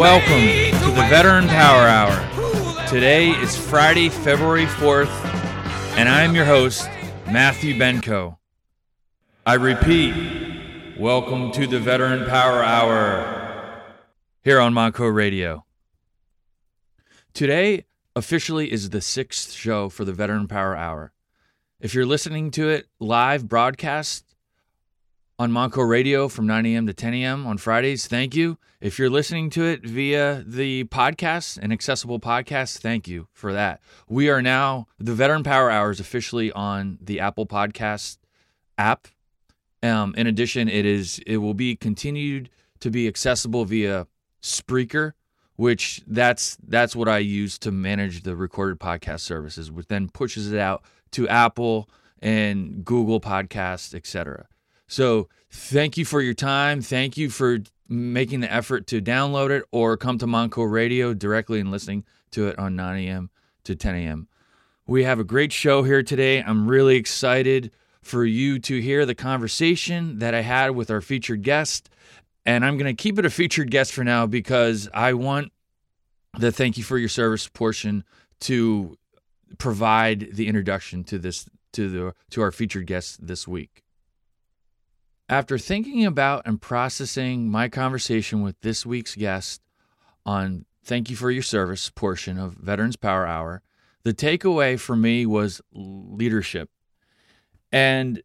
Welcome 0.00 0.80
to 0.80 0.90
the 0.92 1.06
Veteran 1.10 1.46
Power 1.46 1.86
Hour. 1.86 2.86
Today 2.88 3.32
is 3.32 3.54
Friday, 3.54 4.08
February 4.08 4.64
4th, 4.64 5.10
and 5.98 6.08
I 6.08 6.22
am 6.22 6.34
your 6.34 6.46
host, 6.46 6.88
Matthew 7.26 7.74
Benko. 7.74 8.38
I 9.44 9.56
repeat, 9.56 10.14
welcome 10.98 11.52
to 11.52 11.66
the 11.66 11.78
Veteran 11.78 12.26
Power 12.30 12.62
Hour 12.62 13.82
here 14.40 14.58
on 14.58 14.72
Monco 14.72 15.14
Radio. 15.14 15.66
Today 17.34 17.84
officially 18.16 18.72
is 18.72 18.88
the 18.88 19.02
sixth 19.02 19.52
show 19.52 19.90
for 19.90 20.06
the 20.06 20.14
Veteran 20.14 20.48
Power 20.48 20.74
Hour. 20.74 21.12
If 21.78 21.92
you're 21.92 22.06
listening 22.06 22.50
to 22.52 22.70
it 22.70 22.86
live 23.00 23.50
broadcast 23.50 24.29
on 25.40 25.50
Monco 25.50 25.88
Radio 25.88 26.28
from 26.28 26.46
9 26.46 26.66
a.m. 26.66 26.86
to 26.86 26.92
10 26.92 27.14
a.m. 27.14 27.46
on 27.46 27.56
Fridays, 27.56 28.06
thank 28.06 28.36
you. 28.36 28.58
If 28.78 28.98
you're 28.98 29.08
listening 29.08 29.48
to 29.50 29.64
it 29.64 29.82
via 29.82 30.44
the 30.46 30.84
podcast, 30.84 31.56
an 31.56 31.72
accessible 31.72 32.20
podcast, 32.20 32.80
thank 32.80 33.08
you 33.08 33.26
for 33.32 33.54
that. 33.54 33.80
We 34.06 34.28
are 34.28 34.42
now, 34.42 34.86
the 34.98 35.14
Veteran 35.14 35.42
Power 35.42 35.70
Hour 35.70 35.92
is 35.92 35.98
officially 35.98 36.52
on 36.52 36.98
the 37.00 37.20
Apple 37.20 37.46
Podcast 37.46 38.18
app. 38.76 39.08
Um, 39.82 40.14
in 40.14 40.26
addition, 40.26 40.68
it 40.68 40.84
is 40.84 41.20
it 41.26 41.38
will 41.38 41.54
be 41.54 41.74
continued 41.74 42.50
to 42.80 42.90
be 42.90 43.08
accessible 43.08 43.64
via 43.64 44.08
Spreaker, 44.42 45.12
which 45.56 46.02
that's 46.06 46.58
that's 46.68 46.94
what 46.94 47.08
I 47.08 47.16
use 47.16 47.58
to 47.60 47.70
manage 47.70 48.24
the 48.24 48.36
recorded 48.36 48.78
podcast 48.78 49.20
services, 49.20 49.72
which 49.72 49.86
then 49.86 50.10
pushes 50.10 50.52
it 50.52 50.58
out 50.58 50.84
to 51.12 51.26
Apple 51.28 51.88
and 52.20 52.84
Google 52.84 53.22
Podcasts, 53.22 53.94
etc. 53.94 54.46
So 54.90 55.28
thank 55.52 55.96
you 55.96 56.04
for 56.04 56.20
your 56.20 56.34
time. 56.34 56.82
Thank 56.82 57.16
you 57.16 57.30
for 57.30 57.60
making 57.88 58.40
the 58.40 58.52
effort 58.52 58.88
to 58.88 59.00
download 59.00 59.50
it 59.50 59.62
or 59.70 59.96
come 59.96 60.18
to 60.18 60.26
Monco 60.26 60.68
Radio 60.68 61.14
directly 61.14 61.60
and 61.60 61.70
listening 61.70 62.04
to 62.32 62.48
it 62.48 62.58
on 62.58 62.74
9 62.74 62.98
a.m. 63.04 63.30
to 63.62 63.76
10 63.76 63.94
a.m. 63.94 64.26
We 64.88 65.04
have 65.04 65.20
a 65.20 65.24
great 65.24 65.52
show 65.52 65.84
here 65.84 66.02
today. 66.02 66.42
I'm 66.42 66.66
really 66.66 66.96
excited 66.96 67.70
for 68.02 68.24
you 68.24 68.58
to 68.58 68.80
hear 68.80 69.06
the 69.06 69.14
conversation 69.14 70.18
that 70.18 70.34
I 70.34 70.40
had 70.40 70.72
with 70.72 70.90
our 70.90 71.00
featured 71.00 71.44
guest. 71.44 71.88
And 72.44 72.64
I'm 72.64 72.76
going 72.76 72.94
to 72.94 73.00
keep 73.00 73.16
it 73.16 73.24
a 73.24 73.30
featured 73.30 73.70
guest 73.70 73.92
for 73.92 74.02
now 74.02 74.26
because 74.26 74.88
I 74.92 75.12
want 75.12 75.52
the 76.36 76.50
thank 76.50 76.76
you 76.76 76.82
for 76.82 76.98
your 76.98 77.08
service 77.08 77.46
portion 77.46 78.02
to 78.40 78.98
provide 79.56 80.30
the 80.32 80.48
introduction 80.48 81.04
to 81.04 81.18
this 81.20 81.48
to 81.74 81.88
the 81.88 82.14
to 82.30 82.42
our 82.42 82.50
featured 82.50 82.88
guest 82.88 83.24
this 83.24 83.46
week. 83.46 83.84
After 85.30 85.58
thinking 85.58 86.04
about 86.04 86.42
and 86.44 86.60
processing 86.60 87.48
my 87.48 87.68
conversation 87.68 88.42
with 88.42 88.60
this 88.62 88.84
week's 88.84 89.14
guest 89.14 89.62
on 90.26 90.64
thank 90.82 91.08
you 91.08 91.14
for 91.14 91.30
your 91.30 91.44
service 91.44 91.88
portion 91.88 92.36
of 92.36 92.54
Veterans 92.54 92.96
Power 92.96 93.28
Hour, 93.28 93.62
the 94.02 94.12
takeaway 94.12 94.76
for 94.76 94.96
me 94.96 95.26
was 95.26 95.60
leadership. 95.72 96.68
And 97.70 98.24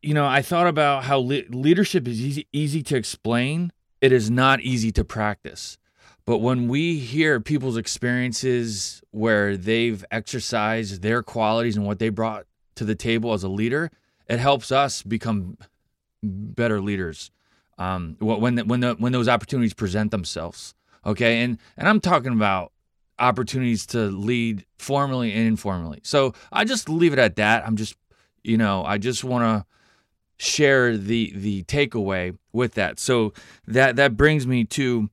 you 0.00 0.14
know, 0.14 0.24
I 0.24 0.40
thought 0.40 0.66
about 0.66 1.04
how 1.04 1.18
le- 1.18 1.42
leadership 1.50 2.08
is 2.08 2.18
easy 2.22 2.48
easy 2.54 2.82
to 2.84 2.96
explain, 2.96 3.70
it 4.00 4.12
is 4.12 4.30
not 4.30 4.62
easy 4.62 4.92
to 4.92 5.04
practice. 5.04 5.76
But 6.24 6.38
when 6.38 6.68
we 6.68 7.00
hear 7.00 7.38
people's 7.38 7.76
experiences 7.76 9.02
where 9.10 9.58
they've 9.58 10.02
exercised 10.10 11.02
their 11.02 11.22
qualities 11.22 11.76
and 11.76 11.84
what 11.84 11.98
they 11.98 12.08
brought 12.08 12.46
to 12.76 12.86
the 12.86 12.94
table 12.94 13.34
as 13.34 13.42
a 13.42 13.48
leader, 13.48 13.90
it 14.26 14.38
helps 14.38 14.72
us 14.72 15.02
become 15.02 15.58
better 16.22 16.80
leaders 16.80 17.30
um, 17.78 18.16
when 18.20 18.54
the, 18.56 18.64
when 18.64 18.80
the, 18.80 18.94
when 18.94 19.12
those 19.12 19.28
opportunities 19.28 19.74
present 19.74 20.10
themselves. 20.10 20.74
Okay, 21.04 21.42
and 21.42 21.58
and 21.76 21.88
I'm 21.88 22.00
talking 22.00 22.32
about 22.32 22.72
opportunities 23.18 23.86
to 23.86 24.06
lead 24.06 24.64
formally 24.78 25.32
and 25.32 25.46
informally. 25.46 26.00
So 26.02 26.34
I 26.52 26.64
just 26.64 26.88
leave 26.88 27.12
it 27.12 27.18
at 27.18 27.36
that. 27.36 27.66
I'm 27.66 27.76
just 27.76 27.96
you 28.44 28.56
know 28.56 28.84
I 28.84 28.98
just 28.98 29.24
want 29.24 29.44
to 29.44 30.44
share 30.44 30.96
the 30.96 31.32
the 31.34 31.64
takeaway 31.64 32.36
with 32.52 32.74
that. 32.74 33.00
So 33.00 33.32
that 33.66 33.96
that 33.96 34.16
brings 34.16 34.46
me 34.46 34.64
to 34.64 35.10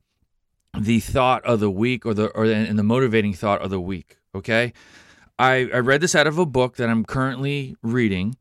the 0.78 1.00
thought 1.00 1.44
of 1.46 1.60
the 1.60 1.72
week 1.72 2.06
or 2.06 2.14
the 2.14 2.28
or 2.30 2.46
and 2.46 2.78
the 2.78 2.84
motivating 2.84 3.34
thought 3.34 3.62
of 3.62 3.72
the 3.72 3.82
week. 3.82 4.18
Okay, 4.36 4.74
I 5.40 5.70
I 5.74 5.80
read 5.80 6.02
this 6.02 6.14
out 6.14 6.28
of 6.28 6.38
a 6.38 6.46
book 6.46 6.76
that 6.76 6.90
I'm 6.90 7.04
currently 7.04 7.76
reading, 7.82 8.36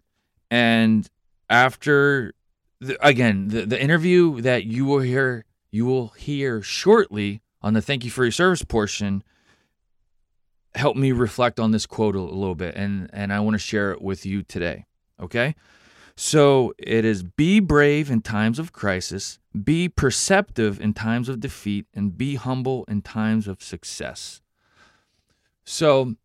and 0.51 1.09
after 1.49 2.35
the, 2.81 3.07
again, 3.07 3.49
the, 3.49 3.67
the 3.67 3.81
interview 3.81 4.41
that 4.41 4.65
you 4.65 4.85
will 4.85 5.01
hear 5.01 5.45
you 5.71 5.85
will 5.85 6.09
hear 6.09 6.63
shortly 6.63 7.43
on 7.61 7.75
the 7.75 7.83
thank 7.83 8.05
you 8.05 8.11
for 8.11 8.25
your 8.25 8.33
service 8.33 8.63
portion 8.63 9.23
helped 10.75 10.99
me 10.99 11.13
reflect 11.13 11.61
on 11.61 11.73
this 11.73 11.87
quote 11.87 12.15
a, 12.15 12.19
a 12.19 12.21
little 12.21 12.55
bit 12.55 12.75
and 12.75 13.11
and 13.13 13.33
I 13.33 13.41
want 13.41 13.55
to 13.55 13.59
share 13.59 13.93
it 13.93 14.01
with 14.01 14.25
you 14.25 14.43
today. 14.43 14.87
Okay? 15.21 15.55
So 16.21 16.75
it 16.79 17.05
is 17.05 17.23
be 17.23 17.61
brave 17.61 18.11
in 18.11 18.23
times 18.23 18.59
of 18.59 18.73
crisis, 18.73 19.39
be 19.65 19.89
perceptive 19.89 20.81
in 20.81 20.93
times 20.93 21.29
of 21.29 21.39
defeat, 21.39 21.87
and 21.95 22.19
be 22.19 22.35
humble 22.35 22.85
in 22.89 23.03
times 23.03 23.47
of 23.47 23.63
success. 23.63 24.41
So 25.65 26.17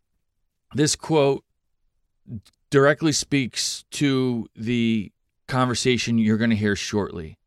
this 0.74 0.96
quote 0.96 1.44
directly 2.70 3.12
speaks 3.12 3.84
to 3.92 4.48
the 4.56 5.12
conversation 5.46 6.18
you're 6.18 6.38
going 6.38 6.50
to 6.50 6.56
hear 6.56 6.76
shortly. 6.76 7.38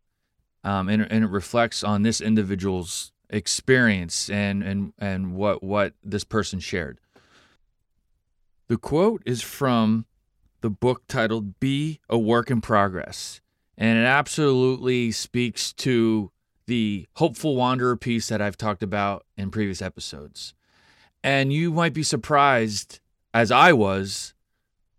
Um, 0.63 0.90
and, 0.90 1.08
and 1.09 1.24
it 1.24 1.30
reflects 1.30 1.84
on 1.84 2.03
this 2.03 2.19
individual's 2.19 3.12
experience 3.30 4.30
and, 4.30 4.63
and, 4.63 4.94
and 5.00 5.34
what, 5.34 5.63
what 5.63 5.94
this 6.03 6.24
person 6.24 6.59
shared. 6.59 7.00
The 8.68 8.78
quote 8.78 9.22
is 9.25 9.41
from 9.41 10.06
the 10.62 10.69
book 10.69 11.03
titled 11.07 11.59
Be 11.59 12.00
a 12.09 12.18
Work 12.18 12.52
in 12.52 12.62
Progress. 12.62 13.40
And 13.78 13.97
it 14.00 14.06
absolutely 14.06 15.12
speaks 15.12 15.72
to 15.74 16.31
the 16.66 17.07
hopeful 17.13 17.56
wanderer 17.56 17.96
piece 17.96 18.28
that 18.28 18.41
I've 18.41 18.57
talked 18.57 18.84
about 18.84 19.25
in 19.38 19.52
previous 19.52 19.81
episodes. 19.81 20.53
And 21.24 21.53
you 21.53 21.72
might 21.72 21.94
be 21.94 22.03
surprised, 22.03 23.00
as 23.34 23.52
I 23.52 23.72
was, 23.74 24.34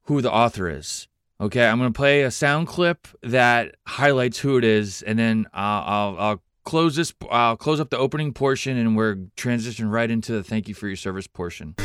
who 0.04 0.22
the 0.22 0.32
author 0.32 0.68
is. 0.70 1.08
Okay, 1.40 1.64
I'm 1.64 1.78
going 1.78 1.92
to 1.92 1.96
play 1.96 2.22
a 2.22 2.32
sound 2.32 2.66
clip 2.66 3.06
that 3.22 3.76
highlights 3.86 4.40
who 4.40 4.58
it 4.58 4.64
is, 4.64 5.02
and 5.02 5.16
then 5.16 5.46
I'll, 5.54 5.84
I'll, 5.84 6.18
I'll 6.18 6.42
close 6.64 6.96
this. 6.96 7.14
I'll 7.30 7.56
close 7.56 7.78
up 7.78 7.90
the 7.90 7.96
opening 7.98 8.32
portion, 8.32 8.76
and 8.76 8.96
we're 8.96 9.18
transition 9.36 9.88
right 9.88 10.10
into 10.10 10.32
the 10.32 10.42
thank 10.42 10.66
you 10.66 10.74
for 10.74 10.88
your 10.88 10.96
service 10.96 11.28
portion. 11.28 11.76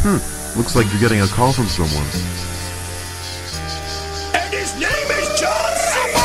Hmm. 0.00 0.16
Looks 0.58 0.74
like 0.74 0.90
you're 0.90 1.00
getting 1.00 1.20
a 1.20 1.26
call 1.26 1.52
from 1.52 1.66
someone. 1.66 2.06
And 4.34 4.54
his 4.54 4.72
name 4.80 5.10
is 5.20 5.38
John 5.38 5.76
Cena! 5.76 6.22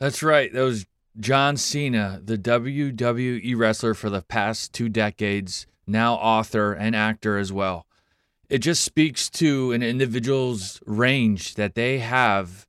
That's 0.00 0.20
right. 0.24 0.52
That 0.52 0.62
was 0.62 0.84
John 1.20 1.56
Cena, 1.56 2.20
the 2.24 2.36
WWE 2.36 3.56
wrestler 3.56 3.94
for 3.94 4.10
the 4.10 4.22
past 4.22 4.72
two 4.72 4.88
decades 4.88 5.68
now 5.90 6.14
author 6.14 6.72
and 6.72 6.94
actor 6.94 7.38
as 7.38 7.52
well. 7.52 7.86
It 8.48 8.58
just 8.58 8.82
speaks 8.82 9.30
to 9.30 9.72
an 9.72 9.82
individual's 9.82 10.80
range 10.86 11.54
that 11.54 11.74
they 11.74 11.98
have 11.98 12.66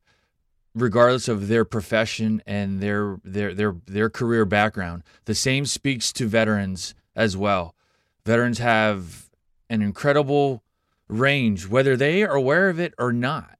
regardless 0.73 1.27
of 1.27 1.47
their 1.47 1.65
profession 1.65 2.41
and 2.45 2.79
their 2.79 3.19
their 3.23 3.53
their 3.53 3.75
their 3.85 4.09
career 4.09 4.45
background. 4.45 5.03
The 5.25 5.35
same 5.35 5.65
speaks 5.65 6.13
to 6.13 6.27
veterans 6.27 6.93
as 7.15 7.35
well. 7.35 7.75
Veterans 8.25 8.59
have 8.59 9.29
an 9.69 9.81
incredible 9.81 10.63
range 11.07 11.67
whether 11.67 11.97
they 11.97 12.23
are 12.23 12.35
aware 12.35 12.69
of 12.69 12.79
it 12.79 12.93
or 12.97 13.11
not. 13.11 13.57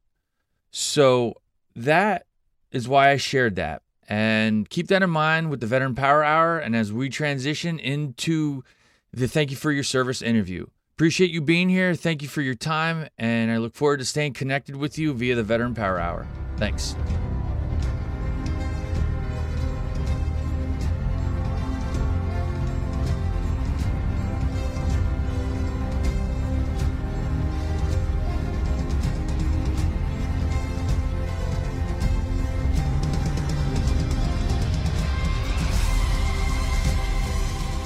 So 0.72 1.36
that 1.76 2.26
is 2.72 2.88
why 2.88 3.10
I 3.10 3.18
shared 3.18 3.56
that. 3.58 3.82
And 4.08 4.70
keep 4.70 4.88
that 4.88 5.04
in 5.04 5.10
mind 5.10 5.50
with 5.50 5.60
the 5.60 5.68
Veteran 5.68 5.96
Power 5.96 6.24
Hour 6.24 6.60
and 6.60 6.76
as 6.76 6.92
we 6.92 7.10
transition 7.10 7.80
into 7.80 8.64
the 9.14 9.28
thank 9.28 9.52
you 9.52 9.58
for 9.58 9.72
your 9.72 9.84
service 9.84 10.22
interview. 10.22 10.66
Appreciate 10.96 11.32
you 11.32 11.42
being 11.42 11.70
here. 11.70 11.96
Thank 11.96 12.22
you 12.22 12.28
for 12.28 12.42
your 12.42 12.54
time, 12.54 13.08
and 13.18 13.52
I 13.52 13.58
look 13.58 13.76
forward 13.76 13.98
to 13.98 14.06
staying 14.06 14.34
connected 14.34 14.76
with 14.76 15.00
you 15.00 15.14
via 15.14 15.36
the 15.36 15.44
Veteran 15.44 15.74
Power 15.74 16.00
Hour. 16.00 16.28
Thanks. 16.58 16.96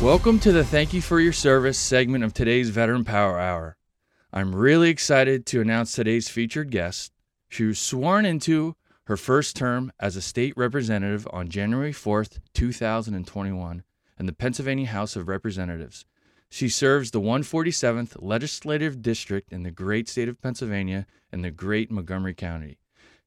Welcome 0.06 0.38
to 0.42 0.52
the 0.52 0.64
Thank 0.64 0.94
You 0.94 1.02
for 1.02 1.20
Your 1.20 1.34
Service 1.34 1.80
segment 1.80 2.24
of 2.24 2.32
today's 2.32 2.70
Veteran 2.70 3.06
Power 3.06 3.40
Hour. 3.40 3.76
I'm 4.32 4.54
really 4.54 4.92
excited 4.92 5.48
to 5.48 5.62
announce 5.62 5.94
today's 5.94 6.30
featured 6.30 6.70
guest. 6.70 7.12
She 7.50 7.64
was 7.64 7.80
sworn 7.80 8.24
into 8.24 8.76
her 9.06 9.18
first 9.18 9.56
term 9.56 9.92
as 10.00 10.16
a 10.16 10.22
state 10.22 10.54
representative 10.56 11.28
on 11.34 11.50
January 11.50 11.92
4th, 11.92 12.38
2021, 12.54 13.84
in 14.20 14.26
the 14.28 14.32
Pennsylvania 14.32 14.86
House 14.86 15.16
of 15.16 15.28
Representatives. 15.28 16.06
She 16.50 16.70
serves 16.70 17.10
the 17.10 17.20
147th 17.20 18.16
Legislative 18.20 19.02
District 19.02 19.52
in 19.52 19.64
the 19.64 19.72
great 19.72 20.08
state 20.08 20.30
of 20.30 20.40
Pennsylvania 20.40 21.08
and 21.32 21.44
the 21.44 21.50
great 21.50 21.90
Montgomery 21.90 22.36
County. 22.36 22.78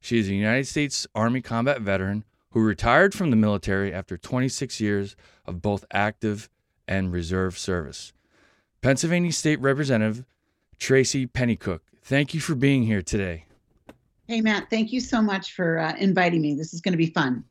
She 0.00 0.20
is 0.20 0.28
a 0.28 0.32
United 0.32 0.69
States 0.69 1.08
Army 1.12 1.40
combat 1.40 1.81
veteran 1.81 2.22
who 2.52 2.60
retired 2.60 3.14
from 3.14 3.31
the 3.31 3.36
military 3.36 3.92
after 3.92 4.16
26 4.16 4.78
years 4.81 5.16
of 5.44 5.60
both 5.60 5.84
active 5.90 6.48
and 6.88 7.12
reserve 7.12 7.56
service. 7.56 8.12
Pennsylvania 8.81 9.32
State 9.32 9.61
Representative 9.61 10.25
Tracy 10.79 11.26
Pennycuick, 11.26 11.81
thank 12.02 12.35
you 12.35 12.40
for 12.40 12.55
being 12.55 12.85
here 12.85 13.02
today. 13.02 13.44
Hey, 14.26 14.40
Matt, 14.40 14.69
thank 14.70 14.93
you 14.93 15.00
so 15.00 15.23
much 15.23 15.55
for 15.55 15.79
uh, 15.79 15.94
inviting 15.96 16.43
me. 16.43 16.55
This 16.55 16.75
is 16.75 16.81
going 16.81 16.93
to 16.93 16.99
be 16.99 17.11
fun. 17.11 17.44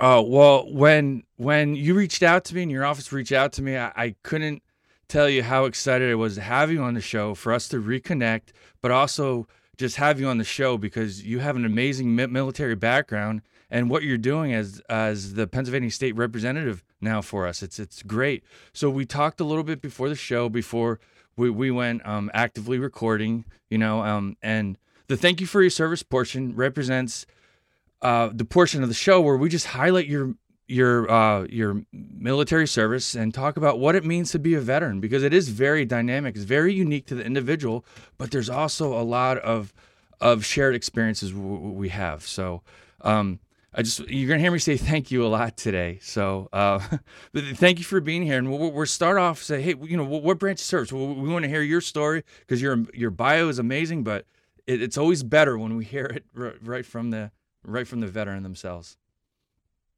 Oh 0.00 0.22
well, 0.22 0.72
when 0.72 1.24
when 1.36 1.74
you 1.74 1.94
reached 1.94 2.22
out 2.22 2.44
to 2.46 2.54
me 2.54 2.62
and 2.62 2.70
your 2.70 2.86
office 2.86 3.12
reached 3.12 3.32
out 3.32 3.52
to 3.54 3.62
me, 3.62 3.76
I, 3.76 3.92
I 3.94 4.14
couldn't 4.22 4.62
tell 5.08 5.28
you 5.28 5.42
how 5.42 5.66
excited 5.66 6.10
I 6.10 6.14
was 6.14 6.36
to 6.36 6.40
have 6.40 6.70
you 6.70 6.82
on 6.82 6.94
the 6.94 7.02
show 7.02 7.34
for 7.34 7.52
us 7.52 7.68
to 7.68 7.82
reconnect, 7.82 8.52
but 8.80 8.90
also 8.90 9.46
just 9.76 9.96
have 9.96 10.18
you 10.18 10.28
on 10.28 10.38
the 10.38 10.44
show 10.44 10.78
because 10.78 11.22
you 11.24 11.40
have 11.40 11.56
an 11.56 11.64
amazing 11.64 12.14
military 12.14 12.76
background 12.76 13.42
and 13.70 13.90
what 13.90 14.02
you're 14.02 14.18
doing 14.18 14.54
as 14.54 14.80
as 14.88 15.34
the 15.34 15.46
Pennsylvania 15.46 15.90
State 15.90 16.16
Representative 16.16 16.82
now 17.00 17.20
for 17.20 17.46
us. 17.46 17.62
It's 17.62 17.78
it's 17.78 18.02
great. 18.02 18.44
So 18.72 18.90
we 18.90 19.04
talked 19.04 19.40
a 19.40 19.44
little 19.44 19.64
bit 19.64 19.80
before 19.80 20.08
the 20.08 20.14
show 20.14 20.48
before 20.48 21.00
we 21.36 21.50
we 21.50 21.70
went 21.70 22.06
um, 22.06 22.30
actively 22.34 22.78
recording, 22.78 23.44
you 23.68 23.78
know, 23.78 24.02
um, 24.02 24.36
and 24.42 24.76
the 25.08 25.16
thank 25.16 25.40
you 25.40 25.46
for 25.46 25.60
your 25.60 25.70
service 25.70 26.02
portion 26.02 26.54
represents 26.54 27.26
uh, 28.02 28.30
the 28.32 28.44
portion 28.44 28.82
of 28.82 28.88
the 28.88 28.94
show 28.94 29.20
where 29.20 29.36
we 29.36 29.48
just 29.48 29.66
highlight 29.66 30.06
your 30.06 30.34
your 30.66 31.10
uh, 31.10 31.46
your 31.50 31.82
military 31.92 32.66
service 32.66 33.14
and 33.14 33.34
talk 33.34 33.56
about 33.56 33.78
what 33.78 33.94
it 33.94 34.04
means 34.04 34.30
to 34.30 34.38
be 34.38 34.54
a 34.54 34.60
veteran 34.60 35.00
because 35.00 35.22
it 35.22 35.34
is 35.34 35.48
very 35.48 35.84
dynamic. 35.84 36.36
It's 36.36 36.44
very 36.44 36.72
unique 36.72 37.06
to 37.06 37.14
the 37.14 37.24
individual, 37.24 37.84
but 38.18 38.30
there's 38.30 38.50
also 38.50 38.98
a 38.98 39.02
lot 39.02 39.38
of 39.38 39.72
of 40.20 40.44
shared 40.44 40.74
experiences 40.74 41.34
we 41.34 41.88
have. 41.88 42.22
So. 42.26 42.62
Um, 43.02 43.40
I 43.72 43.82
just 43.82 44.00
you're 44.08 44.28
gonna 44.28 44.40
hear 44.40 44.50
me 44.50 44.58
say 44.58 44.76
thank 44.76 45.10
you 45.10 45.24
a 45.24 45.28
lot 45.28 45.56
today. 45.56 45.98
So 46.02 46.48
uh, 46.52 46.80
thank 47.34 47.78
you 47.78 47.84
for 47.84 48.00
being 48.00 48.22
here, 48.22 48.38
and 48.38 48.50
we'll, 48.50 48.72
we'll 48.72 48.86
start 48.86 49.16
off 49.16 49.42
say, 49.42 49.62
hey, 49.62 49.74
you 49.80 49.96
know, 49.96 50.04
what, 50.04 50.38
branch 50.38 50.58
serves? 50.58 50.92
We, 50.92 51.00
we 51.00 51.28
want 51.28 51.44
to 51.44 51.48
hear 51.48 51.62
your 51.62 51.80
story 51.80 52.24
because 52.40 52.60
your 52.60 52.84
your 52.92 53.10
bio 53.10 53.48
is 53.48 53.58
amazing, 53.58 54.02
but 54.02 54.26
it, 54.66 54.82
it's 54.82 54.98
always 54.98 55.22
better 55.22 55.56
when 55.56 55.76
we 55.76 55.84
hear 55.96 56.06
it 56.06 56.24
right 56.34 56.84
from 56.84 57.10
the 57.10 57.30
right 57.64 57.86
from 57.86 58.00
the 58.00 58.08
veteran 58.08 58.42
themselves. 58.42 58.96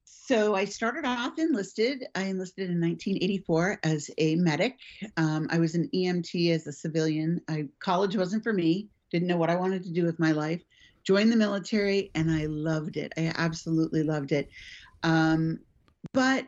So 0.04 0.54
I 0.54 0.66
started 0.66 1.04
off 1.04 1.38
enlisted. 1.38 2.06
I 2.14 2.25
enlisted 2.25 2.70
in 2.70 2.80
1984 2.80 3.80
as 3.82 4.10
a 4.18 4.36
medic. 4.36 4.78
Um, 5.16 5.48
I 5.50 5.58
was 5.58 5.75
an 5.75 5.88
EMT 5.94 6.54
as 6.54 6.66
a 6.66 6.72
civilian. 6.72 7.40
I, 7.48 7.68
college 7.80 8.16
wasn't 8.16 8.44
for 8.44 8.52
me. 8.52 8.88
Didn't 9.10 9.28
know 9.28 9.36
what 9.36 9.50
I 9.50 9.56
wanted 9.56 9.82
to 9.84 9.90
do 9.90 10.04
with 10.04 10.18
my 10.18 10.32
life 10.32 10.62
joined 11.04 11.32
the 11.32 11.37
military 11.37 12.10
and 12.14 12.31
I 12.31 12.46
loved 12.46 12.96
it. 12.96 13.12
I 13.16 13.32
absolutely 13.37 14.02
loved 14.02 14.32
it. 14.32 14.49
Um, 15.02 15.60
but 16.12 16.46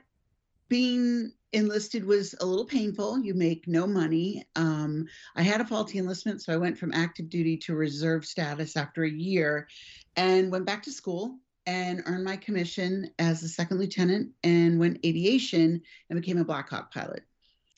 being 0.68 1.32
enlisted 1.52 2.04
was 2.04 2.34
a 2.40 2.46
little 2.46 2.64
painful. 2.64 3.20
You 3.20 3.34
make 3.34 3.68
no 3.68 3.86
money. 3.86 4.44
Um, 4.56 5.06
I 5.36 5.42
had 5.42 5.60
a 5.60 5.64
faulty 5.64 5.98
enlistment, 5.98 6.42
so 6.42 6.52
I 6.52 6.56
went 6.56 6.78
from 6.78 6.92
active 6.92 7.28
duty 7.30 7.56
to 7.58 7.74
reserve 7.74 8.24
status 8.24 8.76
after 8.76 9.04
a 9.04 9.10
year 9.10 9.68
and 10.16 10.50
went 10.50 10.66
back 10.66 10.82
to 10.84 10.92
school 10.92 11.38
and 11.66 12.02
earned 12.06 12.24
my 12.24 12.36
commission 12.36 13.10
as 13.18 13.42
a 13.42 13.48
second 13.48 13.78
lieutenant 13.78 14.30
and 14.42 14.78
went 14.78 15.04
aviation 15.04 15.80
and 16.10 16.20
became 16.20 16.38
a 16.38 16.44
Black 16.44 16.68
Hawk 16.68 16.92
pilot. 16.92 17.22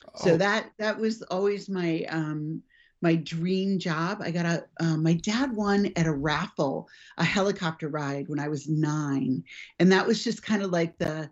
Oh. 0.05 0.23
So 0.23 0.37
that 0.37 0.71
that 0.79 0.97
was 0.97 1.21
always 1.23 1.69
my 1.69 2.05
um, 2.09 2.63
my 3.01 3.15
dream 3.15 3.79
job. 3.79 4.21
I 4.21 4.31
got 4.31 4.45
a, 4.45 4.65
uh, 4.79 4.97
my 4.97 5.13
dad 5.13 5.55
won 5.55 5.91
at 5.95 6.07
a 6.07 6.13
raffle 6.13 6.87
a 7.17 7.23
helicopter 7.23 7.89
ride 7.89 8.27
when 8.27 8.39
I 8.39 8.47
was 8.47 8.67
nine. 8.67 9.43
And 9.79 9.91
that 9.91 10.07
was 10.07 10.23
just 10.23 10.43
kind 10.43 10.63
of 10.63 10.71
like 10.71 10.97
the, 10.97 11.29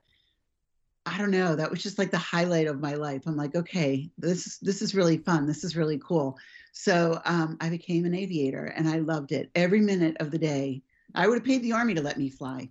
I 1.06 1.18
don't 1.18 1.32
know, 1.32 1.56
that 1.56 1.70
was 1.70 1.84
just 1.84 2.00
like 2.00 2.12
the 2.12 2.18
highlight 2.18 2.68
of 2.68 2.82
my 2.82 2.96
life. 2.96 3.24
I'm 3.26 3.38
like, 3.38 3.56
okay, 3.56 4.10
this, 4.18 4.58
this 4.58 4.82
is 4.82 4.96
really 4.96 5.18
fun. 5.18 5.46
This 5.46 5.64
is 5.64 5.76
really 5.76 6.00
cool. 6.00 6.38
So 6.72 7.22
um, 7.26 7.58
I 7.62 7.70
became 7.70 8.06
an 8.06 8.16
aviator 8.16 8.66
and 8.66 8.88
I 8.88 9.00
loved 9.00 9.32
it 9.32 9.50
every 9.56 9.82
minute 9.82 10.18
of 10.20 10.32
the 10.32 10.38
day. 10.38 10.82
I 11.14 11.28
would 11.28 11.36
have 11.36 11.46
paid 11.46 11.64
the 11.64 11.74
army 11.74 11.94
to 11.94 12.02
let 12.02 12.18
me 12.18 12.30
fly. 12.30 12.70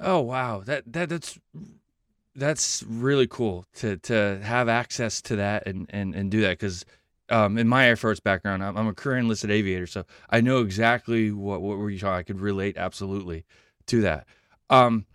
Oh, 0.00 0.20
wow. 0.20 0.62
That, 0.64 0.92
that, 0.92 1.08
that's, 1.08 1.38
that's 2.34 2.82
really 2.82 3.26
cool 3.26 3.66
to, 3.76 3.96
to 3.98 4.40
have 4.42 4.68
access 4.68 5.22
to 5.22 5.36
that 5.36 5.66
and, 5.66 5.86
and, 5.90 6.14
and 6.14 6.30
do 6.30 6.40
that. 6.40 6.58
Cause 6.58 6.84
um, 7.30 7.58
in 7.58 7.68
my 7.68 7.86
Air 7.86 7.96
Force 7.96 8.20
background, 8.20 8.62
I'm, 8.62 8.76
I'm, 8.76 8.86
a 8.86 8.94
career 8.94 9.18
enlisted 9.18 9.50
aviator, 9.50 9.86
so 9.86 10.04
I 10.30 10.40
know 10.40 10.60
exactly 10.60 11.30
what 11.30 11.62
what 11.62 11.78
were 11.78 11.90
you 11.90 11.98
talking. 11.98 12.18
I 12.18 12.22
could 12.22 12.40
relate 12.40 12.76
absolutely 12.76 13.44
to 13.86 14.00
that. 14.02 14.26
Um, 14.70 15.06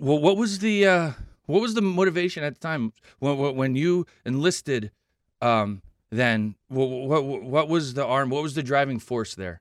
well, 0.00 0.18
what 0.18 0.36
was 0.36 0.58
the 0.58 0.86
uh, 0.86 1.12
what 1.46 1.60
was 1.60 1.74
the 1.74 1.82
motivation 1.82 2.42
at 2.42 2.54
the 2.54 2.60
time 2.60 2.92
when 3.18 3.56
when 3.56 3.76
you 3.76 4.06
enlisted? 4.24 4.90
Um, 5.40 5.82
then 6.10 6.54
what, 6.68 6.86
what 6.86 7.42
what 7.42 7.68
was 7.68 7.94
the 7.94 8.04
arm? 8.04 8.30
What 8.30 8.42
was 8.42 8.54
the 8.54 8.62
driving 8.62 8.98
force 8.98 9.34
there 9.34 9.60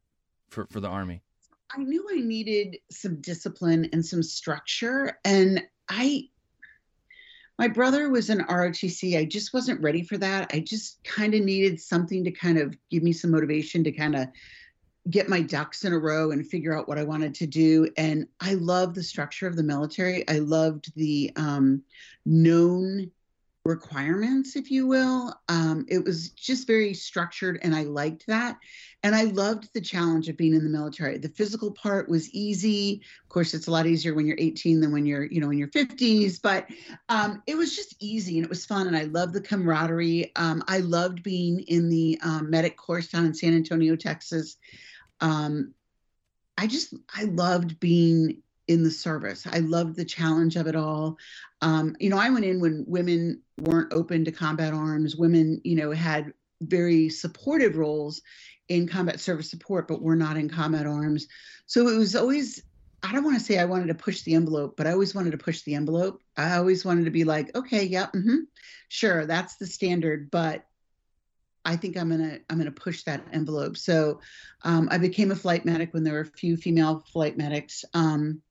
for 0.49 0.65
for 0.67 0.79
the 0.79 0.87
army? 0.87 1.21
I 1.75 1.79
knew 1.79 2.07
I 2.11 2.21
needed 2.21 2.77
some 2.91 3.19
discipline 3.21 3.89
and 3.93 4.05
some 4.05 4.23
structure, 4.23 5.19
and 5.25 5.63
I 5.89 6.29
my 7.59 7.67
brother 7.67 8.09
was 8.09 8.29
in 8.29 8.39
ROTC. 8.39 9.17
I 9.17 9.25
just 9.25 9.53
wasn't 9.53 9.81
ready 9.81 10.03
for 10.03 10.17
that. 10.17 10.51
I 10.53 10.59
just 10.59 11.03
kind 11.03 11.33
of 11.33 11.41
needed 11.41 11.79
something 11.79 12.23
to 12.23 12.31
kind 12.31 12.57
of 12.57 12.75
give 12.89 13.03
me 13.03 13.13
some 13.13 13.31
motivation 13.31 13.83
to 13.83 13.91
kind 13.91 14.15
of 14.15 14.27
get 15.09 15.29
my 15.29 15.41
ducks 15.41 15.83
in 15.83 15.93
a 15.93 15.99
row 15.99 16.31
and 16.31 16.47
figure 16.47 16.77
out 16.77 16.87
what 16.87 16.97
I 16.97 17.03
wanted 17.03 17.35
to 17.35 17.47
do. 17.47 17.89
And 17.97 18.27
I 18.39 18.53
love 18.53 18.93
the 18.93 19.03
structure 19.03 19.47
of 19.47 19.55
the 19.55 19.63
military. 19.63 20.27
I 20.27 20.39
loved 20.39 20.93
the 20.95 21.31
um, 21.35 21.83
known 22.25 23.11
requirements, 23.65 24.57
if 24.57 24.69
you 24.69 24.87
will. 24.87 25.33
Um, 25.47 25.85
it 25.87 26.03
was 26.03 26.31
just 26.31 26.67
very 26.67 26.93
structured, 26.93 27.59
and 27.61 27.73
I 27.73 27.83
liked 27.83 28.27
that. 28.27 28.57
And 29.03 29.15
I 29.15 29.23
loved 29.23 29.69
the 29.73 29.81
challenge 29.81 30.27
of 30.27 30.35
being 30.35 30.53
in 30.53 30.63
the 30.63 30.69
military. 30.69 31.17
The 31.17 31.29
physical 31.29 31.71
part 31.71 32.09
was 32.09 32.29
easy. 32.31 33.01
Of 33.23 33.29
course, 33.29 33.53
it's 33.53 33.67
a 33.67 33.71
lot 33.71 33.85
easier 33.85 34.13
when 34.13 34.25
you're 34.25 34.37
18 34.39 34.81
than 34.81 34.91
when 34.91 35.05
you're, 35.05 35.25
you 35.25 35.39
know, 35.39 35.49
in 35.49 35.57
your 35.57 35.69
50s. 35.69 36.41
But 36.41 36.67
um, 37.07 37.41
it 37.47 37.55
was 37.55 37.75
just 37.75 37.95
easy 37.99 38.37
and 38.37 38.45
it 38.45 38.49
was 38.49 38.65
fun. 38.65 38.87
And 38.87 38.97
I 38.97 39.03
loved 39.03 39.33
the 39.33 39.41
camaraderie. 39.41 40.33
Um, 40.35 40.63
I 40.67 40.79
loved 40.79 41.23
being 41.23 41.61
in 41.61 41.89
the 41.89 42.19
um, 42.21 42.49
medic 42.49 42.75
course 42.75 43.07
down 43.07 43.25
in 43.25 43.33
San 43.33 43.55
Antonio, 43.55 43.95
Texas. 43.95 44.57
Um, 45.21 45.73
I 46.57 46.67
just 46.67 46.93
I 47.13 47.23
loved 47.23 47.79
being 47.79 48.43
in 48.67 48.83
the 48.83 48.91
service. 48.91 49.45
I 49.49 49.59
loved 49.59 49.95
the 49.95 50.05
challenge 50.05 50.55
of 50.55 50.67
it 50.67 50.75
all. 50.75 51.17
Um, 51.61 51.95
you 51.99 52.09
know, 52.09 52.17
I 52.17 52.29
went 52.29 52.45
in 52.45 52.59
when 52.59 52.85
women 52.87 53.41
weren't 53.59 53.93
open 53.93 54.25
to 54.25 54.31
combat 54.31 54.73
arms. 54.73 55.15
Women, 55.15 55.61
you 55.63 55.75
know, 55.75 55.91
had 55.91 56.33
very 56.61 57.09
supportive 57.09 57.75
roles 57.75 58.21
in 58.69 58.87
combat 58.87 59.19
service 59.19 59.49
support, 59.49 59.87
but 59.87 60.01
were 60.01 60.15
not 60.15 60.37
in 60.37 60.49
combat 60.49 60.87
arms. 60.87 61.27
So 61.65 61.87
it 61.87 61.97
was 61.97 62.15
always, 62.15 62.63
I 63.01 63.11
don't 63.11 63.23
want 63.23 63.37
to 63.37 63.43
say 63.43 63.59
I 63.59 63.65
wanted 63.65 63.87
to 63.87 63.95
push 63.95 64.21
the 64.21 64.35
envelope, 64.35 64.75
but 64.77 64.87
I 64.87 64.91
always 64.91 65.13
wanted 65.13 65.31
to 65.31 65.37
push 65.37 65.61
the 65.63 65.75
envelope. 65.75 66.21
I 66.37 66.55
always 66.55 66.85
wanted 66.85 67.05
to 67.05 67.11
be 67.11 67.25
like, 67.25 67.55
okay, 67.55 67.83
yeah, 67.83 68.07
mm-hmm, 68.07 68.39
sure, 68.87 69.25
that's 69.25 69.57
the 69.57 69.67
standard, 69.67 70.31
but 70.31 70.65
I 71.65 71.75
think 71.75 71.97
I'm 71.97 72.09
gonna 72.09 72.39
I'm 72.49 72.57
gonna 72.57 72.71
push 72.71 73.03
that 73.03 73.25
envelope. 73.31 73.77
So 73.77 74.19
um, 74.63 74.89
I 74.91 74.97
became 74.97 75.31
a 75.31 75.35
flight 75.35 75.65
medic 75.65 75.93
when 75.93 76.03
there 76.03 76.13
were 76.13 76.21
a 76.21 76.25
few 76.25 76.57
female 76.57 77.05
flight 77.11 77.37
medics. 77.37 77.85
Um, 77.93 78.41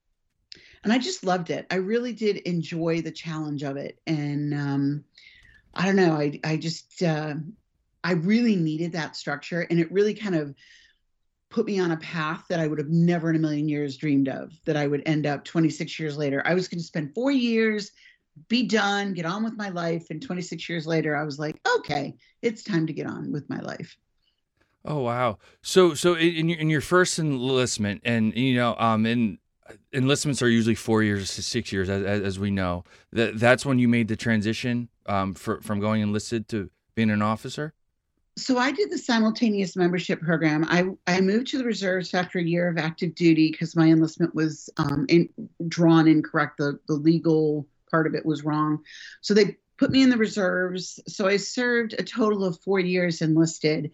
and 0.84 0.92
I 0.92 0.98
just 0.98 1.24
loved 1.24 1.50
it. 1.50 1.66
I 1.70 1.76
really 1.76 2.12
did 2.12 2.38
enjoy 2.38 3.02
the 3.02 3.10
challenge 3.10 3.62
of 3.62 3.76
it, 3.76 3.98
and 4.06 4.52
um, 4.54 5.04
I 5.74 5.86
don't 5.86 5.96
know. 5.96 6.12
I 6.12 6.40
I 6.44 6.56
just 6.56 7.02
uh, 7.02 7.34
I 8.02 8.12
really 8.12 8.56
needed 8.56 8.92
that 8.92 9.16
structure, 9.16 9.66
and 9.70 9.78
it 9.78 9.92
really 9.92 10.14
kind 10.14 10.34
of 10.34 10.54
put 11.50 11.66
me 11.66 11.78
on 11.78 11.90
a 11.90 11.96
path 11.98 12.44
that 12.48 12.60
I 12.60 12.66
would 12.66 12.78
have 12.78 12.88
never 12.88 13.30
in 13.30 13.36
a 13.36 13.38
million 13.38 13.68
years 13.68 13.96
dreamed 13.96 14.28
of. 14.28 14.52
That 14.64 14.76
I 14.76 14.86
would 14.86 15.02
end 15.06 15.26
up 15.26 15.44
26 15.44 15.98
years 16.00 16.16
later. 16.16 16.42
I 16.44 16.54
was 16.54 16.66
going 16.66 16.80
to 16.80 16.84
spend 16.84 17.14
four 17.14 17.30
years, 17.30 17.92
be 18.48 18.66
done, 18.66 19.14
get 19.14 19.26
on 19.26 19.44
with 19.44 19.56
my 19.56 19.68
life, 19.68 20.06
and 20.10 20.20
26 20.20 20.68
years 20.68 20.86
later, 20.86 21.16
I 21.16 21.24
was 21.24 21.38
like, 21.38 21.60
okay, 21.78 22.14
it's 22.40 22.64
time 22.64 22.86
to 22.86 22.92
get 22.92 23.06
on 23.06 23.30
with 23.30 23.48
my 23.48 23.60
life. 23.60 23.96
Oh 24.84 24.98
wow! 24.98 25.38
So 25.62 25.94
so 25.94 26.14
in 26.14 26.48
your 26.48 26.58
in 26.58 26.68
your 26.68 26.80
first 26.80 27.20
enlistment, 27.20 28.00
and 28.04 28.34
you 28.34 28.56
know, 28.56 28.74
um, 28.78 29.06
in 29.06 29.38
enlistments 29.92 30.42
are 30.42 30.48
usually 30.48 30.74
four 30.74 31.02
years 31.02 31.34
to 31.36 31.42
six 31.42 31.72
years, 31.72 31.88
as, 31.88 32.02
as 32.22 32.38
we 32.38 32.50
know. 32.50 32.84
That 33.12 33.38
that's 33.38 33.64
when 33.64 33.78
you 33.78 33.88
made 33.88 34.08
the 34.08 34.16
transition 34.16 34.88
um, 35.06 35.34
for, 35.34 35.60
from 35.60 35.80
going 35.80 36.02
enlisted 36.02 36.48
to 36.48 36.70
being 36.94 37.10
an 37.10 37.22
officer. 37.22 37.74
so 38.36 38.58
I 38.58 38.72
did 38.72 38.90
the 38.90 38.98
simultaneous 38.98 39.76
membership 39.76 40.20
program. 40.20 40.64
I, 40.68 40.86
I 41.06 41.20
moved 41.20 41.48
to 41.48 41.58
the 41.58 41.64
reserves 41.64 42.14
after 42.14 42.38
a 42.38 42.42
year 42.44 42.68
of 42.68 42.78
active 42.78 43.14
duty 43.14 43.50
because 43.50 43.76
my 43.76 43.88
enlistment 43.88 44.34
was 44.34 44.70
um, 44.76 45.06
in, 45.08 45.28
drawn 45.68 46.08
incorrect. 46.08 46.58
The, 46.58 46.78
the 46.88 46.94
legal 46.94 47.66
part 47.90 48.06
of 48.06 48.14
it 48.14 48.24
was 48.24 48.44
wrong. 48.44 48.82
So 49.20 49.34
they 49.34 49.56
put 49.76 49.90
me 49.90 50.02
in 50.02 50.10
the 50.10 50.16
reserves. 50.16 51.00
So 51.08 51.26
I 51.26 51.36
served 51.36 51.94
a 51.98 52.02
total 52.02 52.44
of 52.44 52.60
four 52.60 52.80
years 52.80 53.20
enlisted. 53.20 53.90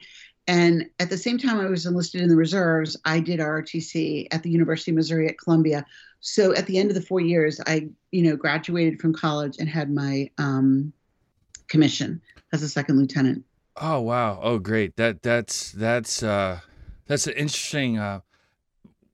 And 0.48 0.86
at 0.98 1.10
the 1.10 1.18
same 1.18 1.36
time 1.38 1.60
I 1.60 1.66
was 1.66 1.84
enlisted 1.86 2.22
in 2.22 2.28
the 2.28 2.34
reserves, 2.36 2.96
I 3.04 3.20
did 3.20 3.38
ROTC 3.38 4.26
at 4.32 4.42
the 4.42 4.50
University 4.50 4.90
of 4.90 4.96
Missouri 4.96 5.28
at 5.28 5.38
Columbia. 5.38 5.84
So 6.20 6.54
at 6.54 6.66
the 6.66 6.78
end 6.78 6.90
of 6.90 6.94
the 6.94 7.02
four 7.02 7.20
years, 7.20 7.60
I, 7.66 7.88
you 8.10 8.22
know, 8.22 8.34
graduated 8.34 8.98
from 8.98 9.12
college 9.12 9.56
and 9.58 9.68
had 9.68 9.92
my 9.92 10.30
um, 10.38 10.92
commission 11.68 12.20
as 12.52 12.62
a 12.62 12.68
second 12.68 12.98
lieutenant. 12.98 13.44
Oh 13.76 14.00
wow. 14.00 14.40
Oh 14.42 14.58
great. 14.58 14.96
That 14.96 15.22
that's 15.22 15.70
that's 15.70 16.22
uh 16.22 16.58
that's 17.06 17.28
an 17.28 17.34
interesting 17.34 17.96
uh 17.98 18.20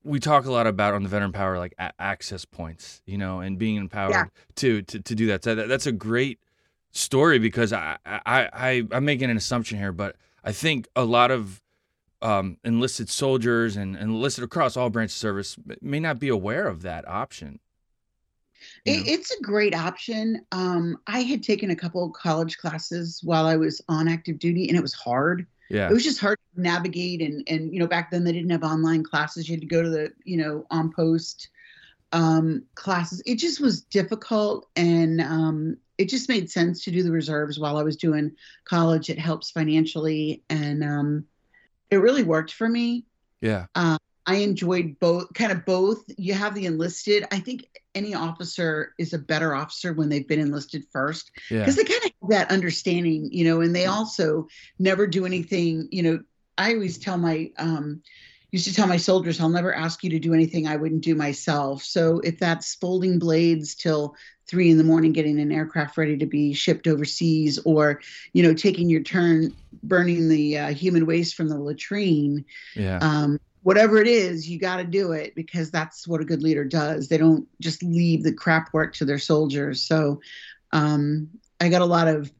we 0.03 0.19
talk 0.19 0.45
a 0.45 0.51
lot 0.51 0.65
about 0.67 0.93
on 0.93 1.03
the 1.03 1.09
veteran 1.09 1.31
power 1.31 1.59
like 1.59 1.73
a- 1.77 1.93
access 1.99 2.45
points, 2.45 3.01
you 3.05 3.17
know, 3.17 3.41
and 3.41 3.59
being 3.59 3.75
empowered 3.75 4.11
Yeah. 4.11 4.25
to, 4.55 4.81
to 4.83 4.99
to 5.01 5.15
do 5.15 5.27
that. 5.27 5.43
So 5.43 5.53
that. 5.53 5.67
That's 5.67 5.85
a 5.85 5.91
great 5.91 6.39
story 6.91 7.37
because 7.39 7.73
I 7.73 7.97
I 8.05 8.49
I 8.53 8.87
I'm 8.91 9.05
making 9.05 9.29
an 9.29 9.37
assumption 9.37 9.77
here, 9.77 9.91
but 9.91 10.15
I 10.45 10.51
think 10.51 10.87
a 10.95 11.03
lot 11.03 11.31
of 11.31 11.61
um, 12.21 12.57
enlisted 12.63 13.09
soldiers 13.09 13.75
and, 13.75 13.95
and 13.95 14.11
enlisted 14.11 14.43
across 14.43 14.77
all 14.77 14.89
branches 14.89 15.15
of 15.17 15.19
service 15.19 15.57
may 15.81 15.99
not 15.99 16.19
be 16.19 16.29
aware 16.29 16.67
of 16.67 16.83
that 16.83 17.07
option. 17.07 17.59
It, 18.85 19.07
it's 19.07 19.31
a 19.31 19.41
great 19.41 19.75
option. 19.75 20.45
Um, 20.51 20.97
I 21.07 21.21
had 21.21 21.43
taken 21.43 21.71
a 21.71 21.75
couple 21.75 22.03
of 22.05 22.13
college 22.13 22.57
classes 22.57 23.21
while 23.23 23.45
I 23.45 23.57
was 23.57 23.81
on 23.89 24.07
active 24.07 24.39
duty, 24.39 24.69
and 24.69 24.77
it 24.77 24.81
was 24.81 24.93
hard. 24.93 25.45
yeah. 25.69 25.89
It 25.89 25.93
was 25.93 26.03
just 26.03 26.19
hard 26.19 26.37
to 26.55 26.61
navigate, 26.61 27.21
and 27.21 27.43
and 27.47 27.73
you 27.73 27.79
know 27.79 27.87
back 27.87 28.11
then 28.11 28.23
they 28.23 28.31
didn't 28.31 28.51
have 28.51 28.63
online 28.63 29.03
classes. 29.03 29.47
You 29.47 29.55
had 29.55 29.61
to 29.61 29.67
go 29.67 29.81
to 29.81 29.89
the 29.89 30.13
you 30.23 30.37
know 30.37 30.65
on 30.71 30.91
post 30.91 31.49
um, 32.15 32.63
classes. 32.75 33.21
It 33.25 33.35
just 33.35 33.59
was 33.59 33.81
difficult, 33.81 34.67
and 34.75 35.19
um, 35.21 35.77
it 35.97 36.09
just 36.09 36.29
made 36.29 36.49
sense 36.49 36.83
to 36.85 36.91
do 36.91 37.03
the 37.03 37.11
reserves 37.11 37.59
while 37.59 37.77
I 37.77 37.83
was 37.83 37.97
doing 37.97 38.31
college. 38.63 39.09
It 39.09 39.19
helps 39.19 39.51
financially, 39.51 40.41
and 40.49 40.83
um, 40.83 41.25
it 41.91 41.97
really 41.97 42.23
worked 42.23 42.53
for 42.53 42.67
me. 42.67 43.05
yeah. 43.41 43.65
I 44.27 44.37
enjoyed 44.37 44.97
both, 44.99 45.31
kind 45.35 45.51
of 45.51 45.65
both. 45.65 46.03
You 46.17 46.33
have 46.33 46.55
the 46.55 46.65
enlisted. 46.65 47.25
I 47.31 47.39
think 47.39 47.69
any 47.93 48.15
officer 48.15 48.95
is 48.97 49.13
a 49.13 49.19
better 49.19 49.53
officer 49.53 49.93
when 49.93 50.09
they've 50.09 50.27
been 50.27 50.39
enlisted 50.39 50.83
first 50.91 51.29
Yeah. 51.51 51.59
because 51.59 51.75
they 51.75 51.83
kind 51.83 52.01
of 52.05 52.11
have 52.21 52.29
that 52.31 52.49
understanding, 52.51 53.29
you 53.31 53.43
know, 53.45 53.61
and 53.61 53.75
they 53.75 53.85
also 53.85 54.47
never 54.79 55.05
do 55.05 55.27
anything, 55.27 55.89
you 55.91 56.01
know. 56.01 56.19
I 56.57 56.73
always 56.73 56.97
tell 56.97 57.19
my, 57.19 57.51
um, 57.59 58.01
used 58.55 58.67
to 58.69 58.73
tell 58.73 58.87
my 58.87 58.95
soldiers, 58.95 59.41
I'll 59.41 59.49
never 59.49 59.75
ask 59.75 60.01
you 60.01 60.09
to 60.11 60.17
do 60.17 60.33
anything 60.33 60.65
I 60.65 60.77
wouldn't 60.77 61.03
do 61.03 61.13
myself. 61.13 61.83
So 61.83 62.21
if 62.21 62.39
that's 62.39 62.75
folding 62.75 63.19
blades 63.19 63.75
till 63.75 64.15
three 64.47 64.71
in 64.71 64.77
the 64.77 64.83
morning, 64.85 65.11
getting 65.11 65.41
an 65.41 65.51
aircraft 65.51 65.97
ready 65.97 66.15
to 66.15 66.25
be 66.25 66.53
shipped 66.53 66.87
overseas, 66.87 67.59
or, 67.65 67.99
you 68.31 68.41
know, 68.41 68.53
taking 68.53 68.89
your 68.89 69.03
turn 69.03 69.53
burning 69.83 70.29
the 70.29 70.57
uh, 70.57 70.73
human 70.73 71.05
waste 71.05 71.35
from 71.35 71.49
the 71.49 71.59
latrine, 71.59 72.45
Yeah. 72.77 72.99
um, 73.01 73.37
whatever 73.63 73.97
it 73.97 74.07
is, 74.07 74.49
you 74.49 74.57
got 74.57 74.77
to 74.77 74.85
do 74.85 75.11
it 75.11 75.35
because 75.35 75.69
that's 75.69 76.07
what 76.07 76.21
a 76.21 76.25
good 76.25 76.41
leader 76.41 76.63
does. 76.63 77.09
They 77.09 77.17
don't 77.17 77.45
just 77.59 77.83
leave 77.83 78.23
the 78.23 78.31
crap 78.31 78.73
work 78.73 78.95
to 78.95 79.05
their 79.05 79.19
soldiers. 79.19 79.81
So 79.81 80.21
um, 80.71 81.27
I 81.59 81.67
got 81.67 81.81
a 81.81 81.85
lot 81.85 82.07
of 82.07 82.31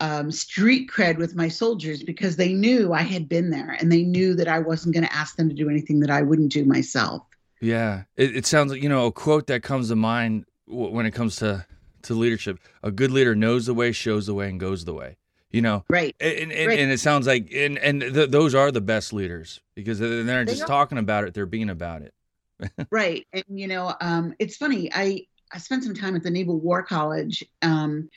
um, 0.00 0.30
street 0.30 0.90
cred 0.90 1.16
with 1.16 1.34
my 1.34 1.48
soldiers 1.48 2.02
because 2.02 2.36
they 2.36 2.52
knew 2.52 2.92
I 2.92 3.02
had 3.02 3.28
been 3.28 3.50
there 3.50 3.76
and 3.80 3.90
they 3.90 4.02
knew 4.02 4.34
that 4.34 4.48
I 4.48 4.58
wasn't 4.60 4.94
going 4.94 5.04
to 5.06 5.12
ask 5.14 5.36
them 5.36 5.48
to 5.48 5.54
do 5.54 5.68
anything 5.68 6.00
that 6.00 6.10
I 6.10 6.22
wouldn't 6.22 6.52
do 6.52 6.64
myself. 6.64 7.22
Yeah, 7.60 8.04
it, 8.16 8.36
it 8.36 8.46
sounds 8.46 8.70
like 8.70 8.82
you 8.82 8.88
know 8.88 9.06
a 9.06 9.12
quote 9.12 9.48
that 9.48 9.62
comes 9.62 9.88
to 9.88 9.96
mind 9.96 10.44
w- 10.68 10.90
when 10.92 11.06
it 11.06 11.10
comes 11.12 11.36
to 11.36 11.66
to 12.02 12.14
leadership. 12.14 12.60
A 12.84 12.90
good 12.92 13.10
leader 13.10 13.34
knows 13.34 13.66
the 13.66 13.74
way, 13.74 13.90
shows 13.90 14.26
the 14.26 14.34
way, 14.34 14.48
and 14.48 14.60
goes 14.60 14.84
the 14.84 14.94
way. 14.94 15.16
You 15.50 15.62
know, 15.62 15.84
Right. 15.90 16.14
and 16.20 16.52
and, 16.52 16.68
Right. 16.68 16.78
and 16.78 16.92
it 16.92 17.00
sounds 17.00 17.26
like 17.26 17.50
and 17.52 17.76
and 17.78 18.00
th- 18.00 18.30
those 18.30 18.54
are 18.54 18.70
the 18.70 18.80
best 18.80 19.12
leaders 19.12 19.60
because 19.74 19.98
they're 19.98 20.22
they're 20.22 20.44
They 20.44 20.52
just 20.52 20.62
are. 20.64 20.66
talking 20.68 20.98
about 20.98 21.24
it; 21.24 21.34
they're 21.34 21.46
being 21.46 21.70
about 21.70 22.02
it. 22.02 22.14
right 22.90 23.24
and 23.32 23.44
you 23.48 23.66
know 23.68 23.94
um, 24.00 24.34
it's 24.40 24.56
funny 24.56 24.90
i 24.92 25.24
i 25.52 25.58
spent 25.58 25.84
some 25.84 25.94
time 25.94 26.16
at 26.16 26.24
the 26.24 26.30
naval 26.30 26.58
war 26.58 26.82
college 26.82 27.44
um, 27.62 28.08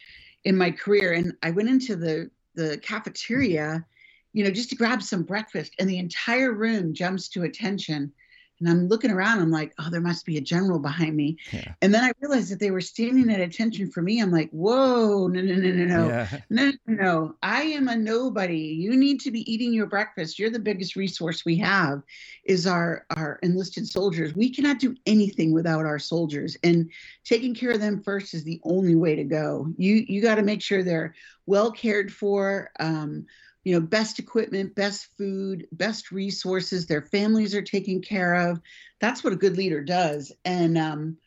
in 0.44 0.58
my 0.58 0.72
career 0.72 1.14
and 1.14 1.34
i 1.44 1.52
went 1.52 1.70
into 1.70 1.96
the 1.96 2.30
the 2.56 2.78
cafeteria 2.80 3.86
you 4.34 4.44
know 4.44 4.52
just 4.52 4.70
to 4.70 4.76
grab 4.76 5.02
some 5.02 5.24
breakfast 5.24 5.74
and 5.80 5.90
the 5.90 6.00
entire 6.00 6.54
room 6.54 6.94
jumps 6.94 7.28
to 7.30 7.44
attention 7.44 8.12
and 8.62 8.70
i'm 8.70 8.88
looking 8.88 9.12
around 9.12 9.40
i'm 9.40 9.52
like 9.52 9.74
oh 9.80 9.90
there 9.92 10.00
must 10.02 10.26
be 10.26 10.38
a 10.38 10.42
general 10.42 10.80
behind 10.80 11.16
me 11.16 11.38
Yeah. 11.52 11.74
and 11.82 11.94
then 11.94 12.04
i 12.04 12.12
realized 12.22 12.52
that 12.52 12.60
they 12.60 12.72
were 12.72 12.80
standing 12.82 13.30
at 13.30 13.42
attention 13.42 13.92
for 13.92 14.02
me 14.02 14.22
i'm 14.22 14.32
like 14.32 14.50
whoa 14.52 15.28
no 15.28 15.42
no 15.42 15.56
no 15.56 15.72
no 15.72 15.86
no 15.86 16.08
Yeah, 16.08 16.28
no, 16.50 16.72
no, 16.88 16.94
no. 17.04 17.36
I 17.44 17.64
am 17.64 17.88
a 17.88 17.96
nobody. 17.96 18.58
You 18.58 18.96
need 18.96 19.20
to 19.22 19.32
be 19.32 19.52
eating 19.52 19.74
your 19.74 19.86
breakfast. 19.88 20.38
You're 20.40 20.50
the 20.50 20.60
biggest 20.60 20.96
resource 20.96 21.44
we 21.46 21.58
have 21.58 22.02
is 22.46 22.66
our 22.68 23.06
our 23.10 23.40
enlisted 23.44 23.88
soldiers. 23.88 24.36
We 24.36 24.50
cannot 24.54 24.80
do 24.80 24.96
anything 25.06 25.54
without 25.54 25.86
our 25.86 26.00
soldiers 26.00 26.58
and 26.64 26.90
taking 27.26 27.54
care 27.56 27.72
of 27.72 27.80
them 27.82 28.02
first 28.04 28.34
is 28.34 28.44
the 28.44 28.62
only 28.64 28.96
way 28.96 29.16
to 29.16 29.24
go. 29.24 29.68
You 29.78 30.06
you 30.08 30.22
got 30.22 30.36
to 30.36 30.44
make 30.44 30.62
sure 30.62 30.84
they're 30.84 31.14
well 31.46 31.72
cared 31.72 32.12
for. 32.12 32.70
Um, 32.80 33.26
you 33.64 33.74
know, 33.74 33.82
best 33.82 34.20
equipment, 34.20 34.76
best 34.76 35.08
food, 35.18 35.68
best 35.72 36.12
resources. 36.12 36.86
Their 36.86 37.02
families 37.02 37.56
are 37.56 37.62
taken 37.62 38.02
care 38.02 38.34
of. 38.34 38.60
That's 39.00 39.24
what 39.24 39.34
a 39.34 39.38
good 39.38 39.58
leader 39.58 39.82
does. 39.82 40.32
And 40.46 40.78
um, 40.78 41.18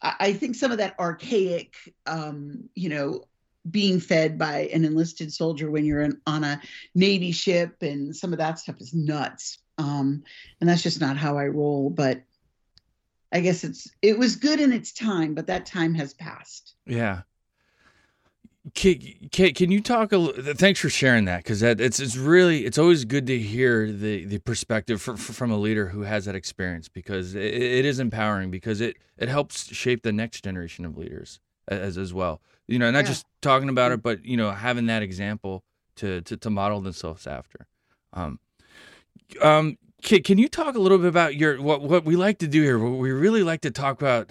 I, 0.00 0.14
I 0.20 0.32
think 0.32 0.54
some 0.54 0.72
of 0.72 0.78
that 0.78 0.98
archaic, 0.98 1.74
um, 2.06 2.68
you 2.74 2.88
know, 2.88 3.24
being 3.68 4.00
fed 4.00 4.38
by 4.38 4.70
an 4.72 4.84
enlisted 4.84 5.32
soldier 5.32 5.70
when 5.70 5.84
you're 5.84 6.00
in, 6.00 6.20
on 6.26 6.44
a 6.44 6.60
navy 6.94 7.32
ship 7.32 7.76
and 7.82 8.16
some 8.16 8.32
of 8.32 8.38
that 8.38 8.58
stuff 8.58 8.80
is 8.80 8.94
nuts 8.94 9.58
um, 9.78 10.22
and 10.60 10.68
that's 10.68 10.82
just 10.82 11.00
not 11.00 11.18
how 11.18 11.36
i 11.36 11.46
roll 11.46 11.90
but 11.90 12.22
i 13.32 13.40
guess 13.40 13.62
it's 13.62 13.86
it 14.00 14.18
was 14.18 14.36
good 14.36 14.60
in 14.60 14.72
its 14.72 14.92
time 14.92 15.34
but 15.34 15.46
that 15.46 15.66
time 15.66 15.94
has 15.94 16.14
passed 16.14 16.74
yeah. 16.86 17.20
Kate, 18.74 19.30
Kate, 19.32 19.56
can 19.56 19.70
you 19.70 19.80
talk 19.80 20.12
a 20.12 20.18
little? 20.18 20.54
Thanks 20.54 20.80
for 20.80 20.90
sharing 20.90 21.24
that 21.24 21.38
because 21.38 21.60
that 21.60 21.80
it's 21.80 21.98
it's 21.98 22.16
really 22.16 22.66
it's 22.66 22.76
always 22.76 23.06
good 23.06 23.26
to 23.26 23.38
hear 23.38 23.90
the 23.90 24.26
the 24.26 24.38
perspective 24.38 25.00
fr- 25.00 25.14
fr- 25.16 25.32
from 25.32 25.50
a 25.50 25.56
leader 25.56 25.88
who 25.88 26.02
has 26.02 26.26
that 26.26 26.34
experience 26.34 26.86
because 26.88 27.34
it, 27.34 27.42
it 27.54 27.84
is 27.86 27.98
empowering 27.98 28.50
because 28.50 28.82
it 28.82 28.96
it 29.16 29.30
helps 29.30 29.72
shape 29.74 30.02
the 30.02 30.12
next 30.12 30.44
generation 30.44 30.84
of 30.84 30.98
leaders 30.98 31.40
as 31.68 31.96
as 31.96 32.12
well. 32.12 32.42
You 32.68 32.78
know, 32.78 32.90
not 32.90 33.00
Yeah. 33.00 33.08
just 33.08 33.26
talking 33.40 33.70
about 33.70 33.92
it, 33.92 34.02
but 34.02 34.24
you 34.26 34.36
know, 34.36 34.50
having 34.50 34.86
that 34.86 35.02
example 35.02 35.64
to 35.96 36.20
to, 36.20 36.36
to 36.36 36.50
model 36.50 36.82
themselves 36.82 37.26
after. 37.26 37.66
Um, 38.12 38.40
um, 39.40 39.78
Kate, 40.02 40.22
can 40.24 40.36
you 40.36 40.48
talk 40.48 40.74
a 40.74 40.80
little 40.80 40.98
bit 40.98 41.08
about 41.08 41.34
your 41.34 41.62
what 41.62 41.80
what 41.80 42.04
we 42.04 42.14
like 42.14 42.38
to 42.40 42.46
do 42.46 42.62
here? 42.62 42.78
What 42.78 42.98
we 42.98 43.10
really 43.10 43.42
like 43.42 43.62
to 43.62 43.70
talk 43.70 44.00
about 44.02 44.28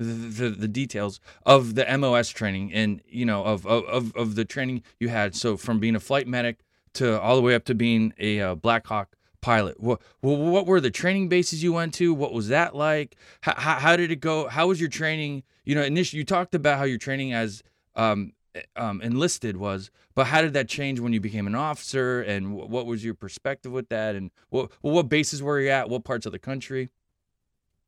the, 0.00 0.48
the, 0.48 0.68
details 0.68 1.20
of 1.44 1.74
the 1.74 1.84
MOS 1.98 2.30
training 2.30 2.72
and 2.72 3.02
you 3.06 3.26
know 3.26 3.44
of, 3.44 3.66
of 3.66 4.14
of 4.16 4.34
the 4.34 4.44
training 4.44 4.82
you 4.98 5.08
had. 5.08 5.34
So 5.34 5.56
from 5.56 5.78
being 5.78 5.94
a 5.94 6.00
flight 6.00 6.26
medic 6.26 6.60
to 6.94 7.20
all 7.20 7.36
the 7.36 7.42
way 7.42 7.54
up 7.54 7.64
to 7.66 7.74
being 7.74 8.14
a 8.18 8.40
uh, 8.40 8.54
Black 8.54 8.86
Hawk 8.86 9.16
pilot. 9.42 9.78
What 9.80 10.00
what 10.20 10.66
were 10.66 10.80
the 10.80 10.90
training 10.90 11.28
bases 11.28 11.62
you 11.62 11.74
went 11.74 11.92
to? 11.94 12.14
What 12.14 12.32
was 12.32 12.48
that 12.48 12.74
like? 12.74 13.16
How, 13.42 13.54
how, 13.78 13.96
did 13.96 14.10
it 14.10 14.20
go? 14.20 14.48
How 14.48 14.68
was 14.68 14.80
your 14.80 14.88
training? 14.90 15.42
You 15.64 15.74
know, 15.74 15.82
initially 15.82 16.18
you 16.18 16.24
talked 16.24 16.54
about 16.54 16.78
how 16.78 16.84
your 16.84 16.98
training 16.98 17.34
as 17.34 17.62
um, 17.94 18.32
um, 18.76 19.02
enlisted 19.02 19.58
was, 19.58 19.90
but 20.14 20.26
how 20.26 20.40
did 20.40 20.54
that 20.54 20.68
change 20.68 20.98
when 21.00 21.12
you 21.12 21.20
became 21.20 21.46
an 21.46 21.54
officer? 21.54 22.22
And 22.22 22.46
wh- 22.46 22.70
what 22.70 22.86
was 22.86 23.04
your 23.04 23.14
perspective 23.14 23.70
with 23.70 23.90
that? 23.90 24.14
And 24.14 24.30
what 24.48 24.70
what 24.80 25.08
bases 25.10 25.42
were 25.42 25.60
you 25.60 25.68
at? 25.68 25.90
What 25.90 26.04
parts 26.04 26.24
of 26.24 26.32
the 26.32 26.38
country? 26.38 26.88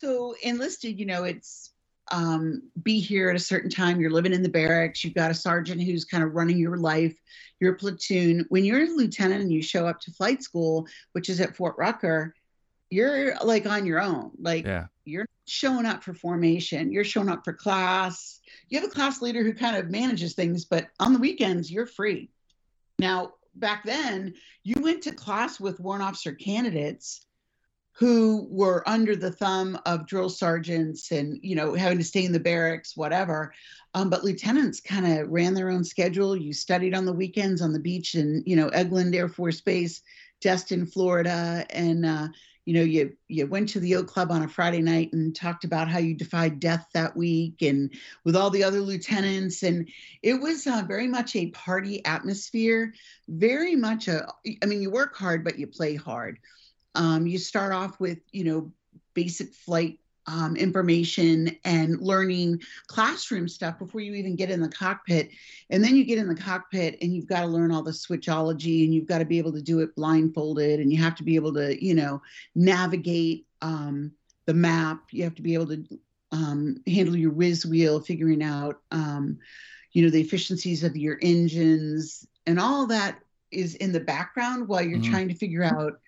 so 0.03 0.35
enlisted 0.43 0.99
you 0.99 1.07
know 1.07 1.23
it's 1.23 1.72
um, 2.11 2.63
be 2.83 3.01
here 3.01 3.31
at 3.31 3.37
a 3.37 3.41
certain 3.41 3.71
time. 3.71 4.01
You're 4.01 4.11
living 4.11 4.33
in 4.33 4.43
the 4.43 4.49
barracks. 4.49 5.05
You've 5.05 5.15
got 5.15 5.31
a 5.31 5.35
sergeant 5.35 5.83
who's 5.83 6.05
kind 6.05 6.25
of 6.25 6.35
running 6.35 6.59
your 6.59 6.77
life 6.77 7.15
your 7.63 7.75
platoon. 7.75 8.45
When 8.49 8.65
you're 8.65 8.83
a 8.83 8.89
lieutenant 8.89 9.41
and 9.41 9.53
you 9.53 9.63
show 9.63 9.87
up 9.87 10.01
to 10.01 10.11
flight 10.11 10.43
school 10.43 10.87
which 11.13 11.31
is 11.31 11.41
at 11.41 11.57
fort 11.57 11.77
rucker 11.79 12.35
you're 12.91 13.37
like 13.43 13.65
on 13.65 13.87
your 13.87 14.03
own. 14.03 14.33
Like 14.39 14.67
Yeah, 14.67 14.87
you're 15.07 15.25
showing 15.47 15.87
up 15.87 16.05
for 16.05 16.13
formation. 16.13 16.93
You're 16.93 17.05
showing 17.05 17.31
up 17.31 17.43
for 17.43 17.55
class. 17.55 18.41
You 18.69 18.79
have 18.81 18.91
a 18.91 18.93
class 18.93 19.23
leader 19.23 19.43
who 19.43 19.55
kind 19.55 19.77
of 19.77 19.91
manages 19.91 20.35
things 20.35 20.67
but 20.67 20.89
on 21.01 21.15
the 21.15 21.19
weekends 21.19 21.71
you're 21.71 21.87
free. 21.87 22.31
Now 22.99 23.35
back 23.55 23.85
then 23.85 24.35
you 24.65 24.75
went 24.83 25.05
to 25.05 25.13
class 25.13 25.61
with 25.61 25.81
warrant 25.81 26.05
officer 26.05 26.33
candidates 26.33 27.27
who 27.95 28.47
were 28.51 28.89
under 28.89 29.15
the 29.15 29.31
thumb 29.31 29.79
of 29.85 30.07
drill 30.07 30.31
sergeants 30.31 31.11
and 31.11 31.39
you 31.43 31.55
know 31.55 31.75
having 31.75 31.99
to 31.99 32.05
stay 32.05 32.25
in 32.25 32.33
the 32.33 32.41
barracks 32.41 32.97
whatever. 32.97 33.53
Um, 33.95 34.09
but 34.09 34.25
lieutenants 34.25 34.81
kind 34.81 35.07
of 35.07 35.29
ran 35.29 35.55
their 35.55 35.71
own 35.71 35.85
schedule. 35.85 36.35
You 36.35 36.55
studied 36.55 36.95
on 36.95 37.05
the 37.05 37.13
weekends 37.13 37.61
on 37.61 37.73
the 37.73 37.79
beach 37.79 38.15
in 38.15 38.43
you 38.47 38.57
know 38.57 38.71
eglin 38.71 39.15
air 39.15 39.29
force 39.29 39.61
base 39.61 40.03
destin 40.41 40.87
florida. 40.87 41.67
And 41.71 42.07
uh, 42.07 42.29
you 42.65 42.75
know 42.75 42.83
you 42.83 43.15
you 43.29 43.47
went 43.47 43.71
to 43.71 43.81
the 43.81 43.97
O 43.97 44.05
club 44.05 44.31
on 44.31 44.43
a 44.43 44.49
friday 44.49 44.81
night 44.81 45.13
and 45.13 45.37
talked 45.37 45.65
about 45.65 45.89
how 45.89 45.99
you 45.99 46.15
defied 46.15 46.61
death 46.61 46.87
that 46.95 47.15
week 47.15 47.61
and 47.61 47.93
with 48.25 48.37
all 48.37 48.49
the 48.49 48.65
other 48.65 48.81
lieutenants. 48.81 49.63
And 49.63 49.91
it 50.23 50.41
was 50.41 50.67
uh, 50.67 50.83
very 50.89 51.09
much 51.09 51.37
a 51.37 51.49
party 51.49 52.03
atmosphere 52.07 52.95
very 53.29 53.77
much 53.77 54.09
a 54.09 54.27
i 54.63 54.67
mean 54.67 54.81
you 54.81 54.91
work 54.91 55.15
hard 55.15 55.45
but 55.45 55.59
you 55.59 55.67
play 55.67 55.95
hard 55.95 56.39
um, 56.95 57.27
you 57.27 57.39
start 57.39 57.73
off 57.73 57.99
with 58.01 58.19
you 58.33 58.45
know 58.45 58.73
basic 59.15 59.53
flight 59.55 59.99
um, 60.27 60.57
information 60.57 61.57
and 61.65 62.01
learning 62.01 62.61
classroom 62.87 63.49
stuff 63.49 63.79
before 63.79 64.01
you 64.01 64.15
even 64.15 64.37
get 64.37 64.51
in 64.51 64.61
the 64.61 64.69
cockpit. 64.69 65.31
And 65.71 65.83
then 65.83 65.97
you 65.97 66.05
get 66.05 66.19
in 66.19 66.29
the 66.29 66.35
cockpit 66.35 66.99
and 67.03 67.13
you've 67.15 67.27
got 67.27 67.41
to 67.41 67.47
learn 67.47 67.73
all 67.73 67.83
the 67.83 67.91
switchology 67.91 68.85
and 68.85 68.95
you've 68.95 69.09
got 69.09 69.19
to 69.19 69.25
be 69.25 69.39
able 69.39 69.53
to 69.53 69.63
do 69.63 69.81
it 69.81 69.95
blindfolded 69.97 70.81
and 70.81 70.93
you 70.93 71.03
have 71.03 71.17
to 71.17 71.25
be 71.25 71.35
able 71.35 71.53
to, 71.55 71.85
you 71.85 71.95
know, 71.95 72.23
navigate 72.55 73.47
um, 73.63 74.13
the 74.47 74.55
map. 74.55 75.03
You 75.11 75.25
have 75.25 75.35
to 75.37 75.43
be 75.43 75.55
able 75.55 75.69
to 75.69 75.85
um, 76.31 76.77
handle 76.87 77.17
your 77.17 77.33
whiz 77.33 77.67
wheel, 77.67 78.01
figuring 78.01 78.43
out, 78.43 78.81
um, 78.91 79.39
you 79.93 80.05
know, 80.05 80.11
the 80.11 80.21
efficiencies 80.21 80.85
of 80.85 80.97
your 80.97 81.19
engines 81.21 82.27
and 82.47 82.59
all 82.59 82.87
that 82.87 83.19
is 83.51 83.75
in 83.77 83.93
the 83.93 84.01
background 84.01 84.67
while 84.67 84.83
you're 84.83 84.99
mm-hmm. 84.99 85.13
trying 85.13 85.29
to 85.29 85.35
figure 85.35 85.63
out 85.63 86.01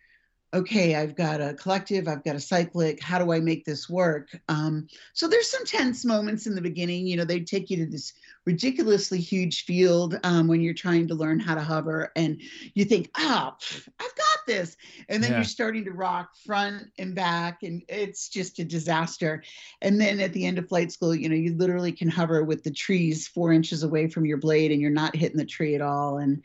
okay, 0.54 0.94
I've 0.94 1.16
got 1.16 1.40
a 1.40 1.52
collective, 1.54 2.06
I've 2.06 2.24
got 2.24 2.36
a 2.36 2.40
cyclic, 2.40 3.02
how 3.02 3.18
do 3.18 3.32
I 3.32 3.40
make 3.40 3.64
this 3.64 3.90
work? 3.90 4.28
Um, 4.48 4.86
so 5.12 5.26
there's 5.26 5.50
some 5.50 5.64
tense 5.64 6.04
moments 6.04 6.46
in 6.46 6.54
the 6.54 6.60
beginning. 6.60 7.06
You 7.06 7.16
know, 7.16 7.24
they 7.24 7.40
take 7.40 7.70
you 7.70 7.76
to 7.78 7.86
this 7.86 8.12
ridiculously 8.46 9.20
huge 9.20 9.64
field 9.64 10.18
um, 10.22 10.46
when 10.46 10.60
you're 10.60 10.74
trying 10.74 11.08
to 11.08 11.14
learn 11.14 11.40
how 11.40 11.54
to 11.54 11.60
hover, 11.60 12.12
and 12.14 12.40
you 12.74 12.84
think, 12.84 13.10
oh, 13.16 13.54
I've 14.00 14.14
got 14.16 14.46
this. 14.46 14.76
And 15.08 15.22
then 15.22 15.32
yeah. 15.32 15.38
you're 15.38 15.44
starting 15.44 15.84
to 15.86 15.92
rock 15.92 16.36
front 16.46 16.84
and 16.98 17.14
back, 17.14 17.62
and 17.62 17.82
it's 17.88 18.28
just 18.28 18.58
a 18.58 18.64
disaster. 18.64 19.42
And 19.82 20.00
then 20.00 20.20
at 20.20 20.32
the 20.32 20.46
end 20.46 20.58
of 20.58 20.68
flight 20.68 20.92
school, 20.92 21.14
you 21.14 21.28
know, 21.28 21.34
you 21.34 21.56
literally 21.56 21.92
can 21.92 22.08
hover 22.08 22.44
with 22.44 22.62
the 22.62 22.70
trees 22.70 23.26
four 23.26 23.52
inches 23.52 23.82
away 23.82 24.08
from 24.08 24.24
your 24.24 24.38
blade, 24.38 24.70
and 24.70 24.80
you're 24.80 24.90
not 24.90 25.16
hitting 25.16 25.38
the 25.38 25.44
tree 25.44 25.74
at 25.74 25.82
all. 25.82 26.18
And 26.18 26.42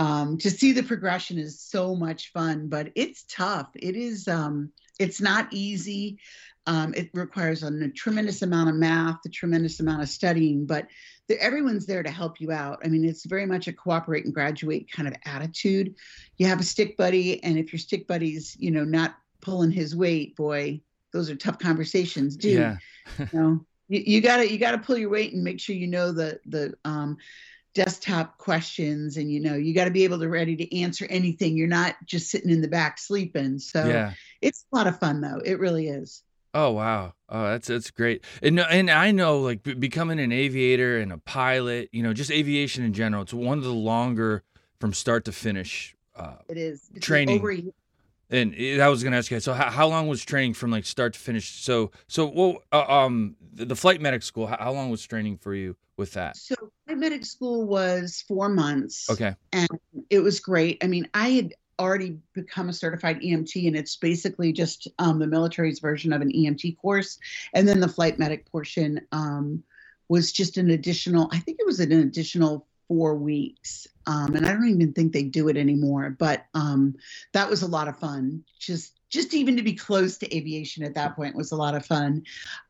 um, 0.00 0.38
to 0.38 0.50
see 0.50 0.72
the 0.72 0.82
progression 0.82 1.38
is 1.38 1.60
so 1.60 1.94
much 1.94 2.32
fun, 2.32 2.68
but 2.68 2.90
it's 2.94 3.24
tough. 3.28 3.68
It 3.74 3.96
is, 3.96 4.26
um, 4.28 4.72
it's 4.98 5.20
not 5.20 5.48
easy. 5.52 6.18
Um, 6.66 6.94
it 6.94 7.10
requires 7.12 7.62
a, 7.62 7.88
tremendous 7.90 8.40
amount 8.40 8.70
of 8.70 8.76
math, 8.76 9.18
a 9.26 9.28
tremendous 9.28 9.78
amount 9.78 10.00
of 10.00 10.08
studying, 10.08 10.64
but 10.64 10.86
the, 11.28 11.38
everyone's 11.42 11.84
there 11.84 12.02
to 12.02 12.10
help 12.10 12.40
you 12.40 12.50
out. 12.50 12.78
I 12.82 12.88
mean, 12.88 13.04
it's 13.04 13.26
very 13.26 13.44
much 13.44 13.68
a 13.68 13.74
cooperate 13.74 14.24
and 14.24 14.32
graduate 14.32 14.90
kind 14.90 15.06
of 15.06 15.14
attitude. 15.26 15.94
You 16.38 16.46
have 16.46 16.60
a 16.60 16.64
stick 16.64 16.96
buddy, 16.96 17.42
and 17.44 17.58
if 17.58 17.70
your 17.70 17.80
stick 17.80 18.06
buddy's, 18.06 18.56
you 18.58 18.70
know, 18.70 18.84
not 18.84 19.16
pulling 19.42 19.70
his 19.70 19.94
weight, 19.94 20.34
boy, 20.34 20.80
those 21.12 21.28
are 21.28 21.36
tough 21.36 21.58
conversations, 21.58 22.36
dude. 22.38 22.58
Yeah. 22.58 22.76
you 23.18 23.26
know, 23.38 23.66
you, 23.88 24.02
you 24.06 24.20
gotta 24.22 24.50
you 24.50 24.58
gotta 24.58 24.78
pull 24.78 24.96
your 24.96 25.10
weight 25.10 25.34
and 25.34 25.44
make 25.44 25.60
sure 25.60 25.76
you 25.76 25.88
know 25.88 26.10
the 26.12 26.40
the 26.46 26.74
um 26.86 27.18
desktop 27.74 28.36
questions 28.38 29.16
and 29.16 29.30
you 29.30 29.40
know 29.40 29.54
you 29.54 29.74
got 29.74 29.84
to 29.84 29.90
be 29.90 30.04
able 30.04 30.18
to 30.18 30.28
ready 30.28 30.56
to 30.56 30.80
answer 30.80 31.06
anything. 31.08 31.56
You're 31.56 31.68
not 31.68 31.96
just 32.04 32.30
sitting 32.30 32.50
in 32.50 32.60
the 32.60 32.68
back 32.68 32.98
sleeping. 32.98 33.58
So 33.58 33.86
yeah. 33.86 34.12
it's 34.40 34.64
a 34.72 34.76
lot 34.76 34.86
of 34.86 34.98
fun 34.98 35.20
though. 35.20 35.40
It 35.44 35.58
really 35.58 35.88
is. 35.88 36.22
Oh 36.52 36.72
wow. 36.72 37.14
Oh 37.28 37.44
that's 37.44 37.68
that's 37.68 37.90
great. 37.90 38.24
And 38.42 38.58
and 38.58 38.90
i 38.90 39.10
know 39.10 39.40
like 39.40 39.62
becoming 39.62 40.18
an 40.18 40.32
aviator 40.32 40.98
and 40.98 41.12
a 41.12 41.18
pilot 41.18 41.88
you 41.92 42.02
know 42.02 42.12
just 42.12 42.30
aviation 42.30 42.84
in 42.84 42.92
general 42.92 43.22
it's 43.22 43.34
one 43.34 43.58
of 43.58 43.64
the 43.64 43.72
longer 43.72 44.42
from 44.80 44.92
start 44.92 45.24
to 45.26 45.32
finish 45.32 45.94
uh 46.16 46.36
it 46.48 46.56
is. 46.56 46.90
It's 46.94 47.06
training 47.06 47.40
and 48.30 48.54
I 48.80 48.88
was 48.88 49.02
going 49.02 49.12
to 49.12 49.18
ask 49.18 49.30
you, 49.30 49.40
so 49.40 49.52
how, 49.52 49.70
how, 49.70 49.88
long 49.88 50.06
was 50.06 50.24
training 50.24 50.54
from 50.54 50.70
like 50.70 50.84
start 50.84 51.14
to 51.14 51.18
finish? 51.18 51.62
So, 51.62 51.90
so 52.06 52.26
well, 52.26 52.62
uh, 52.72 52.84
um, 52.86 53.36
the, 53.52 53.66
the, 53.66 53.76
flight 53.76 54.00
medic 54.00 54.22
school, 54.22 54.46
how, 54.46 54.56
how, 54.58 54.72
long 54.72 54.90
was 54.90 55.04
training 55.04 55.38
for 55.38 55.54
you 55.54 55.76
with 55.96 56.12
that? 56.12 56.36
So, 56.36 56.54
flight 56.86 56.98
medic 56.98 57.24
school 57.24 57.66
was 57.66 58.24
four 58.28 58.48
months. 58.48 59.10
Okay. 59.10 59.34
And 59.52 59.68
it 60.10 60.20
was 60.20 60.38
great. 60.38 60.82
I 60.82 60.86
mean, 60.86 61.08
I 61.12 61.30
had 61.30 61.54
already 61.80 62.18
become 62.34 62.68
a 62.68 62.72
certified 62.72 63.20
EMT, 63.20 63.66
and 63.66 63.76
it's 63.76 63.96
basically 63.96 64.52
just 64.52 64.86
um, 64.98 65.18
the 65.18 65.26
military's 65.26 65.80
version 65.80 66.12
of 66.12 66.20
an 66.20 66.30
EMT 66.30 66.78
course. 66.78 67.18
And 67.54 67.66
then 67.66 67.80
the 67.80 67.88
flight 67.88 68.18
medic 68.18 68.50
portion 68.50 69.00
um, 69.12 69.64
was 70.08 70.30
just 70.30 70.56
an 70.56 70.70
additional, 70.70 71.28
I 71.32 71.38
think 71.38 71.58
it 71.58 71.66
was 71.66 71.80
an 71.80 71.92
additional 71.92 72.66
four 72.90 73.14
weeks. 73.14 73.86
Um, 74.08 74.34
and 74.34 74.44
I 74.44 74.52
don't 74.52 74.68
even 74.68 74.92
think 74.92 75.12
they 75.12 75.22
do 75.22 75.46
it 75.46 75.56
anymore. 75.56 76.10
But 76.18 76.46
um, 76.54 76.96
that 77.32 77.48
was 77.48 77.62
a 77.62 77.68
lot 77.68 77.86
of 77.86 78.00
fun. 78.00 78.42
Just 78.58 78.98
just 79.10 79.32
even 79.32 79.56
to 79.56 79.62
be 79.62 79.74
close 79.74 80.18
to 80.18 80.36
aviation 80.36 80.82
at 80.82 80.94
that 80.94 81.14
point 81.14 81.36
was 81.36 81.52
a 81.52 81.56
lot 81.56 81.76
of 81.76 81.86
fun. 81.86 82.24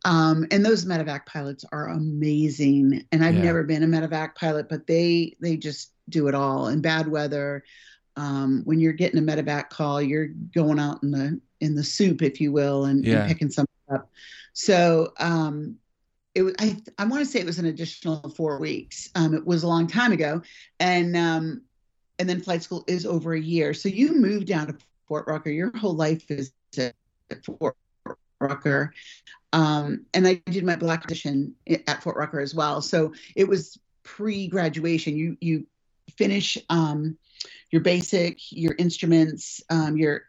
Um, 0.04 0.46
and 0.50 0.64
those 0.64 0.85
medevac 0.85 1.24
pilots 1.24 1.64
are 1.72 1.88
amazing. 1.88 3.06
And 3.12 3.24
I've 3.24 3.37
yeah. 3.37 3.44
never 3.44 3.62
been 3.62 3.83
a 3.83 3.87
medevac 3.87 4.35
pilot, 4.35 4.68
but 4.68 4.87
they 4.87 5.37
they 5.40 5.56
just 5.56 5.92
do 6.11 6.28
it 6.28 6.35
all. 6.35 6.68
In 6.68 6.83
bad 6.83 7.09
weather, 7.09 7.64
um, 8.16 8.61
when 8.66 8.78
you're 8.78 8.92
getting 8.92 9.18
a 9.18 9.22
medevac 9.22 9.70
call, 9.70 10.02
you're 10.02 10.28
going 10.54 10.78
out 10.78 11.02
in 11.02 11.12
the 11.12 11.40
in 11.61 11.74
the 11.74 11.85
soup, 11.85 12.20
if 12.20 12.42
you 12.42 12.52
will, 12.52 12.85
and, 12.85 13.06
yeah. 13.06 13.20
and 13.20 13.28
picking 13.28 13.50
something 13.50 13.94
up. 13.94 14.11
So 14.52 15.14
um, 15.18 15.76
it 16.35 16.55
I, 16.59 16.77
I 16.99 17.05
want 17.05 17.25
to 17.25 17.31
say 17.31 17.40
it 17.40 17.47
was 17.47 17.59
an 17.59 17.66
additional 17.66 18.29
four 18.31 18.59
weeks. 18.59 19.11
Um, 19.14 19.35
it 19.35 19.45
was 19.45 19.62
a 19.62 19.69
long 19.69 19.87
time 19.87 20.12
ago, 20.12 20.43
and 20.79 21.16
um, 21.16 21.62
and 22.19 22.29
then 22.29 22.40
flight 22.40 22.62
school 22.62 22.85
is 22.87 23.05
over 23.05 23.35
a 23.35 23.40
year. 23.40 23.75
So 23.75 23.88
you 23.88 24.14
moved 24.14 24.47
down 24.47 24.69
to 24.69 24.77
Fort 25.09 25.27
Rucker. 25.27 25.51
Your 25.51 25.77
whole 25.77 25.95
life 25.95 26.31
is 26.31 26.53
at 26.79 26.95
Fort 27.45 27.77
Rucker, 28.38 28.95
um, 29.53 30.07
and 30.14 30.27
I 30.27 30.35
did 30.47 30.64
my 30.64 30.77
black 30.77 31.05
audition 31.05 31.55
at 31.66 32.03
Fort 32.03 32.16
Rucker 32.16 32.40
as 32.40 32.55
well. 32.55 32.81
So 32.81 33.12
it 33.35 33.49
was 33.49 33.79
pre-graduation. 34.05 35.16
You 35.16 35.37
you 35.40 35.66
finish 36.16 36.57
um, 36.69 37.16
your 37.71 37.83
basic, 37.83 38.38
your 38.53 38.75
instruments, 38.79 39.62
um, 39.71 39.97
your 39.97 40.27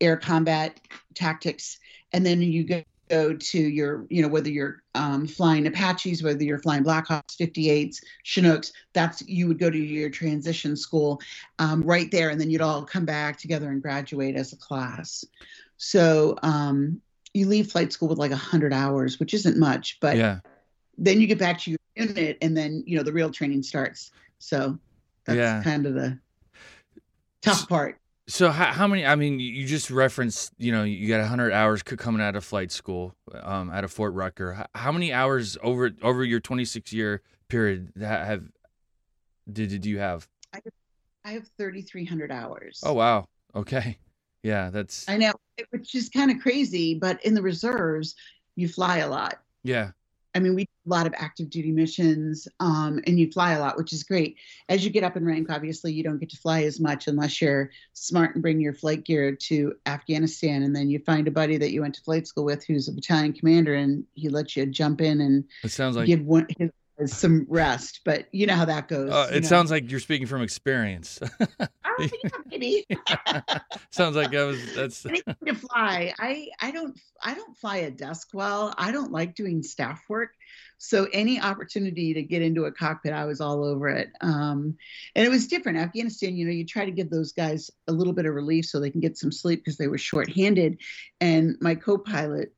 air 0.00 0.16
combat 0.16 0.80
tactics, 1.14 1.78
and 2.12 2.26
then 2.26 2.42
you 2.42 2.64
go 2.64 2.82
go 3.14 3.32
to 3.32 3.58
your, 3.58 4.06
you 4.10 4.22
know, 4.22 4.28
whether 4.28 4.50
you're 4.50 4.82
um, 4.94 5.26
flying 5.26 5.66
Apaches, 5.66 6.22
whether 6.22 6.42
you're 6.42 6.58
flying 6.58 6.84
Blackhawks, 6.84 7.36
58s, 7.36 8.02
Chinooks, 8.24 8.72
that's 8.92 9.22
you 9.28 9.46
would 9.46 9.58
go 9.58 9.70
to 9.70 9.78
your 9.78 10.10
transition 10.10 10.76
school 10.76 11.20
um, 11.58 11.82
right 11.82 12.10
there, 12.10 12.30
and 12.30 12.40
then 12.40 12.50
you'd 12.50 12.60
all 12.60 12.84
come 12.84 13.04
back 13.04 13.38
together 13.38 13.70
and 13.70 13.80
graduate 13.80 14.34
as 14.34 14.52
a 14.52 14.56
class. 14.56 15.24
So 15.76 16.36
um, 16.42 17.00
you 17.32 17.46
leave 17.46 17.70
flight 17.70 17.92
school 17.92 18.08
with 18.08 18.18
like 18.18 18.30
100 18.30 18.72
hours, 18.72 19.20
which 19.20 19.34
isn't 19.34 19.56
much, 19.56 19.98
but 20.00 20.16
yeah. 20.16 20.40
then 20.98 21.20
you 21.20 21.26
get 21.26 21.38
back 21.38 21.60
to 21.60 21.70
your 21.70 21.78
unit, 21.96 22.38
and 22.42 22.56
then 22.56 22.82
you 22.86 22.96
know 22.96 23.04
the 23.04 23.12
real 23.12 23.30
training 23.30 23.62
starts. 23.62 24.10
So 24.38 24.78
that's 25.24 25.36
yeah. 25.36 25.62
kind 25.62 25.86
of 25.86 25.94
the 25.94 26.18
tough 27.42 27.68
part. 27.68 27.98
So 28.26 28.50
how, 28.50 28.72
how 28.72 28.86
many? 28.86 29.04
I 29.04 29.16
mean, 29.16 29.38
you 29.38 29.66
just 29.66 29.90
referenced, 29.90 30.52
you 30.56 30.72
know, 30.72 30.82
you 30.82 31.08
got 31.08 31.26
hundred 31.26 31.52
hours 31.52 31.82
coming 31.82 32.22
out 32.22 32.36
of 32.36 32.44
flight 32.44 32.72
school, 32.72 33.14
um, 33.42 33.70
out 33.70 33.84
of 33.84 33.92
Fort 33.92 34.14
Rucker. 34.14 34.66
How 34.74 34.92
many 34.92 35.12
hours 35.12 35.58
over 35.62 35.90
over 36.02 36.24
your 36.24 36.40
twenty 36.40 36.64
six 36.64 36.92
year 36.92 37.20
period 37.48 37.92
have 38.00 38.44
did 39.52 39.68
did 39.68 39.84
you 39.84 39.98
have? 39.98 40.26
I 40.54 40.60
have, 40.64 40.72
I 41.26 41.32
have 41.32 41.48
thirty 41.58 41.82
three 41.82 42.06
hundred 42.06 42.32
hours. 42.32 42.80
Oh 42.82 42.94
wow. 42.94 43.26
Okay. 43.54 43.98
Yeah, 44.42 44.70
that's. 44.70 45.06
I 45.08 45.18
know, 45.18 45.32
which 45.70 45.94
is 45.94 46.08
kind 46.08 46.30
of 46.30 46.40
crazy, 46.40 46.94
but 46.94 47.22
in 47.24 47.34
the 47.34 47.42
reserves, 47.42 48.14
you 48.56 48.68
fly 48.68 48.98
a 48.98 49.08
lot. 49.08 49.40
Yeah. 49.62 49.90
I 50.34 50.40
mean, 50.40 50.54
we 50.54 50.64
do 50.64 50.70
a 50.86 50.90
lot 50.90 51.06
of 51.06 51.14
active 51.16 51.48
duty 51.48 51.70
missions, 51.70 52.48
um, 52.58 53.00
and 53.06 53.18
you 53.18 53.30
fly 53.30 53.52
a 53.52 53.60
lot, 53.60 53.76
which 53.76 53.92
is 53.92 54.02
great. 54.02 54.36
As 54.68 54.84
you 54.84 54.90
get 54.90 55.04
up 55.04 55.16
in 55.16 55.24
rank, 55.24 55.48
obviously, 55.50 55.92
you 55.92 56.02
don't 56.02 56.18
get 56.18 56.30
to 56.30 56.36
fly 56.36 56.64
as 56.64 56.80
much 56.80 57.06
unless 57.06 57.40
you're 57.40 57.70
smart 57.92 58.34
and 58.34 58.42
bring 58.42 58.60
your 58.60 58.74
flight 58.74 59.04
gear 59.04 59.36
to 59.36 59.74
Afghanistan, 59.86 60.64
and 60.64 60.74
then 60.74 60.90
you 60.90 60.98
find 61.00 61.28
a 61.28 61.30
buddy 61.30 61.56
that 61.56 61.72
you 61.72 61.82
went 61.82 61.94
to 61.94 62.02
flight 62.02 62.26
school 62.26 62.44
with 62.44 62.64
who's 62.64 62.88
a 62.88 62.92
battalion 62.92 63.32
commander, 63.32 63.74
and 63.74 64.04
he 64.14 64.28
lets 64.28 64.56
you 64.56 64.66
jump 64.66 65.00
in 65.00 65.20
and 65.20 65.44
it 65.62 65.70
sounds 65.70 65.96
like 65.96 66.06
give 66.06 66.22
one 66.22 66.46
his 66.58 66.70
some 67.06 67.46
rest, 67.48 68.00
but 68.04 68.26
you 68.32 68.46
know 68.46 68.54
how 68.54 68.64
that 68.64 68.88
goes. 68.88 69.10
Uh, 69.10 69.28
it 69.32 69.42
know. 69.42 69.48
sounds 69.48 69.70
like 69.70 69.90
you're 69.90 70.00
speaking 70.00 70.26
from 70.26 70.42
experience. 70.42 71.20
Oh, 71.96 72.08
yeah, 72.24 72.30
maybe. 72.46 72.86
sounds 73.90 74.16
like 74.16 74.34
I 74.34 74.42
was. 74.42 74.74
That's 74.74 75.06
anything 75.06 75.36
to 75.46 75.54
fly. 75.54 76.12
I 76.18 76.48
I 76.60 76.72
don't 76.72 76.98
I 77.22 77.34
don't 77.34 77.56
fly 77.56 77.76
a 77.76 77.90
desk 77.92 78.30
well. 78.34 78.74
I 78.76 78.90
don't 78.90 79.12
like 79.12 79.36
doing 79.36 79.62
staff 79.62 80.02
work. 80.08 80.30
So 80.78 81.06
any 81.12 81.40
opportunity 81.40 82.14
to 82.14 82.22
get 82.22 82.42
into 82.42 82.64
a 82.64 82.72
cockpit, 82.72 83.12
I 83.12 83.24
was 83.24 83.40
all 83.40 83.64
over 83.64 83.88
it. 83.88 84.10
Um, 84.20 84.76
and 85.14 85.24
it 85.24 85.30
was 85.30 85.46
different. 85.46 85.78
Afghanistan, 85.78 86.36
you 86.36 86.44
know, 86.46 86.52
you 86.52 86.66
try 86.66 86.84
to 86.84 86.90
give 86.90 87.10
those 87.10 87.32
guys 87.32 87.70
a 87.86 87.92
little 87.92 88.12
bit 88.12 88.26
of 88.26 88.34
relief 88.34 88.66
so 88.66 88.80
they 88.80 88.90
can 88.90 89.00
get 89.00 89.16
some 89.16 89.32
sleep 89.32 89.60
because 89.60 89.78
they 89.78 89.88
were 89.88 89.98
shorthanded. 89.98 90.78
And 91.20 91.56
my 91.60 91.76
co-pilot, 91.76 92.52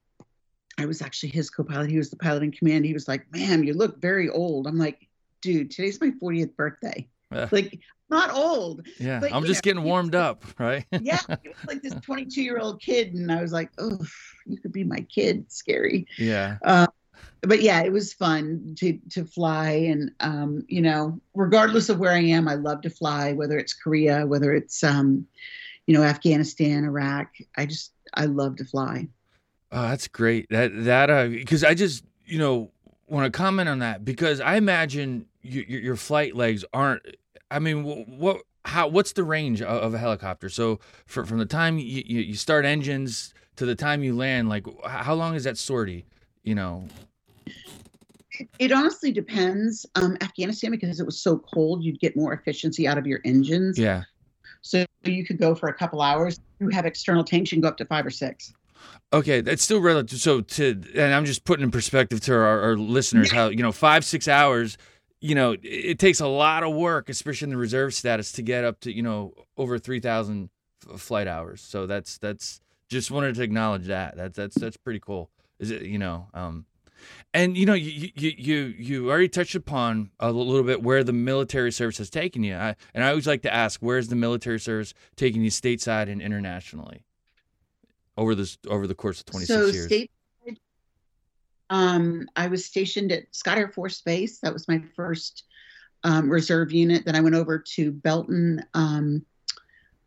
I 0.79 0.87
was 0.87 1.03
actually 1.03 1.31
his 1.31 1.51
co-pilot. 1.51 1.91
He 1.91 1.99
was 1.99 2.11
the 2.11 2.17
pilot 2.17 2.43
in 2.43 2.53
command. 2.53 2.85
He 2.85 2.93
was 2.93 3.09
like, 3.09 3.27
"Ma'am, 3.33 3.65
you 3.65 3.75
look 3.75 4.01
very 4.01 4.29
old." 4.29 4.67
I'm 4.67 4.79
like, 4.79 5.09
"Dude, 5.41 5.71
today's 5.71 6.01
my 6.01 6.11
40th 6.23 6.55
birthday. 6.55 7.09
Yeah. 7.33 7.49
Like, 7.51 7.81
not 8.11 8.31
old." 8.33 8.87
yeah. 8.99 9.21
but, 9.21 9.33
I'm 9.33 9.45
just 9.45 9.65
know, 9.65 9.71
getting 9.71 9.85
warmed 9.85 10.15
up, 10.15 10.45
right? 10.59 10.85
yeah, 11.01 11.21
he 11.43 11.49
was 11.49 11.65
like 11.67 11.83
this 11.83 11.95
22 11.95 12.43
year 12.43 12.59
old 12.59 12.81
kid, 12.81 13.15
and 13.15 13.33
I 13.33 13.41
was 13.41 13.53
like, 13.53 13.71
oh, 13.79 13.99
you 14.45 14.59
could 14.59 14.73
be 14.73 14.85
my 14.85 15.01
kid. 15.01 15.51
Scary. 15.51 16.07
yeah. 16.19 16.59
But 17.43 17.63
yeah, 17.63 17.83
it 17.83 17.93
was 17.93 18.13
fun 18.13 18.75
to 18.79 18.99
to 19.11 19.25
fly, 19.25 19.71
and 19.71 20.11
um, 20.21 20.65
you 20.69 20.81
know, 20.81 21.21
regardless 21.35 21.89
of 21.89 21.99
where 21.99 22.13
I 22.13 22.21
am, 22.21 22.49
I 22.49 22.55
love 22.55 22.81
to 22.83 22.91
fly. 22.91 23.33
Whether 23.33 23.59
it's 23.59 23.73
Korea, 23.73 24.27
whether 24.27 24.53
it's 24.55 24.83
um, 24.83 25.27
you 25.87 25.95
know, 25.95 26.03
Afghanistan, 26.03 26.85
Iraq, 26.85 27.35
I 27.57 27.67
just 27.67 27.93
I 28.15 28.25
love 28.27 28.57
to 28.57 28.65
fly. 28.65 29.09
Oh, 29.77 29.83
that's 29.83 30.09
great. 30.09 30.49
That 30.49 30.71
that 30.85 31.11
uh, 31.11 31.29
because 31.29 31.63
I 31.63 31.75
just 31.75 32.03
you 32.25 32.39
know 32.39 32.71
want 33.09 33.31
to 33.31 33.37
comment 33.37 33.69
on 33.69 33.81
that 33.81 34.07
because 34.07 34.41
I 34.41 34.57
imagine 34.57 35.27
you, 35.43 35.67
your 35.69 35.81
your 35.81 35.97
flight 35.97 36.35
legs 36.35 36.65
aren't. 36.73 37.03
I 37.51 37.59
mean, 37.59 37.85
what 37.85 38.41
how 38.65 38.89
what's 38.89 39.13
the 39.13 39.23
range 39.23 39.61
of, 39.61 39.93
a 39.93 39.99
helicopter? 39.99 40.49
So 40.49 40.81
for, 41.05 41.27
from 41.27 41.37
the 41.37 41.45
time 41.45 41.79
you, 41.79 42.03
you 42.07 42.21
you 42.21 42.35
start 42.37 42.65
engines 42.65 43.35
to 43.57 43.67
the 43.67 43.75
time 43.75 44.03
you 44.03 44.17
land, 44.17 44.49
like 44.49 44.65
how 44.87 45.13
long 45.13 45.35
is 45.35 45.45
that 45.45 45.59
sortie? 45.59 46.07
You 46.43 46.55
know. 46.55 46.89
It 48.59 48.73
honestly 48.73 49.13
depends. 49.13 49.85
Um, 49.95 50.17
Afghanistan, 50.23 50.71
because 50.71 51.01
it 51.01 51.07
was 51.07 51.21
so 51.21 51.39
cold, 51.39 51.85
you'd 51.85 52.01
get 52.01 52.17
more 52.17 52.33
efficiency 52.33 52.89
out 52.89 52.97
of 52.97 53.07
your 53.07 53.21
engines. 53.27 53.79
Yeah. 53.79 54.05
So 54.63 54.87
you 55.05 55.25
could 55.27 55.39
go 55.39 55.55
for 55.55 55.69
a 55.69 55.75
couple 55.75 56.01
hours. 56.01 56.41
You 56.61 56.71
have 56.71 56.87
external 56.87 57.25
tanks, 57.25 57.53
you 57.53 57.57
can 57.57 57.63
go 57.63 57.69
up 57.69 57.77
to 57.77 57.85
five 57.85 58.07
or 58.07 58.11
six. 58.11 58.55
Okay, 59.13 59.41
that's 59.41 59.63
still 59.63 59.81
relative. 59.81 60.19
So 60.19 60.41
to 60.41 60.83
and 60.95 61.15
I'm 61.15 61.25
just 61.25 61.45
putting 61.45 61.63
in 61.63 61.71
perspective 61.71 62.21
to 62.23 62.35
our, 62.35 62.61
our 62.61 62.77
listeners 62.77 63.31
how 63.31 63.49
you 63.49 63.63
know 63.63 63.73
five 63.73 64.05
six 64.05 64.29
hours. 64.29 64.77
You 65.21 65.35
know, 65.35 65.53
it, 65.53 65.65
it 65.65 65.99
takes 65.99 66.21
a 66.21 66.27
lot 66.27 66.63
of 66.63 66.75
work, 66.75 67.09
especially 67.09 67.47
in 67.47 67.51
the 67.51 67.57
reserve 67.57 67.95
status, 67.95 68.33
to 68.33 68.43
get 68.43 68.65
up 68.65 68.81
to 68.81 68.93
you 68.93 69.03
know 69.03 69.35
over 69.57 69.79
three 69.79 70.01
thousand 70.01 70.51
flight 70.97 71.29
hours. 71.29 71.61
So 71.61 71.87
that's 71.87 72.19
that's 72.19 72.61
just 72.89 73.11
wanted 73.11 73.35
to 73.37 73.43
acknowledge 73.43 73.87
that. 73.87 74.17
That's 74.17 74.37
that's 74.37 74.57
that's 74.57 74.77
pretty 74.77 75.01
cool. 75.01 75.31
Is 75.59 75.71
it 75.71 75.83
you 75.83 75.99
know? 75.99 76.29
Um, 76.35 76.67
and 77.35 77.57
you 77.57 77.67
know 77.67 77.75
you 77.75 78.11
you 78.15 78.33
you 78.37 78.75
you 78.79 79.11
already 79.11 79.29
touched 79.29 79.55
upon 79.55 80.11
a 80.19 80.33
little 80.33 80.63
bit 80.63 80.83
where 80.83 81.05
the 81.05 81.13
military 81.13 81.73
service 81.73 81.99
has 81.99 82.11
taken 82.11 82.43
you. 82.43 82.55
I, 82.55 82.77
and 82.95 83.05
I 83.05 83.11
always 83.11 83.27
like 83.27 83.43
to 83.43 83.53
ask, 83.53 83.81
where's 83.81 84.09
the 84.09 84.17
military 84.17 84.61
service 84.61 84.95
taking 85.17 85.43
you 85.43 85.51
stateside 85.51 86.11
and 86.11 86.21
internationally? 86.21 87.05
Over 88.17 88.35
this 88.35 88.57
over 88.69 88.87
the 88.87 88.95
course 88.95 89.21
of 89.21 89.27
26 89.27 89.49
so 89.49 89.67
years. 89.67 89.87
state 89.87 90.11
um 91.71 92.29
i 92.37 92.47
was 92.47 92.65
stationed 92.65 93.11
at 93.13 93.25
scott 93.33 93.59
air 93.59 93.69
force 93.69 94.01
base. 94.01 94.39
That 94.41 94.53
was 94.53 94.69
my 94.69 94.83
first 94.95 95.45
um, 96.05 96.31
reserve 96.31 96.73
unit. 96.73 97.05
Then 97.05 97.17
i 97.17 97.21
went 97.21 97.35
over 97.35 97.59
to 97.75 97.93
belton 97.93 98.65
um, 98.75 99.25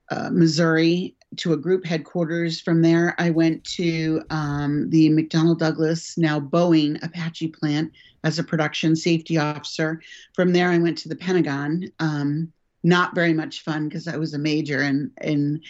uh, 0.10 0.30
missouri 0.32 1.16
to 1.38 1.54
a 1.54 1.58
group 1.58 1.86
headquarters. 1.86 2.62
From 2.62 2.82
there 2.82 3.16
i 3.20 3.30
went 3.30 3.64
to 3.76 4.24
um, 4.30 4.90
the 4.90 5.10
mcdonnell 5.10 5.58
douglas 5.58 6.18
now 6.18 6.40
boeing 6.40 7.04
apache 7.04 7.50
plant 7.50 7.92
as 8.24 8.40
a 8.40 8.44
production 8.44 8.96
safety 8.96 9.38
officer. 9.38 10.02
From 10.34 10.54
there 10.54 10.70
i 10.70 10.78
went 10.78 10.98
to 11.00 11.10
the 11.10 11.16
pentagon. 11.16 11.92
Um, 12.00 12.54
not 12.82 13.14
very 13.14 13.34
much 13.34 13.62
fun 13.64 13.90
because 13.90 14.08
i 14.08 14.16
was 14.16 14.34
a 14.34 14.40
major 14.40 14.82
and 14.82 15.12
and 15.18 15.62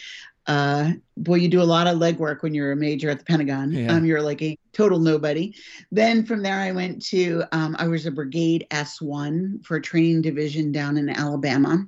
uh, 0.49 0.93
boy, 1.15 1.35
you 1.35 1.47
do 1.47 1.61
a 1.61 1.63
lot 1.63 1.85
of 1.85 1.99
legwork 1.99 2.41
when 2.41 2.55
you're 2.55 2.71
a 2.71 2.75
major 2.75 3.11
at 3.11 3.19
the 3.19 3.25
Pentagon. 3.25 3.71
Yeah. 3.71 3.93
Um, 3.93 4.03
you're 4.03 4.21
like 4.21 4.41
a 4.41 4.57
total 4.73 4.97
nobody. 4.97 5.53
Then 5.91 6.25
from 6.25 6.41
there, 6.41 6.59
I 6.59 6.71
went 6.71 7.05
to, 7.07 7.43
um, 7.51 7.75
I 7.77 7.87
was 7.87 8.07
a 8.07 8.11
Brigade 8.11 8.65
S1 8.71 9.63
for 9.63 9.77
a 9.77 9.81
training 9.81 10.23
division 10.23 10.71
down 10.71 10.97
in 10.97 11.07
Alabama. 11.07 11.85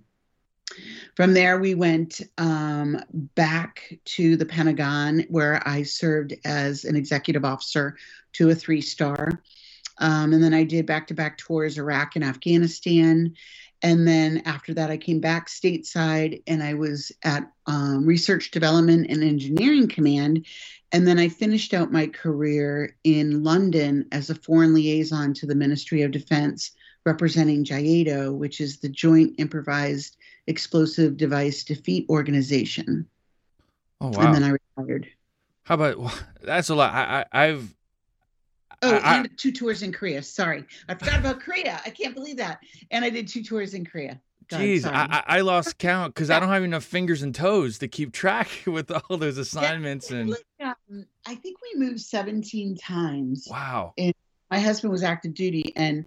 From 1.15 1.33
there, 1.33 1.59
we 1.59 1.73
went 1.73 2.21
um, 2.37 3.03
back 3.33 3.97
to 4.05 4.37
the 4.37 4.45
Pentagon, 4.45 5.25
where 5.29 5.67
I 5.67 5.81
served 5.81 6.35
as 6.45 6.85
an 6.85 6.95
executive 6.95 7.43
officer 7.43 7.97
to 8.33 8.51
a 8.51 8.55
three 8.55 8.81
star. 8.81 9.41
Um, 9.97 10.33
and 10.33 10.43
then 10.43 10.53
I 10.53 10.65
did 10.65 10.85
back 10.85 11.07
to 11.07 11.15
back 11.15 11.39
tours 11.39 11.79
Iraq 11.79 12.15
and 12.15 12.23
Afghanistan. 12.23 13.33
And 13.83 14.07
then 14.07 14.43
after 14.45 14.73
that, 14.75 14.91
I 14.91 14.97
came 14.97 15.19
back 15.19 15.47
stateside 15.47 16.43
and 16.45 16.61
I 16.61 16.75
was 16.75 17.11
at 17.23 17.51
um, 17.65 18.05
Research 18.05 18.51
Development 18.51 19.07
and 19.09 19.23
Engineering 19.23 19.87
Command. 19.87 20.45
And 20.91 21.07
then 21.07 21.17
I 21.17 21.29
finished 21.29 21.73
out 21.73 21.91
my 21.91 22.07
career 22.07 22.95
in 23.03 23.43
London 23.43 24.07
as 24.11 24.29
a 24.29 24.35
foreign 24.35 24.73
liaison 24.73 25.33
to 25.35 25.47
the 25.47 25.55
Ministry 25.55 26.03
of 26.03 26.11
Defense, 26.11 26.71
representing 27.05 27.63
JIEDDO, 27.63 28.35
which 28.35 28.61
is 28.61 28.79
the 28.79 28.89
Joint 28.89 29.35
Improvised 29.39 30.17
Explosive 30.47 31.17
Device 31.17 31.63
Defeat 31.63 32.07
Organization. 32.09 33.07
Oh 33.99 34.09
wow! 34.09 34.25
And 34.25 34.35
then 34.35 34.43
I 34.43 34.57
retired. 34.77 35.07
How 35.63 35.75
about 35.75 36.21
that's 36.41 36.69
a 36.69 36.75
lot. 36.75 36.93
I, 36.93 37.25
I 37.31 37.45
I've 37.45 37.73
Oh, 38.83 38.95
I- 38.97 39.17
and 39.17 39.37
two 39.37 39.51
tours 39.51 39.83
in 39.83 39.91
Korea. 39.91 40.23
Sorry, 40.23 40.65
I 40.89 40.95
forgot 40.95 41.19
about 41.19 41.39
Korea. 41.41 41.81
I 41.85 41.89
can't 41.91 42.15
believe 42.15 42.37
that. 42.37 42.59
And 42.89 43.05
I 43.05 43.09
did 43.09 43.27
two 43.27 43.43
tours 43.43 43.73
in 43.73 43.85
Korea. 43.85 44.19
God, 44.49 44.59
Jeez. 44.59 44.85
I, 44.85 45.23
I 45.27 45.41
lost 45.41 45.77
count 45.77 46.13
because 46.13 46.29
I 46.29 46.39
don't 46.39 46.49
have 46.49 46.63
enough 46.63 46.83
fingers 46.83 47.21
and 47.21 47.33
toes 47.33 47.77
to 47.79 47.87
keep 47.87 48.11
track 48.11 48.49
with 48.67 48.91
all 48.91 49.15
those 49.17 49.37
assignments 49.37 50.11
and 50.11 50.31
Like, 50.31 50.45
um, 50.59 51.05
I 51.25 51.35
think 51.35 51.57
we 51.61 51.79
moved 51.79 52.01
17 52.01 52.75
times. 52.75 53.47
wow. 53.49 53.93
My 54.49 54.59
husband 54.59 54.91
was 54.91 55.03
active 55.03 55.33
duty, 55.33 55.71
and 55.77 56.03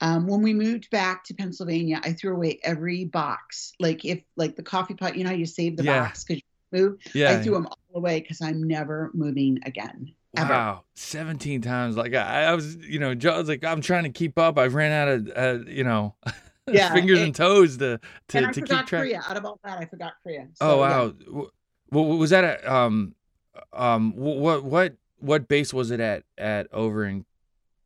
um, 0.00 0.28
when 0.28 0.42
we 0.42 0.54
moved 0.54 0.88
back 0.90 1.24
to 1.24 1.34
Pennsylvania, 1.34 2.00
I 2.04 2.12
threw 2.12 2.32
away 2.36 2.60
every 2.62 3.04
box. 3.06 3.72
Like 3.80 4.04
if 4.04 4.20
like 4.36 4.54
the 4.54 4.62
coffee 4.62 4.94
pot, 4.94 5.16
you 5.16 5.24
know 5.24 5.30
how 5.30 5.36
you 5.36 5.44
save 5.46 5.76
the 5.76 5.82
Yeah. 5.82 6.04
box 6.04 6.22
because 6.22 6.40
you 6.72 6.78
move. 6.80 6.98
Yeah. 7.12 7.32
I 7.32 7.42
threw 7.42 7.54
them 7.54 7.66
all 7.66 7.78
away 7.96 8.20
because 8.20 8.40
I'm 8.40 8.62
never 8.62 9.10
moving 9.14 9.58
again. 9.66 10.14
Ever. 10.36 10.48
Wow, 10.52 10.84
seventeen 10.94 11.60
times. 11.60 11.96
Like 11.96 12.14
I, 12.14 12.44
I 12.44 12.54
was, 12.54 12.76
you 12.76 12.98
know, 13.00 13.14
Joe 13.14 13.38
was 13.38 13.48
like, 13.48 13.64
I'm 13.64 13.80
trying 13.80 14.04
to 14.04 14.10
keep 14.10 14.38
up. 14.38 14.58
I've 14.58 14.74
ran 14.74 14.92
out 14.92 15.08
of, 15.08 15.32
uh, 15.36 15.64
you 15.68 15.82
know, 15.84 16.14
Yeah, 16.70 16.94
fingers 16.94 17.18
it- 17.18 17.24
and 17.24 17.34
toes 17.34 17.76
to 17.78 17.98
to, 18.28 18.38
and 18.38 18.46
I 18.46 18.52
to 18.52 18.60
keep 18.60 18.68
track. 18.68 18.86
Korea. 18.86 19.22
Out 19.28 19.36
of 19.36 19.44
all 19.44 19.58
that, 19.64 19.78
I 19.78 19.86
forgot 19.86 20.12
Korea. 20.22 20.46
Oh 20.60 20.68
So, 20.68 20.76
yeah. 20.76 20.88
wow, 20.88 21.08
w- 21.90 22.16
was 22.18 22.30
that 22.30 22.44
a 22.44 22.72
um 22.72 23.14
um 23.72 24.12
what 24.14 24.62
what 24.62 24.94
what 25.18 25.48
base 25.48 25.74
was 25.74 25.90
it 25.90 25.98
at 25.98 26.22
at 26.38 26.72
over 26.72 27.04
in 27.04 27.24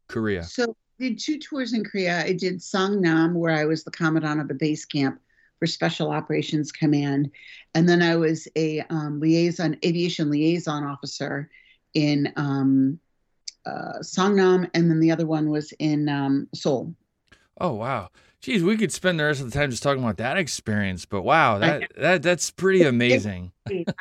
Korea? 0.08 0.42
So 0.42 0.76
I 1.00 1.04
did 1.04 1.18
two 1.18 1.38
tours 1.38 1.72
in 1.72 1.82
Korea. 1.82 2.20
I 2.24 2.34
did 2.34 2.58
Songnam, 2.58 3.32
where 3.34 3.54
I 3.54 3.64
was 3.64 3.84
the 3.84 3.90
commandant 3.90 4.40
of 4.40 4.50
a 4.50 4.54
base 4.54 4.84
camp 4.84 5.18
for 5.58 5.66
Special 5.66 6.10
Operations 6.10 6.72
Command, 6.72 7.30
and 7.74 7.88
then 7.88 8.02
I 8.02 8.16
was 8.16 8.46
a 8.54 8.80
um, 8.90 9.18
liaison, 9.20 9.76
aviation 9.84 10.30
liaison 10.30 10.84
officer 10.84 11.48
in 11.94 12.32
um, 12.36 12.98
uh, 13.64 14.00
Songnam, 14.00 14.68
and 14.74 14.90
then 14.90 15.00
the 15.00 15.10
other 15.10 15.26
one 15.26 15.48
was 15.48 15.72
in 15.78 16.08
um, 16.08 16.48
Seoul. 16.54 16.94
Oh 17.60 17.72
wow. 17.72 18.10
Geez, 18.40 18.62
we 18.62 18.76
could 18.76 18.92
spend 18.92 19.18
the 19.18 19.24
rest 19.24 19.40
of 19.40 19.50
the 19.50 19.58
time 19.58 19.70
just 19.70 19.82
talking 19.82 20.02
about 20.02 20.18
that 20.18 20.36
experience, 20.36 21.06
but 21.06 21.22
wow, 21.22 21.58
that 21.58 21.90
that 21.96 22.22
that's 22.22 22.50
pretty 22.50 22.82
amazing. 22.82 23.52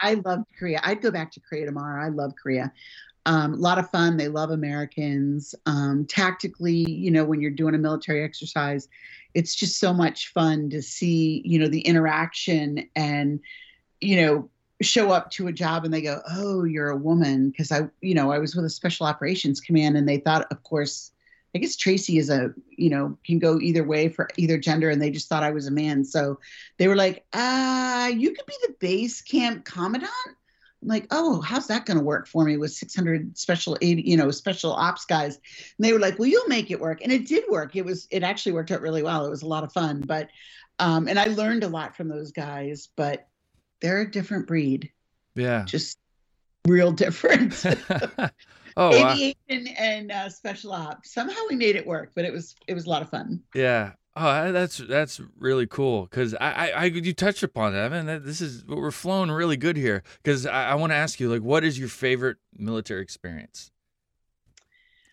I 0.02 0.16
loved 0.16 0.48
Korea. 0.60 0.82
I'd 0.84 1.02
go 1.02 1.12
back 1.12 1.32
to 1.32 1.40
Korea 1.40 1.66
tomorrow. 1.66 2.04
I 2.04 2.10
love 2.10 2.34
Korea. 2.36 2.74
Um, 3.26 3.54
a 3.54 3.58
lot 3.58 3.80
of 3.80 3.90
fun. 3.90 4.18
They 4.18 4.28
love 4.28 4.50
Americans. 4.52 5.56
Um, 5.66 6.06
tactically, 6.10 6.90
you 6.90 7.10
know, 7.10 7.24
when 7.24 7.40
you're 7.40 7.52
doing 7.52 7.74
a 7.74 7.78
military 7.78 8.22
exercise, 8.22 8.90
it's 9.34 9.56
just 9.56 9.80
so 9.80 9.94
much 9.94 10.34
fun 10.34 10.70
to 10.72 10.82
see, 10.82 11.42
you 11.46 11.58
know, 11.58 11.70
the 11.70 11.80
interaction 11.80 12.90
and, 12.98 13.40
you 14.02 14.18
know, 14.18 14.50
show 14.84 15.12
up 15.12 15.32
to 15.32 15.48
a 15.48 15.54
job 15.54 15.86
and 15.86 15.94
they 15.94 16.02
go, 16.02 16.22
"Oh, 16.30 16.64
you're 16.64 16.90
a 16.90 16.98
woman," 16.98 17.50
because 17.50 17.72
I, 17.72 17.90
you 18.02 18.14
know, 18.14 18.32
I 18.32 18.40
was 18.40 18.56
with 18.56 18.66
a 18.66 18.70
special 18.70 19.06
operations 19.06 19.60
command 19.60 19.98
and 19.98 20.08
they 20.08 20.18
thought, 20.18 20.48
of 20.52 20.64
course, 20.64 21.12
I 21.56 21.60
guess 21.60 21.76
Tracy 21.76 22.18
is 22.18 22.30
a, 22.30 22.54
you 22.70 22.90
know, 22.90 23.18
can 23.26 23.40
go 23.40 23.60
either 23.60 23.84
way 23.84 24.10
for 24.10 24.30
either 24.38 24.58
gender, 24.58 24.90
and 24.90 25.02
they 25.02 25.12
just 25.12 25.30
thought 25.30 25.44
I 25.44 25.52
was 25.52 25.68
a 25.68 25.72
man. 25.72 26.04
So 26.04 26.40
they 26.78 26.88
were 26.88 26.96
like, 26.96 27.26
"Ah, 27.34 28.08
you 28.08 28.32
could 28.34 28.46
be 28.46 28.58
the 28.64 28.76
base 28.80 29.22
camp 29.22 29.66
commandant." 29.66 30.12
I'm 30.84 30.90
like, 30.90 31.08
oh, 31.12 31.40
how's 31.40 31.68
that 31.68 31.86
going 31.86 31.98
to 31.98 32.04
work 32.04 32.28
for 32.28 32.44
me 32.44 32.58
with 32.58 32.74
600 32.74 33.38
special 33.38 33.78
you 33.82 34.18
know, 34.18 34.30
special 34.32 34.74
ops 34.74 35.06
guys? 35.06 35.36
And 35.36 35.86
they 35.86 35.94
were 35.94 36.00
like, 36.00 36.20
well, 36.20 36.28
you'll 36.28 36.48
make 36.48 36.72
it 36.72 36.80
work. 36.82 37.02
And 37.02 37.12
it 37.12 37.26
did 37.26 37.46
work. 37.50 37.78
It 37.78 37.86
was, 37.86 38.06
it 38.12 38.22
actually 38.22 38.52
worked 38.52 38.70
out 38.70 38.82
really 38.82 39.02
well. 39.02 39.26
It 39.26 39.30
was 39.30 39.44
a 39.44 39.48
lot 39.48 39.64
of 39.64 39.72
fun. 39.72 40.02
But, 40.06 40.28
um, 40.80 41.08
and 41.08 41.18
I 41.18 41.26
learned 41.26 41.64
a 41.64 41.70
lot 41.70 41.96
from 41.96 42.10
those 42.10 42.34
guys, 42.34 42.90
but 42.98 43.28
they're 43.84 44.02
a 44.02 44.10
different 44.10 44.48
breed. 44.48 44.92
Yeah. 45.36 45.66
Just 45.66 46.00
real 46.68 46.92
different. 46.92 47.64
oh, 48.78 48.90
wow. 48.90 49.12
Aviation 49.12 49.68
and 49.78 50.12
uh, 50.12 50.30
special 50.30 50.72
ops. 50.72 51.14
Somehow 51.14 51.40
we 51.50 51.56
made 51.56 51.76
it 51.76 51.86
work, 51.86 52.14
but 52.16 52.26
it 52.26 52.34
was, 52.34 52.56
it 52.66 52.74
was 52.74 52.86
a 52.86 52.90
lot 52.90 53.04
of 53.04 53.10
fun. 53.10 53.44
yeah. 53.54 53.92
Oh, 54.16 54.52
that's 54.52 54.78
that's 54.78 55.20
really 55.40 55.66
cool 55.66 56.04
because 56.04 56.36
I, 56.36 56.52
I, 56.52 56.68
I 56.68 56.84
you 56.86 57.14
touched 57.14 57.42
upon 57.42 57.74
that. 57.74 57.90
Man, 57.90 58.06
that, 58.06 58.24
this 58.24 58.42
is 58.42 58.64
we're 58.68 58.92
flowing 58.92 59.32
really 59.32 59.58
good 59.58 59.76
here. 59.76 60.04
Because 60.22 60.46
I, 60.46 60.70
I 60.70 60.76
want 60.76 60.92
to 60.92 60.96
ask 60.96 61.20
you, 61.20 61.32
like, 61.32 61.42
what 61.42 61.64
is 61.64 61.80
your 61.80 61.88
favorite 61.88 62.38
military 62.56 63.02
experience? 63.02 63.72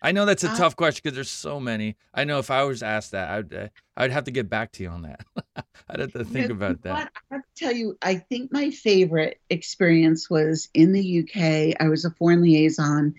I 0.01 0.11
know 0.11 0.25
that's 0.25 0.43
a 0.43 0.49
Uh, 0.49 0.57
tough 0.57 0.75
question 0.75 1.01
because 1.03 1.15
there's 1.15 1.29
so 1.29 1.59
many. 1.59 1.95
I 2.13 2.23
know 2.23 2.39
if 2.39 2.49
I 2.49 2.63
was 2.63 2.81
asked 2.81 3.11
that, 3.11 3.29
I'd 3.29 3.53
uh, 3.53 3.67
I'd 3.95 4.11
have 4.11 4.23
to 4.25 4.31
get 4.31 4.49
back 4.49 4.71
to 4.73 4.83
you 4.83 4.89
on 4.89 5.03
that. 5.03 5.25
I'd 5.89 5.99
have 5.99 6.13
to 6.13 6.23
think 6.25 6.49
about 6.49 6.81
that. 6.83 6.93
what? 6.93 7.11
I 7.31 7.35
have 7.35 7.43
to 7.43 7.63
tell 7.63 7.73
you, 7.73 7.97
I 8.01 8.15
think 8.15 8.51
my 8.51 8.71
favorite 8.71 9.39
experience 9.49 10.29
was 10.29 10.69
in 10.73 10.91
the 10.93 11.19
UK. 11.19 11.75
I 11.79 11.87
was 11.89 12.03
a 12.05 12.11
foreign 12.11 12.41
liaison, 12.41 13.13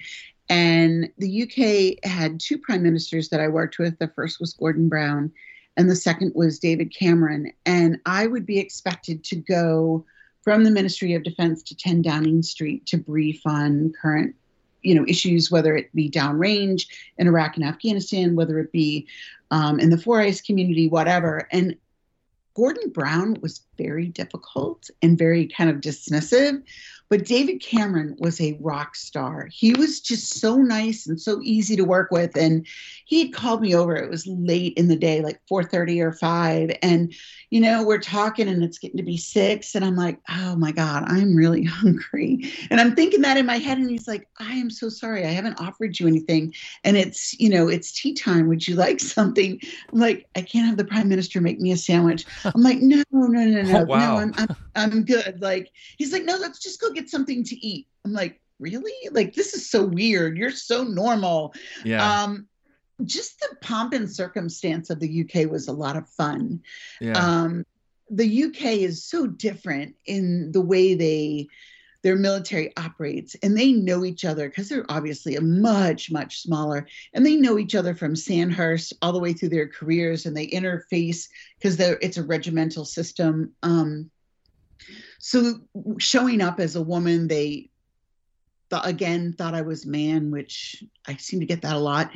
and 0.49 1.09
the 1.18 1.42
UK 1.45 2.05
had 2.09 2.40
two 2.40 2.59
prime 2.59 2.83
ministers 2.83 3.29
that 3.29 3.40
I 3.40 3.49
worked 3.49 3.79
with. 3.79 3.99
The 3.99 4.09
first 4.09 4.40
was 4.40 4.53
Gordon 4.55 4.88
Brown, 4.88 5.31
and 5.77 5.88
the 5.88 5.97
second 5.97 6.33
was 6.35 6.59
David 6.59 6.92
Cameron. 6.95 7.53
And 7.64 7.99
I 8.07 8.27
would 8.27 8.45
be 8.47 8.59
expected 8.59 9.23
to 9.25 9.37
go 9.37 10.05
from 10.42 10.64
the 10.64 10.71
Ministry 10.73 11.14
of 11.14 11.23
Defense 11.23 11.62
to 11.62 11.77
10 11.77 12.03
Downing 12.03 12.42
Street 12.42 12.85
to 12.87 12.97
brief 12.99 13.40
on 13.47 13.92
current 14.03 14.35
you 14.83 14.95
know 14.95 15.05
issues 15.07 15.51
whether 15.51 15.77
it 15.77 15.95
be 15.95 16.11
downrange 16.11 16.87
in 17.18 17.27
iraq 17.27 17.57
and 17.57 17.64
afghanistan 17.64 18.35
whether 18.35 18.59
it 18.59 18.73
be 18.73 19.07
um, 19.53 19.79
in 19.79 19.90
the 19.90 19.99
four 19.99 20.21
eyes 20.21 20.40
community 20.40 20.88
whatever. 20.88 21.47
And 21.53 21.77
Gordon 22.55 22.90
Brown 22.90 23.38
was 23.40 23.62
very 23.79 24.09
difficult 24.09 24.90
and 25.03 25.16
very 25.16 25.47
kind 25.47 25.71
of 25.71 25.77
dismissive, 25.77 26.62
but 27.12 27.27
David 27.27 27.61
Cameron 27.61 28.16
was 28.20 28.40
a 28.40 28.57
rock 28.59 28.96
star. 28.96 29.46
He 29.53 29.75
was 29.75 30.01
just 30.01 30.40
so 30.40 30.57
nice 30.57 31.07
and 31.07 31.20
so 31.20 31.40
easy 31.42 31.77
to 31.77 31.85
work 31.85 32.11
with. 32.11 32.35
And 32.38 32.66
he 33.05 33.20
had 33.20 33.35
called 33.35 33.61
me 33.61 33.75
over. 33.75 33.94
It 33.94 34.09
was 34.09 34.27
late 34.27 34.72
in 34.79 34.88
the 34.88 34.96
day, 34.96 35.20
like 35.20 35.38
4:30 35.46 36.01
or 36.01 36.12
5. 36.12 36.70
And, 36.81 37.12
you 37.51 37.61
know, 37.61 37.85
we're 37.85 38.01
talking 38.01 38.48
and 38.48 38.64
it's 38.64 38.79
getting 38.79 38.96
to 38.96 39.03
be 39.03 39.18
six. 39.18 39.75
And 39.75 39.85
I'm 39.85 39.94
like, 39.94 40.20
oh 40.31 40.57
my 40.57 40.72
God, 40.72 41.05
I'm 41.07 41.37
really 41.37 41.64
hungry. 41.83 42.51
And 42.70 42.81
I'm 42.81 42.94
thinking 42.94 43.20
that 43.20 43.37
in 43.37 43.44
my 43.44 43.59
head. 43.59 43.77
And 43.77 43.90
he's 43.90 44.09
like, 44.09 44.27
I 44.38 44.55
am 44.55 44.70
so 44.70 44.88
sorry. 44.88 45.27
I 45.27 45.33
haven't 45.33 45.61
offered 45.61 46.01
you 46.01 46.07
anything. 46.07 46.55
And 46.83 46.96
it's, 46.96 47.38
you 47.38 47.51
know, 47.51 47.68
it's 47.68 47.92
tea 47.92 48.14
time. 48.14 48.48
Would 48.48 48.66
you 48.66 48.75
like 48.75 49.01
something? 49.18 49.61
I'm 49.92 49.98
like, 49.98 50.27
I 50.35 50.40
can't 50.40 50.66
have 50.66 50.79
the 50.79 50.87
prime 50.87 51.11
minister 51.11 51.42
make 51.42 51.61
me 51.61 51.72
a 51.72 51.77
sandwich. 51.77 52.25
I'm 52.42 52.62
like, 52.62 52.79
no, 52.81 53.03
no, 53.11 53.27
no, 53.27 53.62
no, 53.62 53.81
Oh, 53.81 53.85
wow. 53.87 53.98
no, 53.98 54.16
I'm, 54.16 54.33
I'm, 54.38 54.57
I'm 54.75 55.05
good. 55.05 55.42
Like, 55.42 55.70
he's 55.98 56.12
like, 56.12 56.25
no, 56.25 56.37
let's 56.37 56.59
just 56.59 56.81
go 56.81 56.90
get 56.90 57.02
something 57.11 57.45
to 57.45 57.67
eat. 57.67 57.87
I'm 58.05 58.12
like, 58.12 58.41
really? 58.59 58.93
Like, 59.11 59.35
this 59.35 59.55
is 59.55 59.69
so 59.69 59.85
weird. 59.85 60.37
You're 60.37 60.51
so 60.51 60.85
normal. 60.85 61.55
Yeah. 61.85 62.23
Um, 62.23 62.47
just 63.05 63.41
the 63.41 63.57
pomp 63.61 63.93
and 63.93 64.11
circumstance 64.11 64.91
of 64.91 65.01
the 65.01 65.23
UK 65.23 65.51
was 65.51 65.69
a 65.69 65.73
lot 65.73 65.97
of 65.97 66.09
fun. 66.09 66.62
yeah. 67.01 67.12
Um, 67.12 67.65
the 68.11 68.45
UK 68.45 68.65
is 68.83 69.05
so 69.05 69.27
different 69.27 69.97
in 70.05 70.53
the 70.53 70.61
way 70.61 70.95
they 70.95 71.49
their 72.03 72.17
military 72.17 72.77
operates 72.77 73.37
and 73.43 73.57
they 73.57 73.73
know 73.73 74.05
each 74.05 74.25
other 74.25 74.49
because 74.49 74.69
they're 74.69 74.85
obviously 74.88 75.37
a 75.37 75.41
much 75.41 76.11
much 76.11 76.43
smaller 76.43 76.87
and 77.15 77.25
they 77.25 77.37
know 77.37 77.59
each 77.59 77.75
other 77.75 77.95
from 77.95 78.17
sandhurst 78.17 78.93
all 79.01 79.12
the 79.12 79.21
way 79.21 79.33
through 79.33 79.49
their 79.49 79.69
careers 79.69 80.27
and 80.27 80.37
they 80.37 80.49
interface 80.49 81.29
because 81.59 81.77
they're 81.77 81.99
it's 82.03 82.17
a 82.17 82.25
regimental 82.25 82.85
system 82.85 83.53
um, 83.62 84.11
so 85.18 85.61
showing 85.99 86.40
up 86.40 86.61
as 86.61 86.77
a 86.77 86.83
woman 86.83 87.29
they 87.29 87.68
again 88.85 89.35
thought 89.35 89.55
i 89.55 89.61
was 89.61 89.85
man 89.85 90.31
which 90.31 90.83
i 91.07 91.14
seem 91.16 91.40
to 91.40 91.47
get 91.47 91.62
that 91.62 91.77
a 91.77 91.79
lot. 91.79 92.11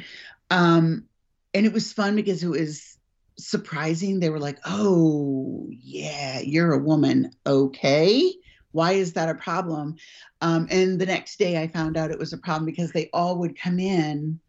Um, 0.51 1.05
and 1.53 1.67
it 1.67 1.73
was 1.73 1.93
fun 1.93 2.17
because 2.17 2.43
it 2.43 2.49
was 2.49 2.99
surprising. 3.39 4.21
They 4.21 4.31
were 4.31 4.39
like 4.39 4.59
oh 4.65 5.69
yeah 5.71 6.41
you're 6.41 6.73
a 6.73 6.79
woman. 6.79 7.33
Okay. 7.47 8.33
Why 8.73 8.93
is 8.93 9.15
that 9.15 9.29
a 9.29 9.35
problem? 9.35 9.97
Um, 10.41 10.67
and 10.71 10.99
the 10.99 11.07
next 11.07 11.39
day 11.39 11.61
i 11.61 11.67
found 11.67 11.97
out 11.97 12.11
it 12.11 12.19
was 12.19 12.33
a 12.33 12.39
problem 12.39 12.67
because 12.67 12.93
they 12.93 13.11
all 13.13 13.39
would 13.39 13.59
come 13.59 13.79
in 13.79 14.41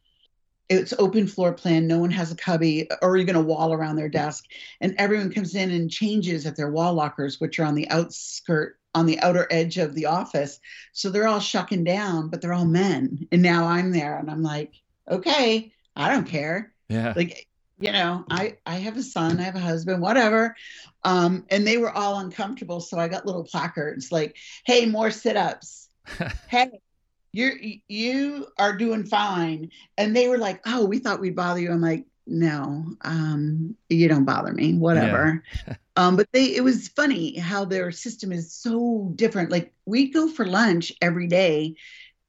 it's 0.69 0.93
open 0.99 1.27
floor 1.27 1.53
plan. 1.53 1.87
No 1.87 1.99
one 1.99 2.11
has 2.11 2.31
a 2.31 2.35
cubby 2.35 2.87
or 3.01 3.17
even 3.17 3.35
a 3.35 3.41
wall 3.41 3.73
around 3.73 3.95
their 3.95 4.09
desk. 4.09 4.45
And 4.81 4.95
everyone 4.97 5.31
comes 5.31 5.55
in 5.55 5.71
and 5.71 5.89
changes 5.89 6.45
at 6.45 6.55
their 6.55 6.71
wall 6.71 6.93
lockers 6.93 7.39
which 7.39 7.59
are 7.59 7.65
on 7.65 7.75
the 7.75 7.89
outskirt 7.89 8.77
on 8.93 9.05
the 9.05 9.19
outer 9.19 9.47
edge 9.51 9.77
of 9.77 9.93
the 9.93 10.07
office. 10.07 10.59
So 10.91 11.09
they're 11.09 11.27
all 11.27 11.39
shucking 11.39 11.83
down 11.83 12.29
but 12.29 12.41
they're 12.41 12.53
all 12.53 12.65
men. 12.65 13.27
And 13.31 13.41
now 13.41 13.67
i'm 13.67 13.91
there 13.91 14.17
and 14.17 14.29
i'm 14.29 14.43
like 14.43 14.73
okay 15.09 15.71
i 15.95 16.09
don't 16.09 16.27
care. 16.27 16.73
Yeah. 16.89 17.13
like 17.15 17.47
you 17.79 17.91
know 17.91 18.25
i 18.29 18.57
i 18.65 18.75
have 18.77 18.97
a 18.97 19.03
son 19.03 19.39
i 19.39 19.43
have 19.43 19.55
a 19.55 19.59
husband 19.59 20.01
whatever. 20.01 20.55
Um 21.03 21.45
and 21.49 21.65
they 21.65 21.77
were 21.77 21.91
all 21.91 22.19
uncomfortable 22.19 22.81
so 22.81 22.97
i 22.97 23.07
got 23.07 23.25
little 23.25 23.43
placards 23.43 24.11
like 24.11 24.35
hey 24.65 24.85
more 24.85 25.11
sit-ups. 25.11 25.89
Hey 26.49 26.81
you're 27.31 27.53
you 27.87 28.47
are 28.57 28.75
doing 28.75 29.05
fine. 29.05 29.71
And 29.97 30.15
they 30.15 30.27
were 30.27 30.37
like 30.37 30.61
oh 30.65 30.85
we 30.85 30.99
thought 30.99 31.19
we'd 31.19 31.35
bother 31.35 31.59
you. 31.59 31.71
I'm 31.71 31.81
like 31.81 32.05
no 32.29 32.85
um 33.03 33.75
you 33.89 34.07
don't 34.07 34.25
bother 34.25 34.53
me 34.53 34.73
whatever. 34.73 35.43
Um 35.97 36.15
but 36.15 36.27
they 36.31 36.55
it 36.55 36.63
was 36.63 36.89
funny 36.89 37.39
how 37.39 37.65
their 37.65 37.91
system 37.91 38.31
is 38.31 38.53
so 38.53 39.11
different. 39.15 39.49
Like 39.49 39.73
we'd 39.85 40.13
go 40.13 40.27
for 40.27 40.45
lunch 40.45 40.93
every 41.01 41.25
day 41.27 41.75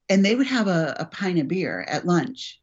and 0.08 0.24
they 0.24 0.34
would 0.34 0.46
have 0.46 0.68
a, 0.68 0.96
a 0.98 1.04
pint 1.04 1.38
of 1.38 1.48
beer 1.48 1.84
at 1.86 2.06
lunch. 2.06 2.60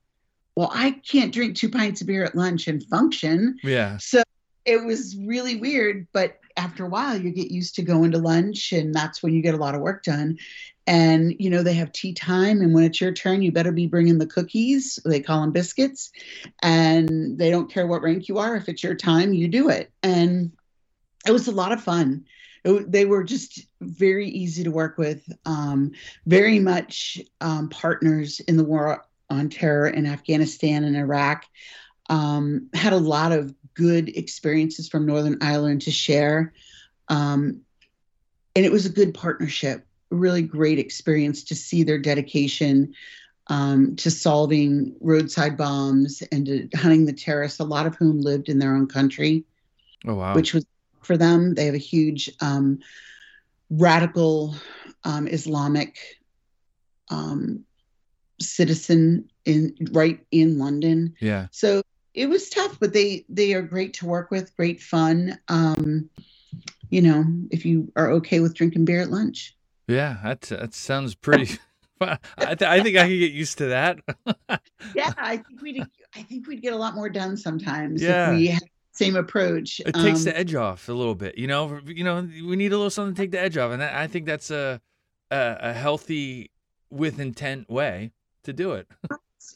Well 0.55 0.71
i 0.73 0.91
can't 0.91 1.33
drink 1.33 1.57
two 1.57 1.69
pints 1.69 2.01
of 2.01 2.07
beer 2.07 2.23
at 2.23 2.35
lunch 2.35 2.67
and 2.67 2.83
function. 2.85 3.57
Yeah. 3.63 3.97
so 3.97 4.23
it 4.65 4.83
was 4.83 5.15
really 5.15 5.55
weird, 5.55 6.07
but 6.11 6.39
after 6.57 6.85
a 6.85 6.89
while, 6.89 7.17
you 7.17 7.31
get 7.31 7.51
used 7.51 7.75
to 7.75 7.81
going 7.81 8.11
to 8.11 8.17
lunch, 8.17 8.71
and 8.71 8.93
that's 8.93 9.21
when 9.21 9.33
you 9.33 9.41
get 9.41 9.53
a 9.53 9.57
lot 9.57 9.75
of 9.75 9.81
work 9.81 10.03
done. 10.03 10.37
And 10.87 11.35
you 11.39 11.49
know 11.49 11.63
they 11.63 11.73
have 11.73 11.91
tea 11.91 12.13
time, 12.13 12.61
and 12.61 12.73
when 12.73 12.83
it's 12.83 13.01
your 13.01 13.11
turn, 13.11 13.41
you 13.41 13.51
better 13.51 13.71
be 13.71 13.87
bringing 13.87 14.19
the 14.19 14.27
cookies. 14.27 14.99
They 15.03 15.19
call 15.19 15.41
them 15.41 15.51
biscuits, 15.51 16.11
and 16.61 17.37
they 17.37 17.49
don't 17.49 17.71
care 17.71 17.87
what 17.87 18.03
rank 18.03 18.27
you 18.27 18.37
are. 18.37 18.55
If 18.55 18.69
it's 18.69 18.83
your 18.83 18.95
time, 18.95 19.33
you 19.33 19.47
do 19.47 19.69
it. 19.69 19.91
And 20.03 20.51
it 21.27 21.31
was 21.31 21.47
a 21.47 21.51
lot 21.51 21.71
of 21.71 21.83
fun. 21.83 22.25
It, 22.63 22.91
they 22.91 23.05
were 23.05 23.23
just 23.23 23.65
very 23.81 24.27
easy 24.27 24.63
to 24.63 24.71
work 24.71 24.97
with, 24.97 25.27
um, 25.45 25.91
very 26.25 26.59
much 26.59 27.19
um, 27.41 27.69
partners 27.69 28.39
in 28.41 28.57
the 28.57 28.63
war 28.63 29.05
on 29.29 29.49
terror 29.49 29.87
in 29.87 30.05
Afghanistan 30.05 30.83
and 30.83 30.95
Iraq. 30.95 31.45
Um, 32.09 32.69
had 32.73 32.93
a 32.93 32.97
lot 32.97 33.31
of 33.31 33.53
good 33.73 34.09
experiences 34.09 34.87
from 34.87 35.05
Northern 35.05 35.37
Ireland 35.41 35.81
to 35.83 35.91
share. 35.91 36.53
Um, 37.09 37.61
and 38.55 38.65
it 38.65 38.71
was 38.71 38.85
a 38.85 38.89
good 38.89 39.13
partnership, 39.13 39.85
a 40.11 40.15
really 40.15 40.41
great 40.41 40.79
experience 40.79 41.43
to 41.43 41.55
see 41.55 41.83
their 41.83 41.97
dedication 41.97 42.93
um, 43.47 43.95
to 43.97 44.09
solving 44.09 44.95
roadside 45.01 45.57
bombs 45.57 46.23
and 46.31 46.45
to 46.45 46.69
hunting 46.75 47.05
the 47.05 47.13
terrorists, 47.13 47.59
a 47.59 47.63
lot 47.63 47.85
of 47.85 47.95
whom 47.95 48.21
lived 48.21 48.49
in 48.49 48.59
their 48.59 48.75
own 48.75 48.87
country, 48.87 49.43
Oh 50.07 50.15
wow. 50.15 50.33
which 50.33 50.53
was 50.53 50.65
for 51.01 51.17
them. 51.17 51.53
They 51.53 51.65
have 51.65 51.75
a 51.75 51.79
huge 51.79 52.31
um, 52.41 52.79
radical 53.69 54.55
um, 55.03 55.27
Islamic 55.27 55.97
um, 57.09 57.63
citizen 58.39 59.29
in 59.45 59.75
right 59.91 60.19
in 60.31 60.57
London. 60.57 61.13
yeah. 61.19 61.47
So 61.51 61.81
it 62.15 62.27
was 62.29 62.49
tough, 62.49 62.79
but 62.79 62.93
they 62.93 63.25
they 63.29 63.53
are 63.53 63.61
great 63.61 63.93
to 63.95 64.05
work 64.05 64.31
with, 64.31 64.55
great 64.55 64.81
fun. 64.81 65.37
Um, 65.49 66.09
you 66.89 67.01
know, 67.01 67.25
if 67.51 67.65
you 67.65 67.91
are 67.95 68.09
okay 68.11 68.39
with 68.39 68.53
drinking 68.55 68.85
beer 68.85 69.01
at 69.01 69.09
lunch. 69.09 69.55
Yeah. 69.87 70.17
That 70.23 70.41
that 70.41 70.73
sounds 70.73 71.13
pretty. 71.15 71.57
I, 72.01 72.17
th- 72.55 72.61
I 72.63 72.81
think 72.83 72.97
I 72.97 73.07
could 73.07 73.19
get 73.19 73.31
used 73.31 73.57
to 73.59 73.65
that. 73.67 73.99
Yeah, 74.93 75.11
I 75.17 75.37
think 75.37 75.61
we'd 75.61 75.81
I 76.15 76.21
think 76.23 76.47
we'd 76.47 76.61
get 76.61 76.73
a 76.73 76.77
lot 76.77 76.93
more 76.95 77.09
done 77.09 77.35
sometimes 77.37 78.01
Yeah. 78.01 78.31
if 78.31 78.37
we 78.37 78.47
had 78.47 78.61
the 78.61 78.67
same 78.93 79.15
approach. 79.15 79.79
It 79.79 79.93
takes 79.95 80.19
Um, 80.19 80.25
the 80.25 80.37
edge 80.37 80.53
off 80.55 80.87
a 80.89 80.93
little 80.93 81.15
bit, 81.15 81.37
you 81.37 81.47
know. 81.47 81.79
You 81.85 82.03
know, 82.03 82.21
we 82.21 82.55
need 82.55 82.71
a 82.71 82.77
little 82.77 82.89
something 82.91 83.15
to 83.15 83.21
take 83.21 83.31
the 83.31 83.39
edge 83.39 83.57
off, 83.57 83.71
and 83.71 83.83
I 83.83 84.03
I 84.03 84.07
think 84.07 84.25
that's 84.25 84.51
a 84.51 84.79
a, 85.31 85.57
a 85.59 85.73
healthy, 85.73 86.51
with 86.91 87.19
intent 87.19 87.69
way 87.69 88.11
to 88.43 88.53
do 88.53 88.73
it. 88.73 88.87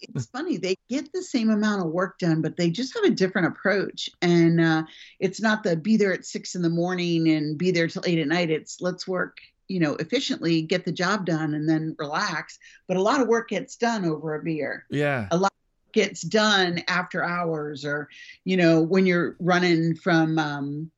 It's, 0.01 0.15
it's 0.15 0.25
funny 0.27 0.57
they 0.57 0.75
get 0.89 1.11
the 1.13 1.21
same 1.21 1.49
amount 1.49 1.81
of 1.81 1.91
work 1.91 2.17
done 2.19 2.41
but 2.41 2.57
they 2.57 2.69
just 2.69 2.93
have 2.95 3.03
a 3.03 3.09
different 3.09 3.47
approach 3.47 4.09
and 4.21 4.61
uh, 4.61 4.83
it's 5.19 5.41
not 5.41 5.63
the 5.63 5.75
be 5.75 5.97
there 5.97 6.13
at 6.13 6.25
six 6.25 6.55
in 6.55 6.61
the 6.61 6.69
morning 6.69 7.29
and 7.29 7.57
be 7.57 7.71
there 7.71 7.87
till 7.87 8.03
eight 8.05 8.19
at 8.19 8.27
night 8.27 8.49
it's 8.49 8.81
let's 8.81 9.07
work 9.07 9.37
you 9.69 9.79
know, 9.79 9.95
efficiently 9.97 10.63
get 10.63 10.83
the 10.83 10.91
job 10.91 11.25
done 11.25 11.53
and 11.53 11.69
then 11.69 11.95
relax. 11.99 12.57
But 12.87 12.97
a 12.97 13.01
lot 13.01 13.21
of 13.21 13.27
work 13.27 13.49
gets 13.49 13.75
done 13.77 14.03
over 14.03 14.35
a 14.35 14.43
beer. 14.43 14.85
Yeah. 14.89 15.27
A 15.31 15.37
lot 15.37 15.53
gets 15.93 16.21
done 16.21 16.81
after 16.87 17.23
hours 17.23 17.85
or, 17.85 18.09
you 18.43 18.57
know, 18.57 18.81
when 18.81 19.05
you're 19.05 19.35
running 19.39 19.95
from, 19.95 20.37
um, 20.39 20.91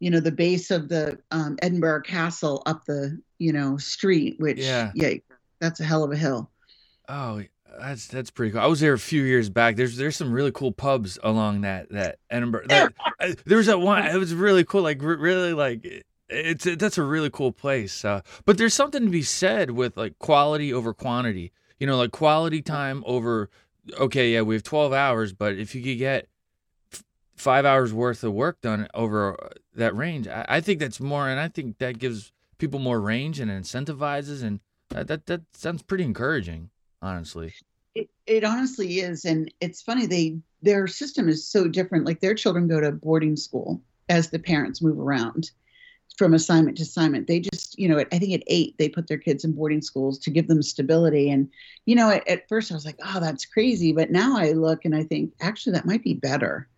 you 0.00 0.10
know, 0.10 0.20
the 0.20 0.32
base 0.32 0.70
of 0.70 0.88
the 0.88 1.18
um, 1.30 1.56
Edinburgh 1.62 2.02
Castle 2.02 2.62
up 2.66 2.84
the, 2.84 3.20
you 3.38 3.52
know, 3.52 3.76
street, 3.76 4.36
which, 4.40 4.58
Yeah. 4.58 4.90
yeah, 4.94 5.14
that's 5.60 5.80
a 5.80 5.84
hell 5.84 6.02
of 6.02 6.10
a 6.10 6.16
hill. 6.16 6.50
Oh, 7.08 7.42
that's 7.78 8.06
that's 8.08 8.30
pretty 8.30 8.52
cool. 8.52 8.60
I 8.60 8.66
was 8.66 8.80
there 8.80 8.92
a 8.92 8.98
few 8.98 9.22
years 9.22 9.48
back. 9.50 9.76
There's 9.76 9.96
there's 9.96 10.16
some 10.16 10.32
really 10.32 10.52
cool 10.52 10.72
pubs 10.72 11.18
along 11.22 11.60
that 11.62 11.90
that 11.90 12.18
Edinburgh. 12.30 12.66
That, 12.68 12.92
uh, 13.20 13.32
there 13.46 13.58
was 13.58 13.66
that 13.66 13.80
one. 13.80 14.04
It 14.06 14.16
was 14.16 14.34
really 14.34 14.64
cool. 14.64 14.82
Like 14.82 15.02
really 15.02 15.52
like 15.52 15.84
it- 15.84 16.06
it's 16.32 16.64
that's 16.76 16.96
a 16.96 17.02
really 17.02 17.28
cool 17.30 17.50
place. 17.50 18.04
Uh, 18.04 18.20
but 18.44 18.56
there's 18.56 18.72
something 18.74 19.02
to 19.04 19.10
be 19.10 19.22
said 19.22 19.72
with 19.72 19.96
like 19.96 20.16
quality 20.20 20.72
over 20.72 20.94
quantity. 20.94 21.50
You 21.80 21.88
know, 21.88 21.96
like 21.96 22.12
quality 22.12 22.62
time 22.62 23.02
over. 23.06 23.50
Okay, 23.98 24.34
yeah, 24.34 24.42
we 24.42 24.54
have 24.54 24.62
12 24.62 24.92
hours, 24.92 25.32
but 25.32 25.56
if 25.56 25.74
you 25.74 25.82
could 25.82 25.98
get 25.98 26.28
f- 26.92 27.02
five 27.34 27.64
hours 27.64 27.92
worth 27.92 28.22
of 28.22 28.32
work 28.32 28.60
done 28.60 28.86
over 28.94 29.42
uh, 29.42 29.48
that 29.74 29.96
range, 29.96 30.28
I, 30.28 30.44
I 30.48 30.60
think 30.60 30.78
that's 30.78 31.00
more, 31.00 31.28
and 31.28 31.40
I 31.40 31.48
think 31.48 31.78
that 31.78 31.98
gives 31.98 32.30
people 32.58 32.78
more 32.78 33.00
range 33.00 33.40
and 33.40 33.50
incentivizes, 33.50 34.44
and 34.44 34.60
that 34.90 35.08
that, 35.08 35.26
that 35.26 35.40
sounds 35.54 35.82
pretty 35.82 36.04
encouraging, 36.04 36.70
honestly. 37.02 37.52
It, 37.94 38.08
it 38.26 38.44
honestly 38.44 39.00
is, 39.00 39.24
and 39.24 39.52
it's 39.60 39.82
funny. 39.82 40.06
They 40.06 40.38
their 40.62 40.86
system 40.86 41.28
is 41.28 41.46
so 41.46 41.66
different. 41.68 42.06
Like 42.06 42.20
their 42.20 42.34
children 42.34 42.68
go 42.68 42.80
to 42.80 42.92
boarding 42.92 43.36
school 43.36 43.82
as 44.08 44.30
the 44.30 44.38
parents 44.38 44.82
move 44.82 44.98
around 44.98 45.50
from 46.16 46.34
assignment 46.34 46.76
to 46.76 46.82
assignment. 46.82 47.26
They 47.26 47.40
just, 47.40 47.78
you 47.78 47.88
know, 47.88 47.98
I 47.98 48.18
think 48.18 48.34
at 48.34 48.42
eight 48.46 48.76
they 48.78 48.88
put 48.88 49.06
their 49.06 49.18
kids 49.18 49.44
in 49.44 49.52
boarding 49.52 49.80
schools 49.80 50.18
to 50.20 50.30
give 50.30 50.48
them 50.48 50.62
stability. 50.62 51.30
And 51.30 51.48
you 51.86 51.94
know, 51.94 52.10
at, 52.10 52.26
at 52.28 52.48
first 52.48 52.70
I 52.70 52.74
was 52.74 52.84
like, 52.84 52.98
oh, 53.04 53.20
that's 53.20 53.46
crazy, 53.46 53.92
but 53.92 54.10
now 54.10 54.36
I 54.36 54.52
look 54.52 54.84
and 54.84 54.94
I 54.94 55.04
think 55.04 55.32
actually 55.40 55.72
that 55.72 55.86
might 55.86 56.04
be 56.04 56.14
better 56.14 56.68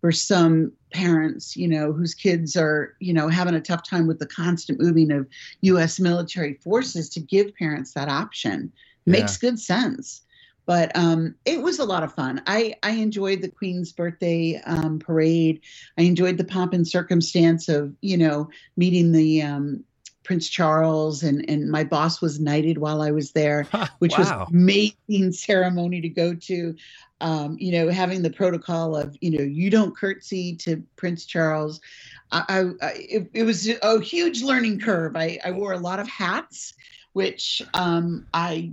for 0.00 0.12
some 0.12 0.72
parents, 0.92 1.56
you 1.56 1.68
know, 1.68 1.92
whose 1.92 2.14
kids 2.14 2.56
are, 2.56 2.94
you 3.00 3.12
know, 3.12 3.28
having 3.28 3.54
a 3.54 3.60
tough 3.60 3.88
time 3.88 4.06
with 4.06 4.18
the 4.18 4.26
constant 4.26 4.80
moving 4.80 5.10
of 5.10 5.26
U.S. 5.62 5.98
military 5.98 6.54
forces 6.54 7.08
to 7.10 7.20
give 7.20 7.54
parents 7.56 7.92
that 7.94 8.08
option 8.08 8.72
makes 9.08 9.36
good 9.36 9.58
sense. 9.58 10.22
But 10.66 10.94
um, 10.94 11.34
it 11.46 11.62
was 11.62 11.78
a 11.78 11.84
lot 11.84 12.02
of 12.02 12.14
fun. 12.14 12.42
I, 12.46 12.74
I 12.82 12.90
enjoyed 12.90 13.40
the 13.40 13.48
Queen's 13.48 13.90
birthday 13.90 14.60
um, 14.66 14.98
parade. 14.98 15.62
I 15.96 16.02
enjoyed 16.02 16.36
the 16.36 16.44
pomp 16.44 16.74
and 16.74 16.86
circumstance 16.86 17.70
of, 17.70 17.94
you 18.02 18.18
know, 18.18 18.50
meeting 18.76 19.12
the 19.12 19.40
um, 19.42 19.84
Prince 20.24 20.50
Charles, 20.50 21.22
and, 21.22 21.48
and 21.48 21.70
my 21.70 21.84
boss 21.84 22.20
was 22.20 22.38
knighted 22.38 22.76
while 22.76 23.00
I 23.00 23.12
was 23.12 23.32
there, 23.32 23.66
which 24.00 24.18
was 24.18 24.28
Wow. 24.28 24.46
amazing 24.50 25.32
ceremony 25.32 26.02
to 26.02 26.08
go 26.10 26.34
to. 26.34 26.76
Um, 27.22 27.56
you 27.58 27.72
know, 27.72 27.88
having 27.88 28.22
the 28.22 28.30
protocol 28.30 28.94
of, 28.94 29.16
you 29.22 29.30
know, 29.30 29.42
you 29.42 29.70
don't 29.70 29.96
curtsy 29.96 30.54
to 30.56 30.84
Prince 30.96 31.24
Charles. 31.24 31.80
I, 32.30 32.44
I, 32.48 32.86
I 32.86 32.90
it, 32.92 33.30
it 33.32 33.42
was 33.44 33.68
a 33.82 34.00
huge 34.00 34.42
learning 34.42 34.80
curve. 34.80 35.16
I, 35.16 35.38
I 35.44 35.50
wore 35.52 35.72
a 35.72 35.78
lot 35.78 35.98
of 35.98 36.06
hats, 36.08 36.74
which 37.14 37.62
um, 37.74 38.26
I, 38.34 38.72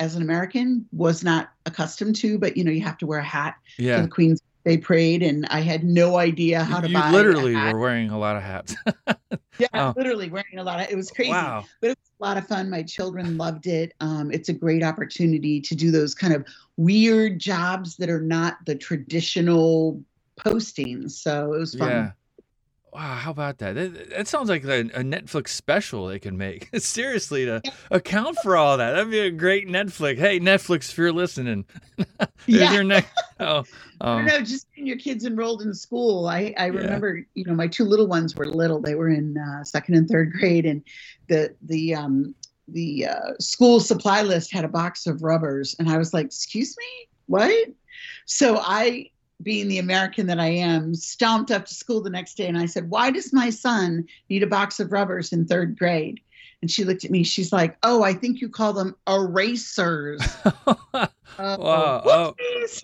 as 0.00 0.14
an 0.16 0.22
American, 0.22 0.86
was 0.92 1.22
not 1.24 1.50
accustomed 1.66 2.16
to. 2.16 2.38
But 2.38 2.56
you 2.56 2.64
know, 2.64 2.70
you 2.70 2.82
have 2.82 2.98
to 2.98 3.06
wear 3.06 3.18
a 3.20 3.24
hat 3.24 3.56
for 3.76 3.82
Yeah. 3.82 4.02
the 4.02 4.08
Queen's 4.08 4.40
Day 4.64 4.78
parade, 4.78 5.22
and 5.22 5.46
I 5.46 5.60
had 5.60 5.84
no 5.84 6.16
idea 6.16 6.64
how 6.64 6.80
to 6.80 6.88
you 6.88 6.94
buy. 6.94 7.10
literally 7.12 7.54
were 7.54 7.78
wearing 7.78 8.10
a 8.10 8.18
lot 8.18 8.36
of 8.36 8.42
hats. 8.42 8.74
Yeah, 9.58 9.68
Oh. 9.72 9.94
literally 9.96 10.28
wearing 10.28 10.58
a 10.58 10.62
lot 10.62 10.80
of. 10.80 10.90
It 10.90 10.96
was 10.96 11.10
crazy 11.10 11.30
wow. 11.30 11.64
but 11.80 11.86
it 11.88 11.98
was 11.98 12.10
a 12.20 12.24
lot 12.28 12.36
of 12.36 12.46
fun. 12.46 12.68
My 12.68 12.82
children 12.82 13.38
loved 13.38 13.66
it. 13.66 13.94
Um, 14.00 14.30
it's 14.30 14.50
a 14.50 14.52
great 14.52 14.82
opportunity 14.82 15.62
to 15.62 15.74
do 15.74 15.90
those 15.90 16.14
kind 16.14 16.34
of 16.34 16.44
weird 16.76 17.38
jobs 17.38 17.96
that 17.96 18.10
are 18.10 18.20
not 18.20 18.58
the 18.66 18.74
traditional 18.74 20.02
postings. 20.38 21.12
So 21.12 21.54
it 21.54 21.58
was 21.58 21.74
fun. 21.74 21.88
Yeah. 21.88 22.10
Wow, 22.96 23.16
how 23.16 23.30
about 23.30 23.58
that? 23.58 23.74
That, 23.74 24.08
that 24.08 24.26
sounds 24.26 24.48
like 24.48 24.64
a, 24.64 24.80
a 24.80 25.02
Netflix 25.02 25.48
special 25.48 26.06
they 26.06 26.18
could 26.18 26.32
make. 26.32 26.70
Seriously, 26.78 27.44
to 27.44 27.60
account 27.90 28.38
for 28.38 28.56
all 28.56 28.78
that, 28.78 28.92
that'd 28.92 29.10
be 29.10 29.18
a 29.18 29.30
great 29.30 29.68
Netflix. 29.68 30.16
Hey, 30.16 30.40
Netflix, 30.40 30.90
if 30.90 30.96
you're 30.96 31.12
listening, 31.12 31.66
Yeah. 32.46 32.72
your 32.72 32.84
next. 32.84 33.10
Oh, 33.38 33.64
um, 34.00 34.24
don't 34.26 34.46
just 34.46 34.66
getting 34.72 34.86
your 34.86 34.96
kids 34.96 35.26
enrolled 35.26 35.60
in 35.60 35.74
school. 35.74 36.26
I, 36.26 36.54
I 36.56 36.68
Yeah. 36.68 36.72
remember, 36.72 37.22
you 37.34 37.44
know, 37.44 37.52
my 37.52 37.66
two 37.66 37.84
little 37.84 38.06
ones 38.06 38.34
were 38.34 38.46
little. 38.46 38.80
They 38.80 38.94
were 38.94 39.10
in 39.10 39.36
uh, 39.36 39.62
second 39.62 39.94
and 39.94 40.08
third 40.08 40.32
grade, 40.32 40.64
and 40.64 40.82
the 41.28 41.54
the 41.60 41.94
um, 41.96 42.34
the 42.66 43.08
uh, 43.08 43.32
school 43.38 43.78
supply 43.78 44.22
list 44.22 44.54
had 44.54 44.64
a 44.64 44.68
box 44.68 45.06
of 45.06 45.22
rubbers, 45.22 45.76
and 45.78 45.90
I 45.90 45.98
was 45.98 46.14
like, 46.14 46.24
"Excuse 46.24 46.74
me, 46.78 47.08
what?" 47.26 47.68
So 48.24 48.56
I, 48.58 49.10
being 49.42 49.68
the 49.68 49.78
American 49.78 50.26
that 50.26 50.40
I 50.40 50.48
am, 50.48 50.94
stomped 50.94 51.50
up 51.50 51.66
to 51.66 51.74
school 51.74 52.02
the 52.02 52.10
next 52.10 52.36
day, 52.36 52.46
and 52.46 52.58
I 52.58 52.66
said, 52.66 52.90
"Why 52.90 53.10
does 53.10 53.32
my 53.32 53.50
son 53.50 54.06
need 54.28 54.42
a 54.42 54.46
box 54.46 54.80
of 54.80 54.92
rubbers 54.92 55.32
in 55.32 55.46
third 55.46 55.78
grade?" 55.78 56.20
And 56.62 56.70
she 56.70 56.84
looked 56.84 57.04
at 57.04 57.10
me. 57.10 57.22
She's 57.22 57.52
like, 57.52 57.76
"Oh, 57.82 58.02
I 58.02 58.12
think 58.12 58.40
you 58.40 58.48
call 58.48 58.72
them 58.72 58.96
erasers." 59.08 60.20
Oh, 60.66 60.76
Wow, 61.38 62.02
oh. 62.04 62.34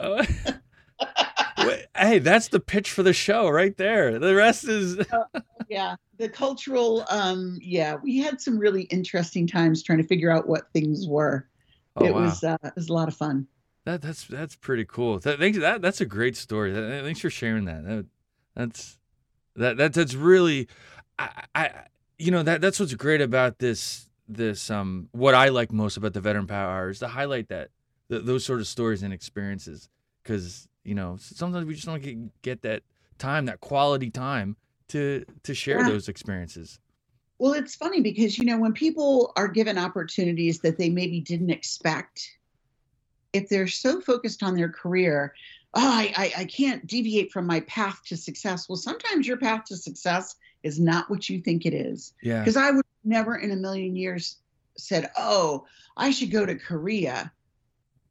oh. 0.01 0.23
Hey, 1.97 2.19
that's 2.19 2.49
the 2.49 2.59
pitch 2.59 2.91
for 2.91 3.03
the 3.03 3.12
show 3.12 3.49
right 3.49 3.77
there. 3.77 4.19
The 4.19 4.35
rest 4.35 4.65
is 4.65 4.99
yeah 5.73 5.97
the 6.19 6.29
cultural 6.29 7.05
um 7.09 7.59
yeah 7.62 7.97
we 8.03 8.19
had 8.19 8.41
some 8.41 8.59
really 8.59 8.83
interesting 8.85 9.47
times 9.47 9.83
trying 9.83 9.99
to 9.99 10.07
figure 10.07 10.31
out 10.31 10.47
what 10.47 10.71
things 10.73 11.07
were 11.09 11.49
oh 11.97 12.05
it 12.05 12.15
wow. 12.15 12.21
was 12.21 12.45
uh, 12.45 12.59
it 12.62 12.73
was 12.77 12.88
a 12.88 12.93
lot 12.93 13.09
of 13.09 13.17
fun 13.17 13.47
That 13.85 14.01
that's 14.03 14.25
that's 14.25 14.55
pretty 14.55 14.85
cool. 14.85 15.18
That, 15.18 15.38
thanks, 15.38 15.59
that 15.59 15.83
that's 15.83 16.01
a 16.01 16.07
great 16.07 16.37
story. 16.37 16.73
That, 16.73 17.03
thanks 17.03 17.21
for 17.21 17.31
sharing 17.31 17.64
that. 17.64 17.85
that. 17.85 18.07
That's 18.55 18.99
that 19.57 19.77
that 19.79 19.92
that's 19.95 20.14
really, 20.14 20.68
I, 21.18 21.45
I 21.55 21.71
you 22.18 22.31
know 22.31 22.42
that 22.45 22.61
that's 22.61 22.79
what's 22.79 22.95
great 22.95 23.21
about 23.21 23.59
this 23.59 24.09
this 24.29 24.71
um 24.71 25.09
what 25.12 25.35
I 25.35 25.49
like 25.49 25.73
most 25.73 25.97
about 25.97 26.12
the 26.12 26.21
veteran 26.21 26.47
power 26.47 26.71
hour 26.71 26.90
is 26.90 27.01
to 27.01 27.09
highlight 27.09 27.49
that 27.49 27.71
th- 28.09 28.25
those 28.25 28.45
sort 28.45 28.61
of 28.61 28.66
stories 28.68 29.03
and 29.03 29.12
experiences 29.12 29.88
because 30.23 30.68
you 30.85 30.95
know 30.95 31.16
sometimes 31.18 31.66
we 31.66 31.75
just 31.75 31.87
don't 31.87 32.01
get, 32.01 32.42
get 32.42 32.62
that 32.62 32.83
time 33.18 33.47
that 33.47 33.61
quality 33.61 34.11
time 34.11 34.57
to 34.88 35.25
to 35.42 35.55
share 35.55 35.81
Yeah. 35.81 35.88
those 35.88 36.09
experiences. 36.09 36.79
well 37.38 37.53
it's 37.55 37.75
funny 37.75 38.01
because 38.01 38.38
you 38.38 38.45
know 38.45 38.59
when 38.59 38.73
people 38.73 39.33
are 39.37 39.49
given 39.49 39.77
opportunities 39.77 40.61
that 40.61 40.79
they 40.79 40.88
maybe 40.88 41.21
didn't 41.21 41.51
expect 41.51 42.31
if 43.33 43.49
they're 43.49 43.66
so 43.66 44.01
focused 44.01 44.42
on 44.42 44.57
their 44.57 44.68
career 44.68 45.35
oh 45.75 45.81
I, 45.81 46.12
I 46.16 46.33
i 46.42 46.45
can't 46.45 46.87
deviate 46.87 47.33
from 47.33 47.47
my 47.47 47.61
path 47.61 48.01
to 48.07 48.16
success 48.16 48.68
well 48.68 48.77
sometimes 48.77 49.27
your 49.27 49.37
path 49.38 49.64
to 49.66 49.77
success 49.77 50.37
is 50.62 50.79
not 50.79 51.11
what 51.11 51.29
you 51.29 51.40
think 51.40 51.66
it 51.66 51.75
is 51.75 52.12
Yeah. 52.23 52.40
because 52.40 52.57
I 52.57 52.71
would 52.71 52.85
never 53.05 53.37
in 53.37 53.51
a 53.51 53.57
million 53.57 53.97
years 53.97 54.37
said, 54.79 55.11
"Oh, 55.18 55.66
I 55.97 56.11
should 56.11 56.31
go 56.31 56.47
to 56.47 56.55
Korea." 56.55 57.33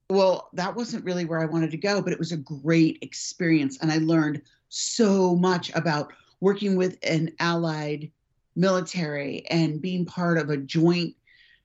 Well, 0.10 0.50
that 0.54 0.76
wasn't 0.76 1.06
really 1.06 1.26
where 1.26 1.40
I 1.40 1.46
wanted 1.46 1.72
to 1.72 1.78
go, 1.78 2.02
but 2.02 2.12
it 2.12 2.20
was 2.20 2.32
a 2.32 2.38
great 2.38 3.00
experience, 3.02 3.78
and 3.82 3.92
I 3.92 3.98
learned 3.98 4.42
so 4.70 5.36
much 5.36 5.74
about 5.74 6.14
working 6.40 6.76
with 6.76 6.98
an 7.04 7.32
allied 7.40 8.12
military 8.56 9.46
and 9.50 9.82
being 9.82 10.06
part 10.06 10.38
of 10.38 10.50
a 10.50 10.58
joint 10.58 11.16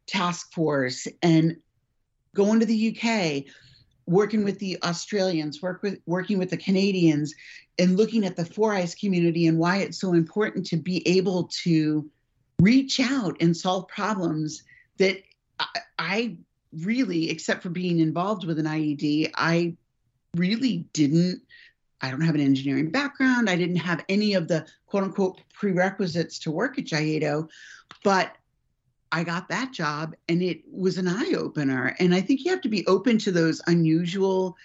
task 0.07 0.53
force 0.53 1.09
and 1.23 1.57
going 2.37 2.61
to 2.61 2.67
the 2.67 2.97
UK, 2.97 3.45
working 4.07 4.45
with 4.45 4.59
the 4.61 4.79
Australians, 4.85 5.61
work 5.61 5.83
with 5.83 5.99
working 6.07 6.39
with 6.39 6.51
the 6.51 6.57
Canadians, 6.57 7.35
and 7.79 7.97
looking 7.97 8.25
at 8.25 8.37
the 8.37 8.45
Four 8.45 8.73
Eyes 8.75 8.95
community 8.95 9.47
and 9.47 9.59
why 9.59 9.79
it's 9.79 9.99
so 9.99 10.13
important 10.13 10.67
to 10.67 10.77
be 10.77 11.07
able 11.09 11.51
to 11.65 12.09
reach 12.61 13.01
out 13.01 13.37
and 13.41 13.57
solve 13.57 13.89
problems 13.89 14.63
that 14.99 15.23
I, 15.59 15.67
I 15.99 16.37
really, 16.73 17.31
except 17.31 17.63
for 17.63 17.71
being 17.71 17.99
involved 17.99 18.47
with 18.47 18.59
an 18.59 18.67
IED, 18.67 19.31
I 19.35 19.77
really 20.37 20.87
didn't. 20.93 21.43
I 22.01 22.11
don't 22.11 22.21
have 22.21 22.35
an 22.35 22.41
engineering 22.43 22.91
background. 22.91 23.49
I 23.49 23.57
didn't 23.57 23.77
have 23.77 24.05
any 24.09 24.35
of 24.35 24.49
the 24.49 24.67
quote 24.87 25.05
unquote 25.05 25.41
prerequisites 25.55 26.39
to 26.41 26.51
work 26.51 26.79
at 26.79 26.85
JIEDDO, 26.85 27.49
but 28.05 28.37
I 29.13 29.25
got 29.25 29.49
that 29.49 29.73
job 29.73 30.15
and 30.29 30.43
it 30.43 30.63
was 30.71 30.99
an 30.99 31.09
eye 31.09 31.35
opener. 31.37 31.95
And 31.99 32.15
I 32.15 32.21
think 32.21 32.45
you 32.45 32.51
have 32.51 32.61
to 32.63 32.69
be 32.69 32.87
open 32.87 33.19
to 33.19 33.33
those 33.33 33.61
unusual 33.67 34.57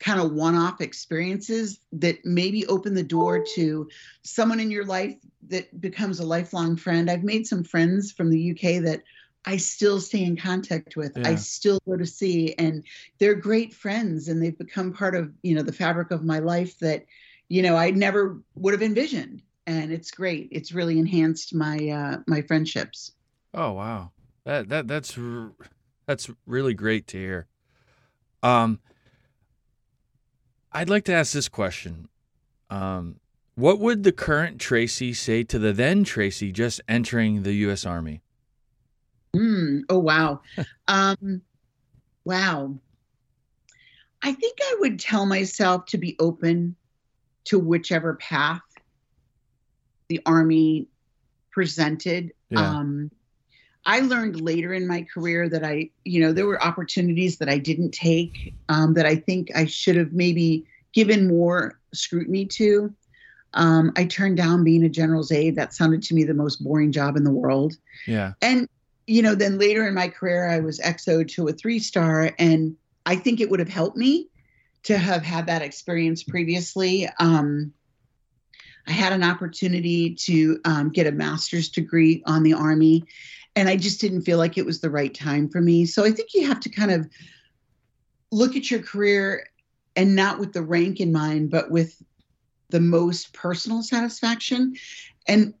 kind 0.00 0.20
of 0.20 0.32
one 0.32 0.54
off 0.54 0.80
experiences 0.80 1.80
that 1.92 2.24
maybe 2.24 2.66
open 2.66 2.94
the 2.94 3.02
door 3.02 3.44
to 3.54 3.88
someone 4.22 4.60
in 4.60 4.70
your 4.70 4.84
life 4.84 5.16
that 5.48 5.80
becomes 5.80 6.20
a 6.20 6.26
lifelong 6.26 6.76
friend. 6.76 7.10
I've 7.10 7.24
made 7.24 7.46
some 7.46 7.64
friends 7.64 8.12
from 8.12 8.30
the 8.30 8.50
UK 8.52 8.82
that 8.84 9.02
I 9.44 9.56
still 9.56 10.00
stay 10.00 10.22
in 10.22 10.36
contact 10.36 10.96
with. 10.96 11.16
I 11.24 11.34
still 11.36 11.80
go 11.88 11.96
to 11.96 12.06
see 12.06 12.54
and 12.58 12.84
they're 13.18 13.34
great 13.34 13.72
friends 13.74 14.28
and 14.28 14.42
they've 14.42 14.56
become 14.56 14.92
part 14.92 15.14
of, 15.14 15.32
you 15.42 15.54
know, 15.54 15.62
the 15.62 15.72
fabric 15.72 16.10
of 16.10 16.24
my 16.24 16.38
life 16.38 16.78
that, 16.80 17.06
you 17.48 17.62
know, 17.62 17.76
I 17.76 17.90
never 17.90 18.40
would 18.54 18.74
have 18.74 18.82
envisioned. 18.82 19.42
And 19.66 19.92
it's 19.92 20.10
great. 20.10 20.48
It's 20.52 20.72
really 20.72 20.98
enhanced 20.98 21.54
my 21.54 21.76
uh 21.88 22.18
my 22.26 22.42
friendships. 22.42 23.12
Oh 23.54 23.72
wow, 23.72 24.12
that 24.44 24.68
that 24.68 24.88
that's 24.88 25.16
r- 25.18 25.52
that's 26.06 26.30
really 26.46 26.74
great 26.74 27.06
to 27.08 27.18
hear. 27.18 27.46
Um, 28.42 28.80
I'd 30.72 30.90
like 30.90 31.04
to 31.06 31.12
ask 31.12 31.32
this 31.32 31.48
question. 31.48 32.08
Um, 32.70 33.20
what 33.54 33.80
would 33.80 34.02
the 34.02 34.12
current 34.12 34.60
Tracy 34.60 35.12
say 35.12 35.42
to 35.44 35.58
the 35.58 35.72
then 35.72 36.04
Tracy 36.04 36.52
just 36.52 36.80
entering 36.86 37.42
the 37.42 37.54
U.S. 37.54 37.84
Army? 37.84 38.22
Mm, 39.34 39.82
oh 39.88 39.98
wow. 39.98 40.42
um, 40.88 41.42
wow. 42.24 42.78
I 44.22 44.32
think 44.32 44.58
I 44.60 44.76
would 44.80 44.98
tell 44.98 45.26
myself 45.26 45.86
to 45.86 45.98
be 45.98 46.16
open 46.18 46.76
to 47.44 47.58
whichever 47.58 48.14
path 48.14 48.60
the 50.08 50.20
army 50.26 50.88
presented. 51.50 52.32
Yeah. 52.50 52.78
Um, 52.78 53.10
I 53.88 54.00
learned 54.00 54.42
later 54.42 54.74
in 54.74 54.86
my 54.86 55.02
career 55.02 55.48
that 55.48 55.64
I, 55.64 55.88
you 56.04 56.20
know, 56.20 56.34
there 56.34 56.46
were 56.46 56.62
opportunities 56.62 57.38
that 57.38 57.48
I 57.48 57.56
didn't 57.56 57.92
take 57.92 58.52
um, 58.68 58.92
that 58.94 59.06
I 59.06 59.16
think 59.16 59.50
I 59.56 59.64
should 59.64 59.96
have 59.96 60.12
maybe 60.12 60.66
given 60.92 61.26
more 61.26 61.80
scrutiny 61.94 62.44
to. 62.44 62.94
Um, 63.54 63.92
I 63.96 64.04
turned 64.04 64.36
down 64.36 64.62
being 64.62 64.84
a 64.84 64.90
general's 64.90 65.32
aide. 65.32 65.56
That 65.56 65.72
sounded 65.72 66.02
to 66.02 66.14
me 66.14 66.24
the 66.24 66.34
most 66.34 66.62
boring 66.62 66.92
job 66.92 67.16
in 67.16 67.24
the 67.24 67.32
world. 67.32 67.78
Yeah, 68.06 68.34
And, 68.42 68.68
you 69.06 69.22
know, 69.22 69.34
then 69.34 69.58
later 69.58 69.88
in 69.88 69.94
my 69.94 70.08
career, 70.08 70.46
I 70.46 70.60
was 70.60 70.78
XO 70.80 71.26
to 71.28 71.48
a 71.48 71.54
three 71.54 71.78
star. 71.78 72.30
And 72.38 72.76
I 73.06 73.16
think 73.16 73.40
it 73.40 73.48
would 73.48 73.58
have 73.58 73.70
helped 73.70 73.96
me 73.96 74.28
to 74.82 74.98
have 74.98 75.22
had 75.22 75.46
that 75.46 75.62
experience 75.62 76.22
previously. 76.22 77.08
Um, 77.18 77.72
I 78.86 78.92
had 78.92 79.14
an 79.14 79.22
opportunity 79.22 80.14
to 80.14 80.60
um, 80.66 80.90
get 80.90 81.06
a 81.06 81.12
master's 81.12 81.68
degree 81.68 82.22
on 82.26 82.42
the 82.42 82.54
Army, 82.54 83.04
and 83.58 83.68
I 83.68 83.76
just 83.76 84.00
didn't 84.00 84.22
feel 84.22 84.38
like 84.38 84.56
it 84.56 84.64
was 84.64 84.80
the 84.80 84.90
right 84.90 85.12
time 85.12 85.48
for 85.48 85.60
me. 85.60 85.84
So 85.84 86.04
I 86.04 86.12
think 86.12 86.32
you 86.32 86.46
have 86.46 86.60
to 86.60 86.68
kind 86.68 86.92
of 86.92 87.08
look 88.30 88.54
at 88.54 88.70
your 88.70 88.80
career 88.80 89.48
and 89.96 90.14
not 90.14 90.38
with 90.38 90.52
the 90.52 90.62
rank 90.62 91.00
in 91.00 91.10
mind, 91.12 91.50
but 91.50 91.70
with 91.70 92.00
the 92.70 92.78
most 92.78 93.32
personal 93.32 93.82
satisfaction. 93.82 94.76
And 95.26 95.54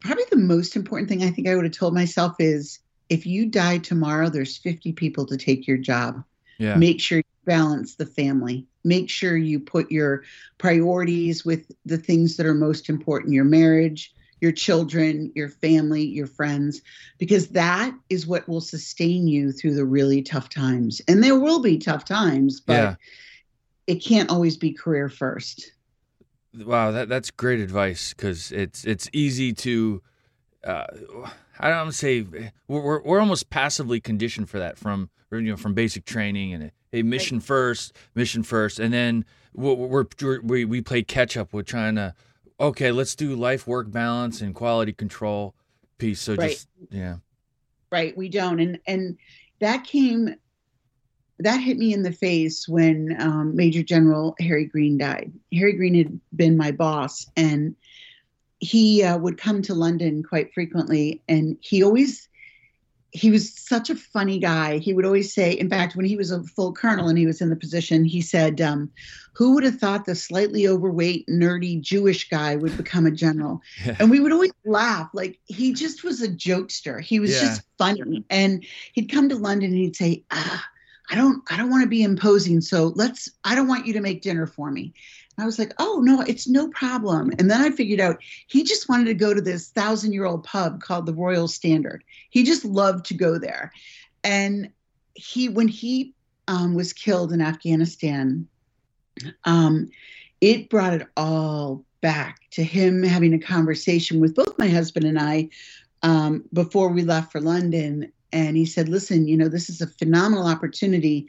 probably 0.00 0.24
the 0.30 0.36
most 0.36 0.76
important 0.76 1.08
thing 1.08 1.24
I 1.24 1.30
think 1.30 1.48
I 1.48 1.56
would 1.56 1.64
have 1.64 1.74
told 1.74 1.94
myself 1.94 2.36
is 2.38 2.78
if 3.08 3.26
you 3.26 3.46
die 3.46 3.78
tomorrow, 3.78 4.28
there's 4.28 4.56
50 4.58 4.92
people 4.92 5.26
to 5.26 5.36
take 5.36 5.66
your 5.66 5.78
job 5.78 6.22
yeah, 6.58 6.76
make 6.76 7.00
sure 7.00 7.18
you 7.18 7.24
balance 7.46 7.96
the 7.96 8.06
family 8.06 8.66
make 8.84 9.10
sure 9.10 9.36
you 9.36 9.58
put 9.58 9.90
your 9.90 10.22
priorities 10.58 11.44
with 11.44 11.70
the 11.84 11.98
things 11.98 12.36
that 12.36 12.46
are 12.46 12.54
most 12.54 12.88
important 12.88 13.32
your 13.32 13.44
marriage 13.44 14.14
your 14.40 14.52
children 14.52 15.30
your 15.34 15.48
family 15.48 16.02
your 16.02 16.26
friends 16.26 16.80
because 17.18 17.48
that 17.48 17.92
is 18.08 18.26
what 18.26 18.48
will 18.48 18.60
sustain 18.60 19.28
you 19.28 19.52
through 19.52 19.74
the 19.74 19.84
really 19.84 20.22
tough 20.22 20.48
times. 20.48 21.00
And 21.08 21.22
there 21.22 21.38
will 21.38 21.60
be 21.60 21.78
tough 21.78 22.04
times 22.04 22.60
but 22.60 22.72
Yeah. 22.74 22.94
it 23.86 23.96
can't 23.96 24.30
always 24.30 24.56
be 24.56 24.72
career 24.72 25.08
first. 25.08 25.72
Wow, 26.52 26.90
that 26.90 27.08
that's 27.08 27.30
great 27.30 27.60
advice 27.60 28.12
because 28.12 28.50
it's 28.50 28.84
it's 28.84 29.08
easy 29.12 29.52
to, 29.52 30.02
uh, 30.64 30.84
I 31.60 31.68
don't 31.68 31.78
want 31.78 31.90
to 31.92 31.96
say 31.96 32.26
we're, 32.66 32.80
we're 32.80 33.02
we're 33.02 33.20
almost 33.20 33.50
passively 33.50 34.00
conditioned 34.00 34.50
for 34.50 34.58
that 34.58 34.76
from 34.76 35.10
you 35.30 35.42
know 35.42 35.56
from 35.56 35.74
basic 35.74 36.04
training 36.04 36.52
and 36.52 36.72
hey 36.90 37.02
mission 37.04 37.38
first, 37.38 37.96
mission 38.16 38.42
first, 38.42 38.80
and 38.80 38.92
then 38.92 39.24
we're, 39.54 39.74
we're 39.74 40.40
we 40.42 40.64
we 40.64 40.80
play 40.80 41.04
catch 41.04 41.36
up. 41.36 41.52
With 41.52 41.66
trying 41.66 41.94
to 41.94 42.14
okay 42.60 42.92
let's 42.92 43.14
do 43.14 43.34
life 43.34 43.66
work 43.66 43.90
balance 43.90 44.40
and 44.40 44.54
quality 44.54 44.92
control 44.92 45.54
piece. 45.98 46.20
So 46.20 46.36
Right. 46.36 46.50
just 46.50 46.68
yeah 46.90 47.16
right 47.90 48.16
we 48.16 48.28
don't 48.28 48.60
and 48.60 48.78
and 48.86 49.18
that 49.60 49.84
came 49.84 50.34
that 51.40 51.58
hit 51.58 51.78
me 51.78 51.92
in 51.92 52.02
the 52.02 52.12
face 52.12 52.68
when 52.68 53.16
um, 53.20 53.56
major 53.56 53.82
general 53.82 54.34
harry 54.38 54.64
Greene 54.64 54.98
died 54.98 55.32
harry 55.52 55.72
Greene 55.74 55.94
had 55.94 56.20
been 56.34 56.56
my 56.56 56.70
boss 56.72 57.26
and 57.36 57.74
he 58.60 59.02
uh, 59.02 59.18
would 59.18 59.38
come 59.38 59.62
to 59.62 59.74
london 59.74 60.22
quite 60.22 60.52
frequently 60.54 61.22
and 61.28 61.58
he 61.60 61.82
always 61.82 62.28
he 63.12 63.30
was 63.30 63.52
such 63.58 63.90
a 63.90 63.94
funny 63.96 64.38
guy. 64.38 64.78
He 64.78 64.92
would 64.92 65.04
always 65.04 65.34
say 65.34 65.52
in 65.52 65.68
fact 65.68 65.96
when 65.96 66.06
he 66.06 66.16
was 66.16 66.30
a 66.30 66.42
full 66.44 66.72
colonel 66.72 67.08
and 67.08 67.18
he 67.18 67.26
was 67.26 67.40
in 67.40 67.50
the 67.50 67.56
position 67.56 68.04
he 68.04 68.20
said 68.20 68.60
um, 68.60 68.90
who 69.32 69.54
would 69.54 69.64
have 69.64 69.78
thought 69.78 70.04
the 70.06 70.14
slightly 70.14 70.66
overweight 70.68 71.26
nerdy 71.28 71.80
jewish 71.80 72.28
guy 72.28 72.56
would 72.56 72.76
become 72.76 73.06
a 73.06 73.10
general? 73.10 73.60
And 73.98 74.10
we 74.10 74.20
would 74.20 74.32
always 74.32 74.52
laugh. 74.64 75.08
Like 75.12 75.38
he 75.46 75.72
just 75.72 76.04
was 76.04 76.22
a 76.22 76.28
jokester. 76.28 77.00
He 77.00 77.20
was 77.20 77.32
Yeah. 77.32 77.40
just 77.40 77.62
funny. 77.78 78.24
And 78.30 78.64
he'd 78.92 79.10
come 79.10 79.28
to 79.28 79.36
london 79.36 79.70
and 79.70 79.78
he'd 79.78 79.96
say 79.96 80.24
ah, 80.30 80.64
i 81.10 81.14
don't 81.16 81.42
i 81.50 81.56
don't 81.56 81.70
want 81.70 81.82
to 81.82 81.88
be 81.88 82.02
imposing 82.02 82.60
so 82.60 82.92
let's 82.94 83.28
i 83.44 83.54
don't 83.54 83.66
want 83.68 83.86
you 83.86 83.92
to 83.94 84.00
make 84.00 84.22
dinner 84.22 84.46
for 84.46 84.70
me 84.70 84.92
i 85.40 85.46
was 85.46 85.58
like 85.58 85.72
oh 85.78 86.00
no 86.04 86.20
it's 86.22 86.48
no 86.48 86.68
problem. 86.68 87.32
And 87.38 87.50
then 87.50 87.60
i 87.60 87.70
figured 87.70 88.00
out 88.00 88.18
he 88.46 88.62
just 88.62 88.88
wanted 88.88 89.06
to 89.06 89.14
go 89.14 89.34
to 89.34 89.40
this 89.40 89.70
thousand 89.70 90.12
year 90.12 90.26
old 90.26 90.44
pub 90.44 90.80
called 90.80 91.06
the 91.06 91.14
royal 91.14 91.48
standard. 91.48 92.04
He 92.30 92.44
just 92.44 92.64
loved 92.64 93.06
to 93.06 93.14
go 93.14 93.38
there. 93.38 93.72
And 94.22 94.70
he 95.14 95.48
when 95.48 95.68
he 95.68 96.14
um, 96.48 96.74
was 96.74 96.92
killed 96.92 97.32
in 97.32 97.40
afghanistan 97.40 98.46
um, 99.44 99.90
it 100.40 100.70
brought 100.70 100.94
it 100.94 101.06
all 101.16 101.84
back 102.00 102.40
to 102.52 102.64
him 102.64 103.02
having 103.02 103.34
a 103.34 103.38
conversation 103.38 104.20
with 104.20 104.34
both 104.34 104.58
my 104.58 104.68
husband 104.68 105.04
and 105.06 105.18
I 105.18 105.48
um, 106.02 106.44
before 106.52 106.88
we 106.88 107.02
left 107.02 107.32
for 107.32 107.40
London. 107.40 108.12
And 108.32 108.56
he 108.56 108.64
said, 108.64 108.88
Listen, 108.88 109.26
you 109.26 109.36
know, 109.36 109.48
this 109.48 109.68
is 109.68 109.80
a 109.80 109.86
phenomenal 109.86 110.46
opportunity, 110.46 111.28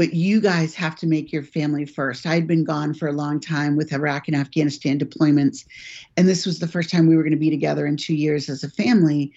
but 0.00 0.14
you 0.14 0.40
guys 0.40 0.74
have 0.74 0.96
to 0.96 1.06
make 1.06 1.30
your 1.30 1.42
family 1.42 1.84
first. 1.84 2.24
I'd 2.24 2.46
been 2.46 2.64
gone 2.64 2.94
for 2.94 3.06
a 3.06 3.12
long 3.12 3.38
time 3.38 3.76
with 3.76 3.92
Iraq 3.92 4.28
and 4.28 4.34
Afghanistan 4.34 4.98
deployments. 4.98 5.66
And 6.16 6.26
this 6.26 6.46
was 6.46 6.58
the 6.58 6.66
first 6.66 6.88
time 6.88 7.06
we 7.06 7.16
were 7.16 7.22
going 7.22 7.34
to 7.34 7.38
be 7.38 7.50
together 7.50 7.86
in 7.86 7.98
two 7.98 8.14
years 8.14 8.48
as 8.48 8.64
a 8.64 8.70
family. 8.70 9.34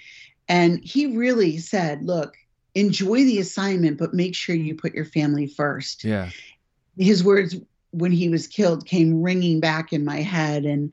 And 0.47 0.79
he 0.81 1.17
really 1.17 1.57
said, 1.57 2.05
Look, 2.05 2.37
enjoy 2.75 3.25
the 3.25 3.39
assignment, 3.39 3.97
but 3.97 4.13
make 4.13 4.35
sure 4.35 4.55
you 4.55 4.73
put 4.73 4.93
your 4.93 5.03
family 5.03 5.47
first 5.47 6.05
yeah 6.05 6.29
his 6.97 7.23
words 7.23 7.55
when 7.91 8.11
he 8.11 8.29
was 8.29 8.47
killed 8.47 8.85
came 8.85 9.21
ringing 9.21 9.59
back 9.59 9.93
in 9.93 10.05
my 10.05 10.21
head 10.21 10.65
and 10.65 10.91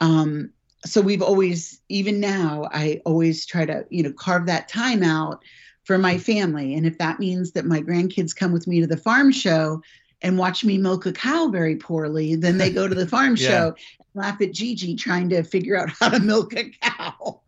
um 0.00 0.50
so 0.84 1.00
we've 1.00 1.22
always 1.22 1.80
even 1.88 2.20
now 2.20 2.68
i 2.72 3.00
always 3.04 3.46
try 3.46 3.64
to 3.64 3.84
you 3.90 4.02
know 4.02 4.12
carve 4.12 4.46
that 4.46 4.68
time 4.68 5.02
out 5.02 5.42
for 5.86 5.98
my 5.98 6.18
family 6.18 6.74
and 6.74 6.84
if 6.84 6.98
that 6.98 7.20
means 7.20 7.52
that 7.52 7.64
my 7.64 7.80
grandkids 7.80 8.34
come 8.34 8.52
with 8.52 8.66
me 8.66 8.80
to 8.80 8.86
the 8.88 8.96
farm 8.96 9.30
show 9.30 9.80
and 10.20 10.36
watch 10.36 10.64
me 10.64 10.76
milk 10.76 11.06
a 11.06 11.12
cow 11.12 11.46
very 11.46 11.76
poorly 11.76 12.34
then 12.34 12.58
they 12.58 12.70
go 12.70 12.88
to 12.88 12.94
the 12.94 13.06
farm 13.14 13.36
Yeah. 13.36 13.48
show 13.48 13.66
and 13.68 14.08
laugh 14.14 14.40
at 14.42 14.52
gigi 14.52 14.96
trying 14.96 15.28
to 15.28 15.44
figure 15.44 15.78
out 15.78 15.88
how 15.90 16.08
to 16.08 16.18
milk 16.18 16.54
a 16.56 16.70
cow 16.82 17.40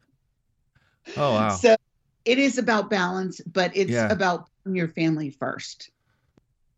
oh 1.16 1.34
wow 1.34 1.49
so 1.57 1.74
it 2.24 2.39
is 2.39 2.59
about 2.59 2.89
balance 2.91 3.41
but 3.41 3.76
it's 3.76 3.91
Yeah. 3.93 4.12
about 4.12 4.49
your 4.64 4.89
family 4.89 5.30
first 5.30 5.91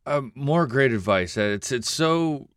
um, 0.06 0.32
more 0.34 0.66
great 0.66 0.92
advice. 0.92 1.36
Uh, 1.36 1.42
It's 1.42 1.70
it's 1.70 1.90
so 1.90 2.48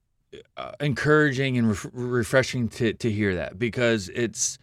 uh, 0.56 0.72
encouraging 0.80 1.58
and 1.58 1.68
ref- 1.68 1.90
refreshing 1.92 2.70
to 2.70 2.94
to 2.94 3.12
hear 3.12 3.36
that 3.36 3.60
because 3.60 4.10
it's. 4.10 4.58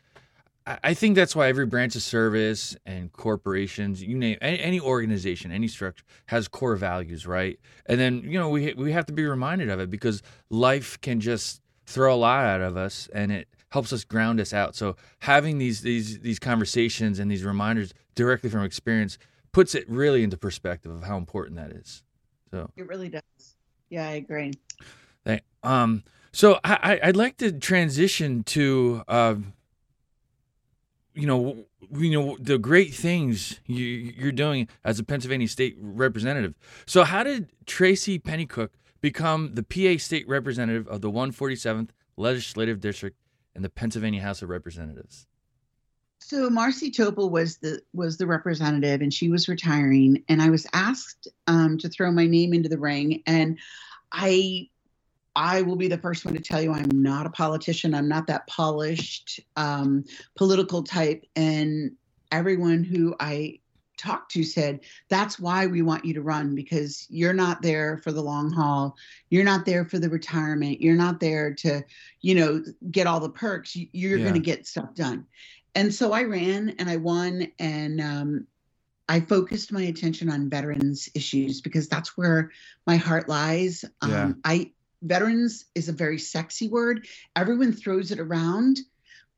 I 0.82 0.94
think 0.94 1.16
that's 1.16 1.34
why 1.34 1.48
every 1.48 1.66
branch 1.66 1.96
of 1.96 2.02
service 2.02 2.76
and 2.86 3.12
corporations, 3.12 4.02
you 4.02 4.16
name 4.16 4.38
any, 4.40 4.58
any 4.60 4.80
organization, 4.80 5.50
any 5.52 5.68
structure 5.68 6.04
has 6.26 6.48
core 6.48 6.76
values, 6.76 7.26
right? 7.26 7.58
And 7.86 7.98
then 8.00 8.22
you 8.24 8.38
know 8.38 8.48
we 8.48 8.74
we 8.74 8.92
have 8.92 9.06
to 9.06 9.12
be 9.12 9.24
reminded 9.24 9.70
of 9.70 9.80
it 9.80 9.90
because 9.90 10.22
life 10.50 11.00
can 11.00 11.20
just 11.20 11.60
throw 11.86 12.14
a 12.14 12.16
lot 12.16 12.44
out 12.44 12.60
of 12.60 12.76
us, 12.76 13.08
and 13.14 13.32
it 13.32 13.48
helps 13.70 13.92
us 13.92 14.04
ground 14.04 14.40
us 14.40 14.52
out. 14.52 14.74
So 14.76 14.96
having 15.20 15.58
these 15.58 15.80
these 15.82 16.20
these 16.20 16.38
conversations 16.38 17.18
and 17.18 17.30
these 17.30 17.44
reminders 17.44 17.92
directly 18.14 18.50
from 18.50 18.62
experience 18.64 19.18
puts 19.52 19.74
it 19.74 19.88
really 19.88 20.22
into 20.22 20.36
perspective 20.36 20.92
of 20.92 21.02
how 21.04 21.16
important 21.16 21.56
that 21.56 21.70
is. 21.72 22.02
So. 22.52 22.68
it 22.76 22.88
really 22.88 23.08
does 23.08 23.22
yeah 23.90 24.08
i 24.08 24.12
agree 24.12 24.52
Thank- 25.24 25.42
Um, 25.62 26.02
so 26.32 26.58
I- 26.64 26.98
I'd 27.02 27.16
like 27.16 27.36
to 27.38 27.52
transition 27.52 28.42
to, 28.44 29.02
uh, 29.06 29.34
you 31.20 31.26
know, 31.26 31.66
you 31.92 32.10
know 32.10 32.36
the 32.40 32.58
great 32.58 32.94
things 32.94 33.60
you, 33.66 33.84
you're 33.84 34.32
doing 34.32 34.68
as 34.84 34.98
a 34.98 35.04
Pennsylvania 35.04 35.48
state 35.48 35.76
representative. 35.80 36.54
So 36.86 37.04
how 37.04 37.22
did 37.22 37.50
Tracy 37.66 38.18
Pennycuick 38.18 38.70
become 39.00 39.54
the 39.54 39.62
PA 39.62 39.98
state 39.98 40.28
representative 40.28 40.88
of 40.88 41.00
the 41.00 41.10
147th 41.10 41.90
legislative 42.16 42.80
district 42.80 43.16
in 43.54 43.62
the 43.62 43.70
Pennsylvania 43.70 44.22
House 44.22 44.42
of 44.42 44.48
Representatives? 44.48 45.26
So 46.20 46.48
Marcy 46.48 46.90
Toepel 46.90 47.30
was 47.30 47.58
the 47.58 47.80
was 47.92 48.18
the 48.18 48.26
representative, 48.26 49.00
and 49.00 49.12
she 49.12 49.30
was 49.30 49.48
retiring. 49.48 50.22
And 50.28 50.40
I 50.40 50.50
was 50.50 50.66
asked 50.72 51.28
um, 51.46 51.78
to 51.78 51.88
throw 51.88 52.12
my 52.12 52.26
name 52.26 52.54
into 52.54 52.68
the 52.68 52.78
ring, 52.78 53.22
and 53.26 53.58
I 54.12 54.68
I 55.36 55.62
will 55.62 55.76
be 55.76 55.88
the 55.88 55.98
first 55.98 56.24
one 56.24 56.34
to 56.34 56.40
tell 56.40 56.60
you 56.60 56.72
I'm 56.72 56.88
not 57.02 57.26
a 57.26 57.30
politician. 57.30 57.94
I'm 57.94 58.08
not 58.08 58.26
that 58.26 58.46
polished 58.46 59.40
um, 59.56 60.04
political 60.36 60.82
type, 60.82 61.24
and 61.36 61.92
everyone 62.32 62.84
who 62.84 63.14
I 63.20 63.60
talked 63.98 64.32
to 64.32 64.42
said 64.42 64.80
that's 65.10 65.38
why 65.38 65.66
we 65.66 65.82
want 65.82 66.06
you 66.06 66.14
to 66.14 66.22
run 66.22 66.54
because 66.54 67.06
you're 67.10 67.34
not 67.34 67.60
there 67.60 67.98
for 67.98 68.12
the 68.12 68.22
long 68.22 68.50
haul 68.50 68.94
you're 69.28 69.44
not 69.44 69.66
there 69.66 69.84
for 69.84 69.98
the 69.98 70.08
retirement 70.08 70.80
you're 70.80 70.94
not 70.96 71.20
there 71.20 71.52
to 71.52 71.82
you 72.22 72.34
know 72.34 72.62
get 72.90 73.06
all 73.06 73.20
the 73.20 73.28
perks 73.28 73.76
you're 73.76 74.16
Yeah. 74.16 74.22
going 74.24 74.34
to 74.34 74.40
get 74.40 74.66
stuff 74.66 74.94
done 74.94 75.26
and 75.74 75.92
so 75.92 76.12
i 76.12 76.22
ran 76.22 76.70
and 76.78 76.88
i 76.88 76.96
won 76.96 77.48
and 77.58 78.00
um, 78.00 78.46
i 79.06 79.20
focused 79.20 79.70
my 79.70 79.82
attention 79.82 80.30
on 80.30 80.48
veterans 80.48 81.10
issues 81.14 81.60
because 81.60 81.86
that's 81.86 82.16
where 82.16 82.52
my 82.86 82.96
heart 82.96 83.28
lies 83.28 83.84
Yeah. 84.06 84.14
um, 84.24 84.40
i 84.44 84.72
veterans 85.02 85.64
is 85.74 85.88
a 85.88 85.92
very 85.92 86.18
sexy 86.18 86.68
word 86.68 87.06
everyone 87.36 87.72
throws 87.72 88.10
it 88.10 88.20
around 88.20 88.78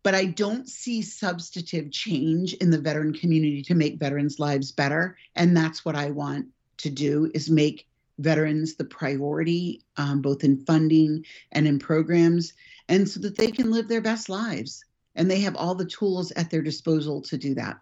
but 0.03 0.15
I 0.15 0.27
don't 0.27 0.69
see 0.69 1.03
substantive 1.03 1.91
change 1.93 2.55
in 2.55 2.71
the 2.71 2.81
veteran 2.81 3.13
community 3.13 3.63
to 3.63 3.75
make 3.75 4.01
veterans' 4.01 4.41
lives 4.41 4.73
better. 4.73 5.17
And 5.37 5.57
that's 5.57 5.85
what 5.85 5.95
I 5.95 6.11
want 6.11 6.47
to 6.79 6.91
do 6.91 7.31
is 7.35 7.49
make 7.49 7.87
veterans 8.19 8.75
the 8.75 8.85
priority, 8.85 9.83
um, 9.97 10.21
both 10.21 10.45
in 10.45 10.65
funding 10.65 11.25
and 11.53 11.67
in 11.67 11.79
programs, 11.79 12.53
and 12.89 13.09
so 13.09 13.21
that 13.21 13.37
they 13.37 13.51
can 13.51 13.71
live 13.71 13.89
their 13.89 14.01
best 14.01 14.29
lives. 14.29 14.85
And 15.15 15.31
they 15.31 15.41
have 15.41 15.57
all 15.57 15.75
the 15.75 15.87
tools 15.87 16.33
at 16.33 16.51
their 16.51 16.63
disposal 16.63 17.23
to 17.23 17.39
do 17.39 17.55
that. 17.55 17.79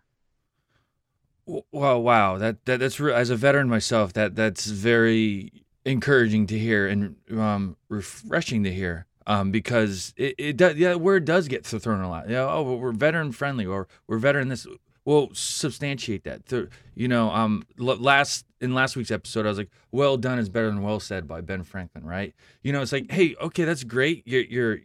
W- 1.47 1.65
Wow. 1.73 2.39
That, 2.39 2.65
that 2.67 2.81
that's 2.81 3.01
as 3.01 3.31
a 3.31 3.37
veteran 3.37 3.69
myself, 3.69 4.13
that 4.13 4.37
that's 4.37 4.67
very 4.67 5.65
encouraging 5.85 6.47
to 6.49 6.59
hear 6.59 6.87
and 6.87 7.17
um, 7.37 7.77
refreshing 7.89 8.65
to 8.65 8.73
hear. 8.73 9.07
Um, 9.27 9.51
because 9.51 10.13
it, 10.17 10.35
it 10.39 10.57
does, 10.57 10.77
yeah, 10.77 10.95
word 10.97 11.25
does 11.25 11.47
get 11.47 11.65
thrown 11.65 12.01
a 12.01 12.09
lot. 12.09 12.29
Yeah, 12.29 12.51
oh, 12.51 12.63
well, 12.63 12.79
we're 12.79 12.93
veteran 12.93 13.33
friendly, 13.33 13.65
or 13.65 13.87
we're 14.09 14.19
veteran 14.19 14.49
this. 14.49 14.67
Well, 15.05 15.29
substantiate 15.35 16.25
that. 16.25 16.47
Th- 16.47 16.69
you 16.95 17.07
know, 17.07 17.31
um, 17.31 17.65
last 17.79 18.45
in 18.61 18.75
last 18.75 18.97
week's 18.97 19.11
episode, 19.11 19.47
I 19.47 19.51
was 19.51 19.59
like, 19.59 19.71
"Well 19.93 20.17
done 20.17 20.39
is 20.39 20.49
better 20.49 20.67
than 20.67 20.83
well 20.83 21.01
said" 21.01 21.29
by 21.29 21.43
Ben 21.43 21.63
Franklin, 21.63 22.05
right? 22.05 22.35
You 22.63 22.73
know, 22.73 22.83
it's 22.83 22.93
like, 22.93 23.11
hey, 23.13 23.37
okay, 23.41 23.65
that's 23.65 23.85
great. 23.85 24.27
You're 24.27 24.43
you're 24.43 24.79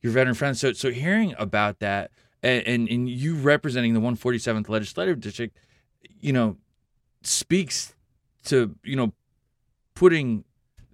you're 0.00 0.12
veteran 0.12 0.34
friendly. 0.34 0.56
So 0.56 0.72
so 0.72 0.90
hearing 0.90 1.34
about 1.36 1.80
that 1.80 2.10
and 2.42 2.66
and, 2.66 2.88
and 2.88 3.08
you 3.08 3.34
representing 3.34 3.94
the 3.94 4.00
147th 4.00 4.68
legislative 4.68 5.20
district, 5.20 5.58
you 6.20 6.32
know, 6.32 6.56
speaks 7.22 7.94
to 8.44 8.74
you 8.82 8.96
know 8.96 9.12
putting 10.00 10.44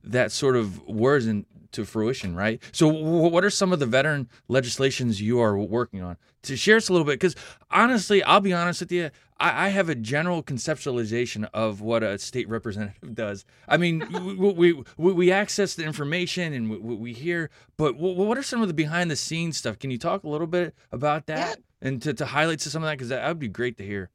that 0.03 0.33
sort 0.33 0.57
of 0.57 0.83
words 0.89 1.29
into 1.29 1.85
fruition, 1.85 2.35
right? 2.35 2.61
So, 2.73 2.91
wh- 2.91 3.31
what 3.33 3.45
are 3.45 3.51
some 3.51 3.73
of 3.73 3.79
the 3.79 3.87
veteran 3.87 4.29
legislations 4.49 5.21
you 5.21 5.39
are 5.39 5.57
working 5.57 6.03
on? 6.03 6.17
To 6.43 6.57
share 6.57 6.77
us 6.79 6.89
a 6.89 6.93
little 6.93 7.05
bit, 7.07 7.13
because 7.21 7.37
honestly, 7.71 8.21
I'll 8.25 8.41
be 8.41 8.53
honest 8.53 8.81
with 8.81 8.91
you, 8.91 9.11
I, 9.39 9.67
I 9.67 9.69
have 9.69 9.89
a 9.89 9.95
general 9.95 10.43
conceptualization 10.43 11.49
of 11.55 11.81
what 11.81 12.03
a 12.03 12.19
state 12.19 12.49
representative 12.49 13.15
does. 13.15 13.45
I 13.69 13.77
mean, 13.77 14.05
we, 14.37 14.51
we, 14.53 14.83
we 14.97 15.13
we 15.13 15.31
access 15.31 15.77
the 15.77 15.85
information 15.85 16.53
and 16.53 16.69
we, 16.69 16.97
we 16.97 17.13
hear, 17.13 17.49
but 17.77 17.93
wh- 17.93 18.17
what 18.19 18.37
are 18.37 18.43
some 18.43 18.61
of 18.61 18.67
the 18.67 18.75
behind 18.75 19.09
the 19.09 19.17
scenes 19.17 19.57
stuff? 19.57 19.79
Can 19.79 19.93
you 19.93 19.99
talk 19.99 20.25
a 20.25 20.29
little 20.29 20.49
bit 20.49 20.75
about 20.91 21.27
that 21.27 21.61
and 21.81 22.03
to, 22.03 22.13
to 22.13 22.27
highlight 22.27 22.59
to 22.61 22.71
some 22.71 22.83
of 22.83 22.89
that? 22.89 22.95
Because 22.95 23.11
that 23.11 23.29
would 23.29 23.39
be 23.39 23.47
great 23.49 23.77
to 23.79 23.85
hear. 23.85 24.11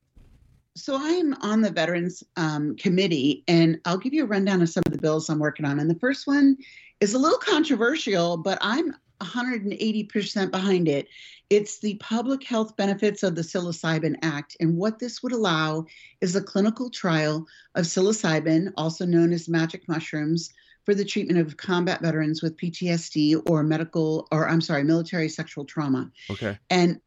So 0.76 0.98
I'm 1.00 1.34
on 1.42 1.62
the 1.62 1.72
Veterans 1.72 2.24
um, 2.38 2.76
Committee, 2.78 3.44
and 3.48 3.80
I'll 3.86 3.98
give 3.98 4.14
you 4.14 4.24
a 4.24 4.28
rundown 4.28 4.62
of 4.62 4.70
some 4.70 4.84
of 4.86 4.94
the 4.94 5.02
bills 5.02 5.30
I'm 5.30 5.40
working 5.40 5.66
on. 5.66 5.80
And 5.80 5.90
the 5.90 6.00
first 6.00 6.28
one 6.28 6.58
is 7.02 7.14
a 7.14 7.20
little 7.20 7.40
controversial, 7.40 8.38
but 8.38 8.58
I'm 8.62 8.96
180% 9.20 10.52
behind 10.52 10.88
it. 10.88 11.08
It's 11.50 11.80
the 11.80 11.96
public 11.96 12.44
health 12.44 12.78
benefits 12.78 13.24
of 13.24 13.36
the 13.36 13.42
Psilocybin 13.42 14.16
Act. 14.22 14.56
And 14.60 14.78
what 14.78 15.00
this 15.00 15.22
would 15.22 15.34
allow 15.34 15.86
is 16.22 16.36
a 16.36 16.42
clinical 16.42 16.90
trial 16.90 17.46
of 17.76 17.86
psilocybin, 17.86 18.72
also 18.78 19.06
known 19.06 19.34
as 19.34 19.50
magic 19.50 19.88
mushrooms, 19.90 20.54
for 20.86 20.96
the 20.96 21.06
treatment 21.06 21.40
of 21.40 21.58
combat 21.58 22.02
veterans 22.02 22.42
with 22.42 22.58
PTSD 22.58 23.50
or 23.50 23.64
medical, 23.64 24.28
or 24.32 24.48
I'm 24.48 24.62
sorry, 24.62 24.84
military 24.84 25.30
sexual 25.30 25.66
trauma. 25.66 26.10
Okay. 26.30 26.58
And 26.70 27.02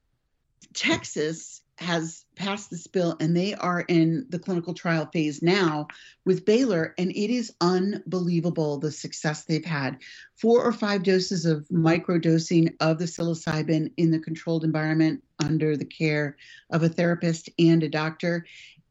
Texas 0.74 1.62
has 1.78 2.24
passed 2.36 2.70
this 2.70 2.86
bill 2.86 3.16
and 3.20 3.36
they 3.36 3.54
are 3.54 3.80
in 3.80 4.26
the 4.28 4.38
clinical 4.38 4.74
trial 4.74 5.08
phase 5.12 5.42
now 5.42 5.88
with 6.24 6.44
Baylor. 6.44 6.94
And 6.98 7.10
it 7.10 7.30
is 7.30 7.54
unbelievable 7.60 8.78
the 8.78 8.92
success 8.92 9.44
they've 9.44 9.64
had. 9.64 9.98
Four 10.36 10.62
or 10.62 10.72
five 10.72 11.02
doses 11.02 11.46
of 11.46 11.66
microdosing 11.68 12.74
of 12.80 12.98
the 12.98 13.06
psilocybin 13.06 13.92
in 13.96 14.10
the 14.10 14.18
controlled 14.20 14.64
environment 14.64 15.22
under 15.42 15.76
the 15.76 15.84
care 15.84 16.36
of 16.70 16.82
a 16.82 16.88
therapist 16.88 17.50
and 17.58 17.82
a 17.82 17.88
doctor. 17.88 18.46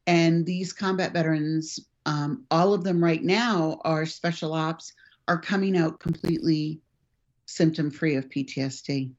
And 0.05 0.45
these 0.45 0.73
combat 0.73 1.13
veterans, 1.13 1.79
um, 2.05 2.45
all 2.51 2.73
of 2.73 2.83
them 2.83 3.03
right 3.03 3.23
now 3.23 3.79
are 3.85 4.05
special 4.05 4.53
ops, 4.53 4.93
are 5.27 5.39
coming 5.39 5.77
out 5.77 5.99
completely 5.99 6.81
symptom 7.45 7.91
free 7.91 8.15
of 8.15 8.29
PTSD. 8.29 9.11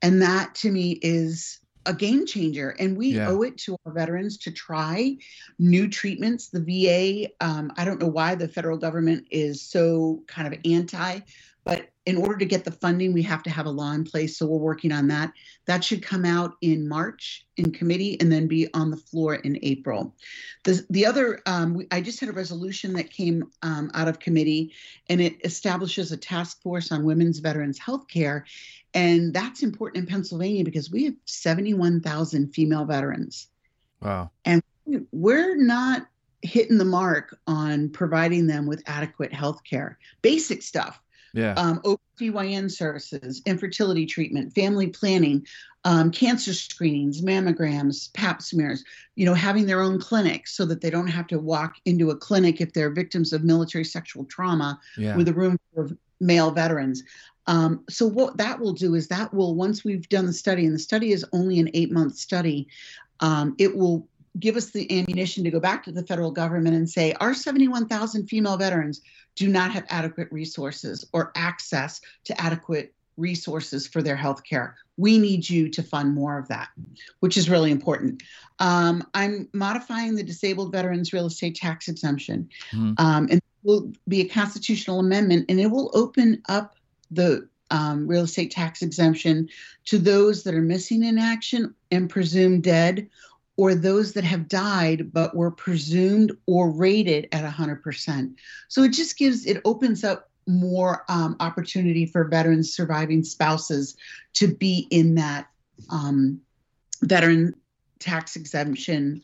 And 0.00 0.22
that 0.22 0.54
to 0.56 0.70
me 0.70 0.92
is 1.02 1.58
a 1.88 1.94
game 1.94 2.26
changer. 2.26 2.70
And 2.78 2.96
we 2.96 3.14
Yeah. 3.14 3.30
owe 3.30 3.42
it 3.42 3.56
to 3.58 3.76
our 3.86 3.92
veterans 3.92 4.36
to 4.38 4.52
try 4.52 5.16
new 5.58 5.88
treatments. 5.88 6.50
The 6.50 6.60
VA, 6.60 7.28
um, 7.40 7.72
I 7.76 7.84
don't 7.84 8.00
know 8.00 8.08
why 8.08 8.36
the 8.36 8.46
federal 8.46 8.76
government 8.76 9.26
is 9.30 9.62
so 9.62 10.22
kind 10.28 10.52
of 10.52 10.60
anti, 10.64 11.20
but 11.68 11.90
in 12.06 12.16
order 12.16 12.38
to 12.38 12.46
get 12.46 12.64
the 12.64 12.72
funding, 12.72 13.12
we 13.12 13.22
have 13.24 13.42
to 13.42 13.50
have 13.50 13.66
a 13.66 13.70
law 13.70 13.92
in 13.92 14.02
place. 14.02 14.38
So 14.38 14.46
we're 14.46 14.56
working 14.56 14.90
on 14.90 15.08
that. 15.08 15.30
That 15.66 15.84
should 15.84 16.02
come 16.02 16.24
out 16.24 16.54
in 16.62 16.88
March 16.88 17.46
in 17.58 17.72
committee 17.72 18.18
and 18.18 18.32
then 18.32 18.48
be 18.48 18.72
on 18.72 18.90
the 18.90 18.96
floor 18.96 19.34
in 19.34 19.58
April. 19.60 20.16
The, 20.64 20.86
the 20.88 21.04
other, 21.04 21.42
um, 21.44 21.74
we, 21.74 21.86
I 21.90 22.00
just 22.00 22.20
had 22.20 22.30
a 22.30 22.32
resolution 22.32 22.94
that 22.94 23.10
came 23.10 23.50
um, 23.62 23.90
out 23.92 24.08
of 24.08 24.18
committee 24.18 24.72
and 25.10 25.20
it 25.20 25.44
establishes 25.44 26.10
a 26.10 26.16
task 26.16 26.62
force 26.62 26.90
on 26.90 27.04
women's 27.04 27.40
veterans 27.40 27.78
health 27.78 28.08
care. 28.08 28.46
And 28.94 29.34
that's 29.34 29.62
important 29.62 30.04
in 30.04 30.10
Pennsylvania 30.10 30.64
because 30.64 30.90
we 30.90 31.04
have 31.04 31.14
71,000 31.26 32.54
female 32.54 32.86
veterans. 32.86 33.48
Wow. 34.00 34.30
And 34.46 34.62
we're 35.12 35.62
not 35.62 36.06
hitting 36.40 36.78
the 36.78 36.86
mark 36.86 37.38
on 37.46 37.90
providing 37.90 38.46
them 38.46 38.66
with 38.66 38.82
adequate 38.86 39.34
health 39.34 39.62
care, 39.64 39.98
basic 40.22 40.62
stuff 40.62 40.98
Yeah. 41.34 41.54
um, 41.54 41.80
OBGYN 41.82 42.70
services, 42.70 43.42
infertility 43.46 44.06
treatment, 44.06 44.54
family 44.54 44.88
planning, 44.88 45.46
um, 45.84 46.10
cancer 46.10 46.52
screenings, 46.52 47.22
mammograms, 47.22 48.12
pap 48.12 48.42
smears, 48.42 48.84
you 49.14 49.24
know, 49.24 49.34
having 49.34 49.66
their 49.66 49.80
own 49.80 50.00
clinics 50.00 50.56
so 50.56 50.64
that 50.66 50.80
they 50.80 50.90
don't 50.90 51.06
have 51.06 51.26
to 51.28 51.38
walk 51.38 51.76
into 51.84 52.10
a 52.10 52.16
clinic 52.16 52.60
if 52.60 52.72
they're 52.72 52.90
victims 52.90 53.32
of 53.32 53.44
military 53.44 53.84
sexual 53.84 54.24
trauma 54.24 54.78
yeah. 54.96 55.16
with 55.16 55.28
a 55.28 55.32
room 55.32 55.58
for 55.74 55.90
male 56.20 56.50
veterans. 56.50 57.02
Um, 57.46 57.84
so 57.88 58.06
what 58.06 58.36
that 58.36 58.60
will 58.60 58.74
do 58.74 58.94
is 58.94 59.08
that 59.08 59.32
will 59.32 59.54
once 59.54 59.84
we've 59.84 60.08
done 60.08 60.26
the 60.26 60.32
study, 60.32 60.66
and 60.66 60.74
the 60.74 60.78
study 60.78 61.12
is 61.12 61.24
only 61.32 61.58
an 61.58 61.70
eight-month 61.72 62.16
study, 62.16 62.68
um, 63.20 63.54
it 63.58 63.74
will 63.74 64.06
give 64.38 64.56
us 64.56 64.70
the 64.70 65.00
ammunition 65.00 65.44
to 65.44 65.50
go 65.50 65.60
back 65.60 65.84
to 65.84 65.92
the 65.92 66.04
federal 66.04 66.30
government 66.30 66.76
and 66.76 66.88
say 66.88 67.12
our 67.20 67.34
71,000 67.34 68.26
female 68.26 68.56
veterans 68.56 69.00
do 69.34 69.48
not 69.48 69.70
have 69.70 69.84
adequate 69.88 70.28
resources 70.30 71.06
or 71.12 71.32
access 71.36 72.00
to 72.24 72.40
adequate 72.40 72.94
resources 73.16 73.86
for 73.86 74.00
their 74.00 74.16
health 74.16 74.44
care. 74.44 74.76
We 74.96 75.18
need 75.18 75.48
you 75.48 75.68
to 75.70 75.82
fund 75.82 76.14
more 76.14 76.38
of 76.38 76.48
that, 76.48 76.68
which 77.20 77.36
is 77.36 77.50
really 77.50 77.70
important. 77.70 78.22
Um, 78.58 79.06
I'm 79.14 79.48
modifying 79.52 80.14
the 80.14 80.22
disabled 80.22 80.72
veterans 80.72 81.12
real 81.12 81.26
estate 81.26 81.56
tax 81.56 81.88
exemption. 81.88 82.48
Mhm. 82.72 82.98
Um, 82.98 83.24
and 83.24 83.34
it 83.34 83.44
will 83.62 83.92
be 84.06 84.20
a 84.20 84.28
constitutional 84.28 85.00
amendment 85.00 85.46
and 85.48 85.60
it 85.60 85.66
will 85.66 85.90
open 85.94 86.42
up 86.48 86.76
the 87.10 87.48
um, 87.70 88.06
real 88.06 88.24
estate 88.24 88.50
tax 88.50 88.82
exemption 88.82 89.48
to 89.84 89.98
those 89.98 90.42
that 90.44 90.54
are 90.54 90.62
missing 90.62 91.02
in 91.04 91.18
action 91.18 91.74
and 91.90 92.08
presumed 92.08 92.62
dead 92.62 93.08
or 93.58 93.74
those 93.74 94.12
that 94.12 94.22
have 94.22 94.48
died 94.48 95.12
but 95.12 95.34
were 95.34 95.50
presumed 95.50 96.30
or 96.46 96.70
rated 96.70 97.28
at 97.32 97.44
100%. 97.44 98.34
So 98.68 98.84
it 98.84 98.92
just 98.92 99.18
gives, 99.18 99.44
it 99.46 99.60
opens 99.64 100.04
up 100.04 100.30
more 100.46 101.04
um, 101.08 101.36
opportunity 101.40 102.06
for 102.06 102.24
veterans 102.24 102.72
surviving 102.72 103.24
spouses 103.24 103.96
to 104.34 104.46
be 104.46 104.86
in 104.90 105.16
that 105.16 105.48
um, 105.90 106.40
veteran 107.02 107.52
tax 107.98 108.36
exemption 108.36 109.22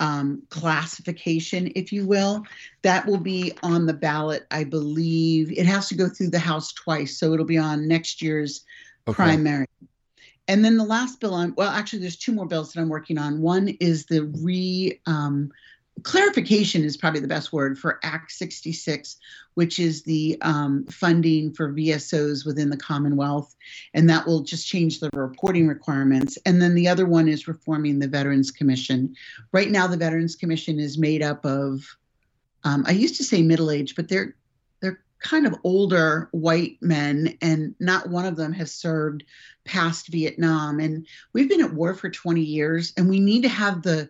um, 0.00 0.42
classification, 0.50 1.70
if 1.76 1.92
you 1.92 2.06
will. 2.06 2.42
That 2.82 3.06
will 3.06 3.20
be 3.20 3.52
on 3.62 3.86
the 3.86 3.94
ballot, 3.94 4.46
I 4.50 4.64
believe. 4.64 5.52
It 5.56 5.64
has 5.64 5.88
to 5.88 5.94
go 5.94 6.08
through 6.08 6.30
the 6.30 6.40
House 6.40 6.72
twice, 6.72 7.18
so 7.18 7.32
it'll 7.32 7.46
be 7.46 7.56
on 7.56 7.86
next 7.86 8.20
year's 8.20 8.64
Okay. 9.08 9.14
primary. 9.14 9.66
And 10.48 10.64
then 10.64 10.76
the 10.76 10.84
last 10.84 11.20
bill 11.20 11.34
I'm 11.34 11.54
well, 11.56 11.70
actually, 11.70 12.00
there's 12.00 12.16
two 12.16 12.32
more 12.32 12.46
bills 12.46 12.72
that 12.72 12.80
I'm 12.80 12.88
working 12.88 13.18
on. 13.18 13.40
One 13.40 13.68
is 13.80 14.06
the 14.06 14.24
re 14.24 15.00
um, 15.06 15.50
clarification 16.02 16.84
is 16.84 16.96
probably 16.96 17.20
the 17.20 17.28
best 17.28 17.52
word 17.52 17.78
for 17.78 17.98
Act 18.02 18.30
66, 18.32 19.16
which 19.54 19.78
is 19.78 20.02
the 20.02 20.36
um, 20.42 20.84
funding 20.86 21.52
for 21.52 21.72
VSOs 21.72 22.44
within 22.44 22.70
the 22.70 22.76
Commonwealth, 22.76 23.54
and 23.94 24.08
that 24.10 24.26
will 24.26 24.42
just 24.42 24.66
change 24.66 25.00
the 25.00 25.10
reporting 25.14 25.66
requirements. 25.66 26.38
And 26.44 26.60
then 26.60 26.74
the 26.74 26.88
other 26.88 27.06
one 27.06 27.28
is 27.28 27.48
reforming 27.48 27.98
the 27.98 28.08
Veterans 28.08 28.50
Commission. 28.50 29.14
Right 29.52 29.70
now, 29.70 29.86
the 29.86 29.96
Veterans 29.96 30.36
Commission 30.36 30.78
is 30.78 30.98
made 30.98 31.22
up 31.22 31.44
of, 31.44 31.96
um, 32.64 32.84
I 32.86 32.92
used 32.92 33.16
to 33.16 33.24
say 33.24 33.42
middle 33.42 33.70
age, 33.70 33.96
but 33.96 34.08
they're 34.08 34.34
kind 35.20 35.46
of 35.46 35.56
older 35.64 36.28
white 36.32 36.78
men, 36.80 37.36
and 37.40 37.74
not 37.80 38.10
one 38.10 38.26
of 38.26 38.36
them 38.36 38.52
has 38.52 38.72
served 38.72 39.24
past 39.64 40.08
Vietnam. 40.08 40.78
And 40.78 41.06
we've 41.32 41.48
been 41.48 41.64
at 41.64 41.72
war 41.72 41.94
for 41.94 42.10
20 42.10 42.40
years, 42.40 42.92
and 42.96 43.08
we 43.08 43.20
need 43.20 43.42
to 43.42 43.48
have 43.48 43.82
the 43.82 44.08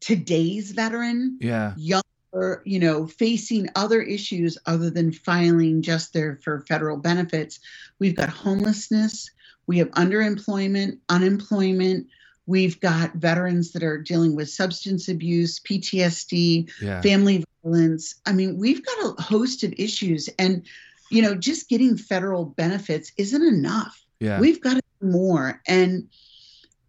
today's 0.00 0.72
veteran, 0.72 1.38
Yeah. 1.40 1.74
younger, 1.76 2.62
you 2.64 2.78
know, 2.80 3.06
facing 3.06 3.68
other 3.76 4.00
issues 4.02 4.58
other 4.66 4.90
than 4.90 5.12
filing 5.12 5.82
just 5.82 6.12
there 6.12 6.40
for 6.42 6.64
federal 6.66 6.96
benefits. 6.96 7.60
We've 7.98 8.16
got 8.16 8.28
homelessness, 8.28 9.30
we 9.66 9.78
have 9.78 9.90
underemployment, 9.92 10.98
unemployment. 11.08 12.08
We've 12.46 12.80
got 12.80 13.14
veterans 13.14 13.70
that 13.72 13.84
are 13.84 13.98
dealing 13.98 14.34
with 14.34 14.50
substance 14.50 15.08
abuse, 15.08 15.60
PTSD, 15.60 16.68
Yeah. 16.80 17.00
family 17.00 17.44
violence. 17.62 18.16
I 18.26 18.32
mean, 18.32 18.58
we've 18.58 18.84
got 18.84 19.18
a 19.18 19.22
host 19.22 19.62
of 19.64 19.72
issues, 19.76 20.28
and 20.38 20.66
you 21.10 21.22
know, 21.22 21.34
just 21.34 21.68
getting 21.68 21.96
federal 21.96 22.46
benefits 22.46 23.12
isn't 23.16 23.42
enough. 23.42 24.02
Yeah. 24.20 24.40
We've 24.40 24.60
got 24.60 24.74
to 24.74 24.82
do 25.00 25.08
more, 25.08 25.60
and 25.66 26.08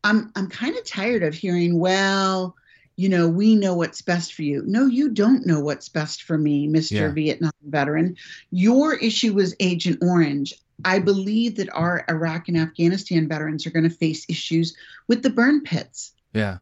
I'm 0.04 0.32
I'm 0.36 0.50
kind 0.50 0.76
of 0.76 0.86
tired 0.86 1.24
of 1.24 1.34
hearing, 1.34 1.80
well, 1.80 2.56
you 2.96 3.10
know, 3.10 3.28
we 3.28 3.56
know 3.56 3.76
what's 3.76 4.02
best 4.02 4.34
for 4.34 4.44
you. 4.44 4.64
No, 4.66 4.86
you 4.86 5.10
don't 5.10 5.46
know 5.46 5.60
what's 5.60 5.90
best 5.90 6.24
for 6.24 6.38
me, 6.38 6.68
Mr. 6.68 6.92
Yeah. 6.92 7.12
Vietnam 7.12 7.52
veteran. 7.64 8.16
Your 8.52 8.96
issue 8.96 9.34
was 9.34 9.56
Agent 9.60 10.00
Orange. 10.02 10.54
I 10.86 11.00
believe 11.00 11.56
that 11.58 11.74
our 11.74 12.04
Iraq 12.10 12.50
and 12.50 12.58
Afghanistan 12.58 13.28
veterans 13.28 13.66
are 13.66 13.72
going 13.72 13.90
to 13.90 13.96
face 13.96 14.26
issues 14.28 14.76
with 15.08 15.22
the 15.22 15.30
burn 15.30 15.62
pits 15.62 16.14
yeah. 16.34 16.58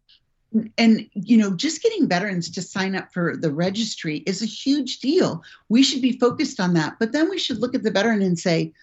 And 0.78 1.10
you 1.14 1.38
know 1.38 1.56
just 1.56 1.82
getting 1.82 2.08
veterans 2.08 2.49
to 2.49 2.62
sign 2.62 2.95
up 2.95 3.14
for 3.14 3.38
the 3.38 3.52
registry 3.52 4.18
is 4.20 4.41
a 4.41 4.45
huge 4.45 4.99
deal. 4.99 5.43
We 5.70 5.84
should 5.84 6.02
be 6.02 6.20
focused 6.20 6.60
on 6.60 6.74
that 6.74 6.97
but 6.99 7.12
then 7.12 7.30
we 7.30 7.38
should 7.38 7.60
look 7.60 7.76
at 7.76 7.84
the 7.84 7.91
veteran 7.91 8.22
and 8.22 8.38
say 8.38 8.74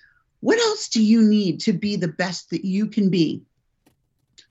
what 0.40 0.58
else 0.58 0.88
do 0.88 1.02
you 1.02 1.22
need 1.22 1.60
to 1.60 1.72
be 1.72 1.96
the 1.96 2.08
best 2.08 2.50
that 2.50 2.64
you 2.64 2.86
can 2.86 3.10
be? 3.10 3.42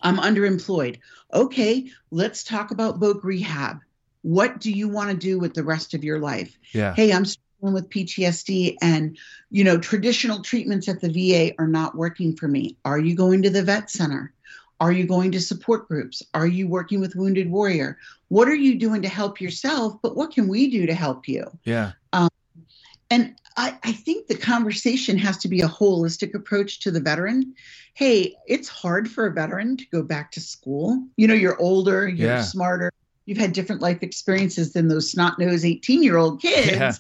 I'm 0.02 0.18
underemployed. 0.18 1.00
Okay 1.34 1.90
let's 2.12 2.44
talk 2.44 2.72
about 2.72 3.00
voc 3.00 3.24
rehab. 3.24 3.80
What 4.22 4.60
do 4.60 4.72
you 4.72 4.88
want 4.88 5.10
to 5.10 5.18
do 5.18 5.40
with 5.40 5.54
the 5.54 5.64
rest 5.64 5.94
of 5.94 6.04
your 6.04 6.20
life? 6.20 6.58
Yeah. 6.72 6.94
hey 6.94 7.12
i'm 7.12 7.26
struggling 7.26 7.74
with 7.74 7.90
ptsd 7.90 8.76
and 8.82 9.18
you 9.50 9.64
know 9.64 9.80
traditional 9.80 10.44
treatments 10.44 10.88
at 10.88 11.02
the 11.02 11.10
va 11.10 11.56
are 11.58 11.68
not 11.68 11.96
working 11.96 12.36
for 12.36 12.48
me. 12.48 12.78
Are 12.86 13.00
you 13.00 13.16
going 13.16 13.42
to 13.42 13.50
the 13.50 13.64
vet 13.64 13.90
center 13.90 14.34
are 14.80 14.92
you 14.92 15.06
going 15.08 15.32
to 15.32 15.42
support 15.42 15.88
groups 15.88 16.22
are 16.34 16.48
you 16.48 16.68
working 16.68 17.00
with 17.00 17.16
wounded 17.16 17.50
warrior 17.50 17.98
what 18.30 18.48
are 18.48 18.56
you 18.56 18.76
doing 18.78 19.02
to 19.02 19.08
help 19.10 19.40
yourself 19.42 19.94
but 20.04 20.16
what 20.16 20.32
can 20.32 20.48
we 20.48 20.70
do 20.70 20.86
to 20.86 20.94
help 20.94 21.28
you 21.28 21.44
Yeah. 21.64 21.94
Um, 22.14 22.30
and 23.10 23.36
I, 23.56 23.78
I 23.84 23.92
think 23.94 24.28
the 24.28 24.38
conversation 24.38 25.18
has 25.18 25.38
to 25.40 25.48
be 25.48 25.62
a 25.62 25.68
holistic 25.68 26.36
approach 26.36 26.82
to 26.82 26.92
the 26.92 27.00
veteran. 27.00 27.56
Hey, 27.96 28.36
it's 28.48 28.68
hard 28.68 29.10
for 29.10 29.26
a 29.26 29.32
veteran 29.34 29.78
to 29.78 29.86
go 29.92 30.04
back 30.04 30.32
to 30.34 30.42
school. 30.42 31.04
You 31.16 31.28
know, 31.28 31.34
you're 31.34 31.60
older, 31.60 32.08
you're 32.08 32.28
Yeah. 32.36 32.42
smarter, 32.42 32.92
you've 33.26 33.38
had 33.40 33.54
different 33.54 33.82
life 33.82 34.04
experiences 34.04 34.74
than 34.74 34.90
those 34.90 35.10
snot 35.10 35.40
nosed 35.40 35.66
18 35.66 36.04
year 36.04 36.18
old 36.18 36.42
kids 36.42 36.68
Yeah. 36.68 36.94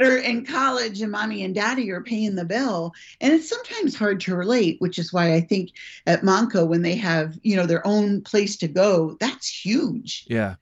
That 0.00 0.08
are 0.08 0.16
in 0.16 0.46
college 0.46 1.02
and 1.02 1.12
mommy 1.12 1.44
and 1.44 1.54
daddy 1.54 1.90
are 1.90 2.00
paying 2.00 2.34
the 2.34 2.44
bill. 2.46 2.94
And 3.20 3.34
it's 3.34 3.50
sometimes 3.50 3.94
hard 3.94 4.18
to 4.20 4.34
relate, 4.34 4.80
which 4.80 4.98
is 4.98 5.12
why 5.12 5.34
I 5.34 5.42
think 5.42 5.72
at 6.06 6.22
Montco, 6.22 6.66
when 6.66 6.80
they 6.80 6.94
have, 6.96 7.38
you 7.42 7.54
know, 7.54 7.66
their 7.66 7.86
own 7.86 8.22
place 8.22 8.56
to 8.58 8.68
go, 8.68 9.18
that's 9.20 9.46
huge. 9.46 10.24
Yeah. 10.26 10.54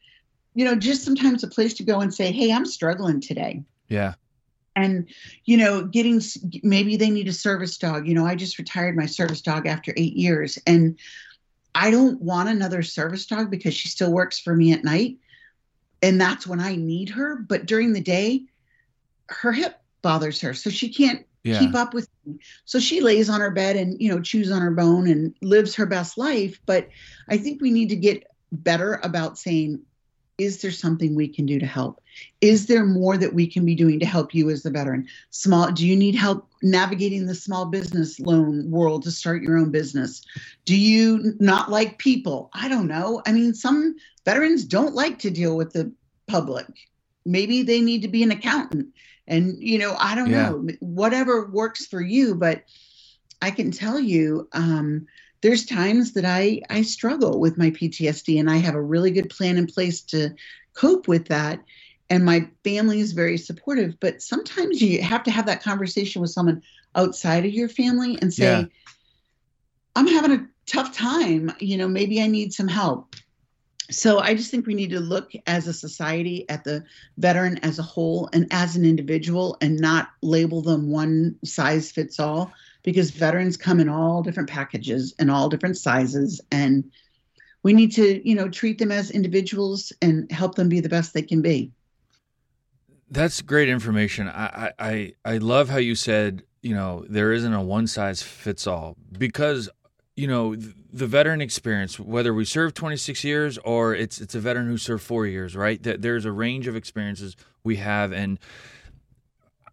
You 0.54 0.64
know, 0.64 0.74
just 0.74 1.04
sometimes 1.04 1.44
a 1.44 1.48
place 1.48 1.74
to 1.74 1.84
go 1.84 2.00
and 2.00 2.12
say, 2.12 2.32
hey, 2.32 2.50
I'm 2.52 2.66
struggling 2.66 3.20
today 3.20 3.62
Yeah. 3.88 4.14
and 4.74 5.08
you 5.44 5.56
know 5.56 5.84
getting 5.84 6.20
maybe 6.64 6.96
they 6.96 7.10
need 7.10 7.28
a 7.28 7.32
service 7.32 7.78
dog 7.78 8.08
you 8.08 8.14
know 8.14 8.26
i 8.26 8.34
just 8.34 8.58
retired 8.58 8.96
my 8.96 9.06
service 9.06 9.40
dog 9.40 9.66
after 9.68 9.92
eight 9.96 10.14
years 10.14 10.58
and 10.66 10.98
i 11.76 11.90
don't 11.90 12.20
want 12.20 12.48
another 12.48 12.82
service 12.82 13.26
dog 13.26 13.50
because 13.50 13.74
she 13.74 13.88
still 13.88 14.12
works 14.12 14.38
for 14.40 14.54
me 14.56 14.72
at 14.72 14.84
night 14.84 15.16
and 16.02 16.20
that's 16.20 16.46
when 16.46 16.60
i 16.60 16.74
need 16.76 17.08
her 17.08 17.36
but 17.36 17.66
during 17.66 17.92
the 17.92 18.00
day 18.00 18.42
her 19.28 19.52
hip 19.52 19.80
bothers 20.02 20.40
her 20.40 20.54
so 20.54 20.70
she 20.70 20.88
can't 20.92 21.24
Yeah. 21.44 21.60
keep 21.60 21.74
up 21.74 21.94
with 21.94 22.08
me. 22.26 22.38
So 22.64 22.78
she 22.78 23.00
lays 23.00 23.28
on 23.30 23.40
her 23.40 23.50
bed 23.50 23.76
and 23.76 24.00
you 24.00 24.08
know 24.10 24.20
chews 24.20 24.50
on 24.50 24.60
her 24.62 24.70
bone 24.70 25.08
and 25.08 25.34
lives 25.42 25.74
her 25.76 25.86
best 25.86 26.18
life. 26.18 26.60
But 26.66 26.88
i 27.28 27.36
think 27.36 27.60
we 27.60 27.70
need 27.70 27.90
to 27.90 27.96
get 27.96 28.24
better 28.52 29.00
about 29.02 29.38
saying 29.38 29.80
is 30.38 30.62
there 30.62 30.70
something 30.70 31.16
we 31.16 31.26
can 31.26 31.46
do 31.46 31.58
to 31.58 31.66
help? 31.66 32.00
Is 32.40 32.66
there 32.66 32.84
more 32.84 33.16
that 33.16 33.34
we 33.34 33.48
can 33.48 33.66
be 33.66 33.74
doing 33.74 33.98
to 33.98 34.06
help 34.06 34.32
you 34.32 34.50
as 34.50 34.62
the 34.62 34.70
veteran? 34.70 35.08
Small 35.30 35.72
do 35.72 35.84
you 35.86 35.96
need 35.96 36.14
help 36.14 36.48
navigating 36.62 37.26
the 37.26 37.34
small 37.34 37.66
business 37.66 38.20
loan 38.20 38.70
world 38.70 39.02
to 39.02 39.10
start 39.10 39.42
your 39.42 39.58
own 39.58 39.70
business? 39.72 40.22
Do 40.64 40.76
you 40.76 41.34
not 41.40 41.70
like 41.70 41.98
people? 41.98 42.50
I 42.52 42.68
don't 42.68 42.86
know. 42.86 43.20
I 43.26 43.32
mean 43.32 43.52
some 43.52 43.96
veterans 44.24 44.64
don't 44.64 44.94
like 44.94 45.18
to 45.20 45.30
deal 45.30 45.56
with 45.56 45.72
the 45.72 45.92
public. 46.28 46.66
Maybe 47.26 47.62
they 47.62 47.80
need 47.80 48.02
to 48.02 48.08
be 48.08 48.22
an 48.22 48.30
accountant 48.30 48.88
and 49.28 49.56
you 49.60 49.78
know 49.78 49.96
i 50.00 50.14
don't 50.14 50.30
Yeah. 50.30 50.50
know 50.50 50.68
whatever 50.80 51.46
works 51.50 51.86
for 51.86 52.00
you 52.00 52.34
but 52.34 52.64
i 53.42 53.50
can 53.50 53.70
tell 53.70 53.98
you 54.00 54.48
um, 54.52 55.06
there's 55.42 55.66
times 55.66 56.12
that 56.14 56.24
i 56.24 56.60
i 56.70 56.82
struggle 56.82 57.40
with 57.40 57.58
my 57.58 57.70
ptsd 57.70 58.38
and 58.40 58.50
i 58.50 58.56
have 58.56 58.74
a 58.74 58.82
really 58.82 59.10
good 59.10 59.30
plan 59.30 59.56
in 59.58 59.66
place 59.66 60.02
to 60.02 60.30
cope 60.74 61.08
with 61.08 61.28
that 61.28 61.60
and 62.10 62.24
my 62.24 62.48
family 62.64 63.00
is 63.00 63.12
very 63.12 63.38
supportive 63.38 63.94
but 64.00 64.22
sometimes 64.22 64.80
you 64.82 65.02
have 65.02 65.22
to 65.24 65.30
have 65.30 65.46
that 65.46 65.62
conversation 65.62 66.20
with 66.22 66.30
someone 66.30 66.62
outside 66.96 67.44
of 67.44 67.52
your 67.52 67.68
family 67.68 68.18
and 68.20 68.32
say 68.32 68.54
Yeah. 68.54 68.64
i'm 69.96 70.06
having 70.08 70.32
a 70.32 70.46
tough 70.66 70.94
time 70.94 71.52
you 71.60 71.76
know 71.76 71.88
maybe 71.88 72.20
i 72.22 72.26
need 72.26 72.52
some 72.52 72.68
help 72.68 73.14
so 73.90 74.18
i 74.20 74.34
just 74.34 74.50
think 74.50 74.66
we 74.66 74.74
need 74.74 74.90
to 74.90 75.00
look 75.00 75.32
as 75.46 75.66
a 75.66 75.72
society 75.72 76.48
at 76.48 76.64
the 76.64 76.84
veteran 77.16 77.58
as 77.58 77.78
a 77.78 77.82
whole 77.82 78.28
and 78.32 78.46
as 78.50 78.76
an 78.76 78.84
individual 78.84 79.56
and 79.60 79.78
not 79.78 80.10
label 80.22 80.60
them 80.60 80.90
one 80.90 81.34
size 81.44 81.90
fits 81.90 82.20
all 82.20 82.52
because 82.82 83.10
veterans 83.10 83.56
come 83.56 83.80
in 83.80 83.88
all 83.88 84.22
different 84.22 84.48
packages 84.48 85.14
and 85.18 85.30
all 85.30 85.48
different 85.48 85.76
sizes 85.76 86.40
and 86.50 86.84
we 87.62 87.72
need 87.72 87.92
to 87.92 88.26
you 88.28 88.34
know 88.34 88.48
treat 88.48 88.78
them 88.78 88.92
as 88.92 89.10
individuals 89.10 89.92
and 90.02 90.30
help 90.30 90.54
them 90.54 90.68
be 90.68 90.80
the 90.80 90.88
best 90.88 91.14
they 91.14 91.22
can 91.22 91.42
be 91.42 91.72
That's 93.10 93.40
great 93.40 93.68
information. 93.70 94.28
I, 94.28 94.72
I, 94.78 95.12
I 95.24 95.38
love 95.38 95.70
how 95.70 95.78
you 95.78 95.94
said, 95.94 96.42
you 96.60 96.74
know, 96.74 97.06
there 97.08 97.32
isn't 97.32 97.52
a 97.54 97.62
one 97.62 97.86
size 97.86 98.22
fits 98.22 98.66
all 98.66 98.96
because, 99.16 99.70
you 100.18 100.26
know, 100.26 100.56
the 100.56 101.06
veteran 101.06 101.40
experience, 101.40 102.00
whether 102.00 102.34
we 102.34 102.44
serve 102.44 102.74
26 102.74 103.22
years 103.22 103.56
or 103.58 103.94
it's 103.94 104.20
it's 104.20 104.34
a 104.34 104.40
veteran 104.40 104.66
who 104.66 104.76
served 104.76 105.04
four 105.04 105.26
years, 105.26 105.54
right? 105.54 105.80
That 105.84 106.02
there's 106.02 106.24
a 106.24 106.32
range 106.32 106.66
of 106.66 106.74
experiences 106.74 107.36
we 107.62 107.76
have, 107.76 108.12
and 108.12 108.40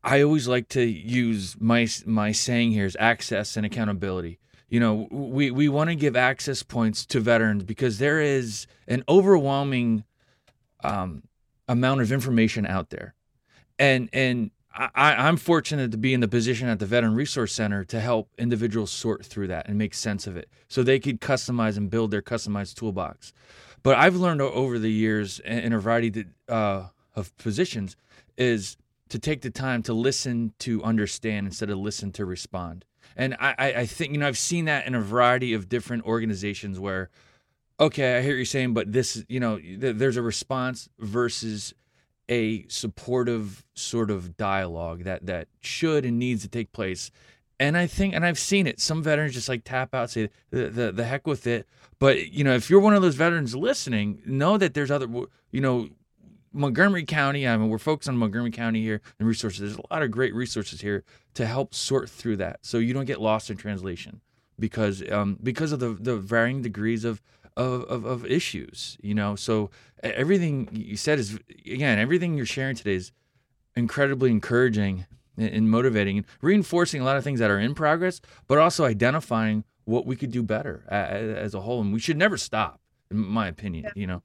I 0.03 0.21
always 0.21 0.47
like 0.47 0.69
to 0.69 0.83
use 0.83 1.55
my 1.59 1.87
my 2.05 2.31
saying 2.31 2.73
here 2.73 2.85
is 2.85 2.95
access 2.99 3.57
and 3.57 3.65
accountability. 3.65 4.37
You 4.69 4.79
know, 4.79 5.07
we 5.09 5.49
we 5.49 5.67
want 5.67 5.89
to 5.89 5.95
give 5.95 6.15
access 6.15 6.61
points 6.61 7.07
to 7.07 7.19
veterans 7.19 7.63
because 7.63 7.97
there 7.97 8.21
is 8.21 8.67
an 8.87 9.03
overwhelming 9.09 10.03
um, 10.83 11.23
amount 11.67 12.01
of 12.01 12.11
information 12.11 12.67
out 12.67 12.91
there 12.91 13.15
and 13.79 14.09
and 14.13 14.51
I, 14.75 15.15
I'm 15.27 15.37
fortunate 15.37 15.91
to 15.91 15.97
be 15.97 16.13
in 16.13 16.19
the 16.19 16.27
position 16.27 16.67
at 16.67 16.79
the 16.79 16.85
Veteran 16.85 17.15
Resource 17.15 17.53
Center 17.53 17.83
to 17.85 17.99
help 17.99 18.29
individuals 18.37 18.91
sort 18.91 19.25
through 19.25 19.47
that 19.47 19.67
and 19.69 19.77
make 19.77 19.93
sense 19.93 20.27
of 20.27 20.35
it, 20.35 20.49
so 20.67 20.83
they 20.83 20.99
could 20.99 21.21
customize 21.21 21.77
and 21.77 21.89
build 21.89 22.11
their 22.11 22.21
customized 22.21 22.75
toolbox. 22.75 23.33
But 23.83 23.97
I've 23.97 24.15
learned 24.15 24.41
over 24.41 24.79
the 24.79 24.91
years 24.91 25.39
in 25.39 25.71
a 25.71 25.79
variety 25.79 26.25
of, 26.47 26.53
uh, 26.53 26.87
of 27.15 27.35
positions 27.37 27.95
is 28.37 28.77
to 29.09 29.19
take 29.19 29.41
the 29.41 29.51
time 29.51 29.83
to 29.83 29.93
listen 29.93 30.53
to 30.59 30.83
understand 30.83 31.47
instead 31.47 31.69
of 31.69 31.77
listen 31.77 32.11
to 32.13 32.25
respond. 32.25 32.83
And 33.15 33.35
I, 33.39 33.55
I 33.57 33.85
think 33.85 34.11
you 34.11 34.17
know 34.17 34.27
I've 34.27 34.37
seen 34.37 34.65
that 34.65 34.87
in 34.87 34.95
a 34.95 35.01
variety 35.01 35.53
of 35.53 35.69
different 35.69 36.05
organizations 36.05 36.79
where 36.79 37.09
okay, 37.79 38.17
I 38.17 38.21
hear 38.21 38.35
you're 38.35 38.45
saying, 38.45 38.73
but 38.73 38.91
this, 38.91 39.23
you 39.27 39.39
know, 39.39 39.57
th- 39.57 39.97
there's 39.97 40.17
a 40.17 40.21
response 40.21 40.89
versus 40.99 41.73
a 42.29 42.67
supportive 42.67 43.65
sort 43.73 44.09
of 44.11 44.37
dialogue 44.37 45.03
that 45.03 45.25
that 45.25 45.47
should 45.61 46.05
and 46.05 46.19
needs 46.19 46.41
to 46.43 46.47
take 46.47 46.71
place. 46.71 47.11
And 47.59 47.77
I 47.77 47.87
think, 47.87 48.13
and 48.13 48.25
I've 48.25 48.39
seen 48.39 48.67
it. 48.67 48.81
Some 48.81 49.01
veterans 49.01 49.33
just 49.33 49.47
like 49.47 49.63
tap 49.63 49.93
out, 49.93 50.09
say 50.09 50.29
the 50.49 50.69
the, 50.69 50.91
the 50.91 51.03
heck 51.05 51.25
with 51.27 51.47
it. 51.47 51.67
But 51.99 52.31
you 52.31 52.43
know, 52.43 52.53
if 52.53 52.69
you're 52.69 52.79
one 52.79 52.93
of 52.93 53.01
those 53.01 53.15
veterans 53.15 53.55
listening, 53.55 54.21
know 54.25 54.57
that 54.57 54.73
there's 54.73 54.91
other, 54.91 55.07
you 55.51 55.61
know, 55.61 55.89
Montgomery 56.51 57.05
County. 57.05 57.47
I 57.47 57.55
mean, 57.57 57.69
we're 57.69 57.77
focused 57.77 58.09
on 58.09 58.17
Montgomery 58.17 58.51
County 58.51 58.81
here 58.81 59.01
and 59.19 59.27
resources. 59.27 59.59
There's 59.59 59.77
a 59.77 59.93
lot 59.93 60.03
of 60.03 60.11
great 60.11 60.33
resources 60.33 60.81
here 60.81 61.03
to 61.35 61.45
help 61.45 61.73
sort 61.73 62.09
through 62.09 62.37
that, 62.37 62.59
so 62.61 62.77
you 62.77 62.93
don't 62.93 63.05
get 63.05 63.21
lost 63.21 63.49
in 63.49 63.57
translation 63.57 64.21
because 64.59 65.03
um, 65.11 65.37
because 65.41 65.71
of 65.71 65.79
the 65.79 65.89
the 65.89 66.17
varying 66.17 66.61
degrees 66.61 67.03
of 67.03 67.21
of, 67.57 67.83
of, 67.83 68.05
of 68.05 68.25
issues. 68.25 68.97
You 69.01 69.15
know, 69.15 69.35
so 69.35 69.69
everything 70.03 70.69
you 70.71 70.97
said 70.97 71.19
is 71.19 71.39
again 71.65 71.99
everything 71.99 72.35
you're 72.35 72.45
sharing 72.45 72.75
today 72.75 72.95
is 72.95 73.11
incredibly 73.75 74.31
encouraging 74.31 75.05
and, 75.37 75.69
motivating 75.69 76.17
and 76.17 76.25
reinforcing 76.41 77.01
a 77.01 77.03
lot 77.03 77.17
of 77.17 77.23
things 77.23 77.39
that 77.39 77.51
are 77.51 77.59
in 77.59 77.75
progress, 77.75 78.21
but 78.47 78.57
also 78.57 78.85
identifying 78.85 79.63
what 79.83 80.05
we 80.05 80.15
could 80.15 80.31
do 80.31 80.41
better 80.41 80.83
as 80.89 81.53
a 81.53 81.61
whole. 81.61 81.81
And 81.81 81.93
we 81.93 81.99
should 81.99 82.17
never 82.17 82.37
stop, 82.37 82.79
in 83.11 83.17
my 83.17 83.47
opinion. 83.47 83.91
You 83.95 84.07
know. 84.07 84.23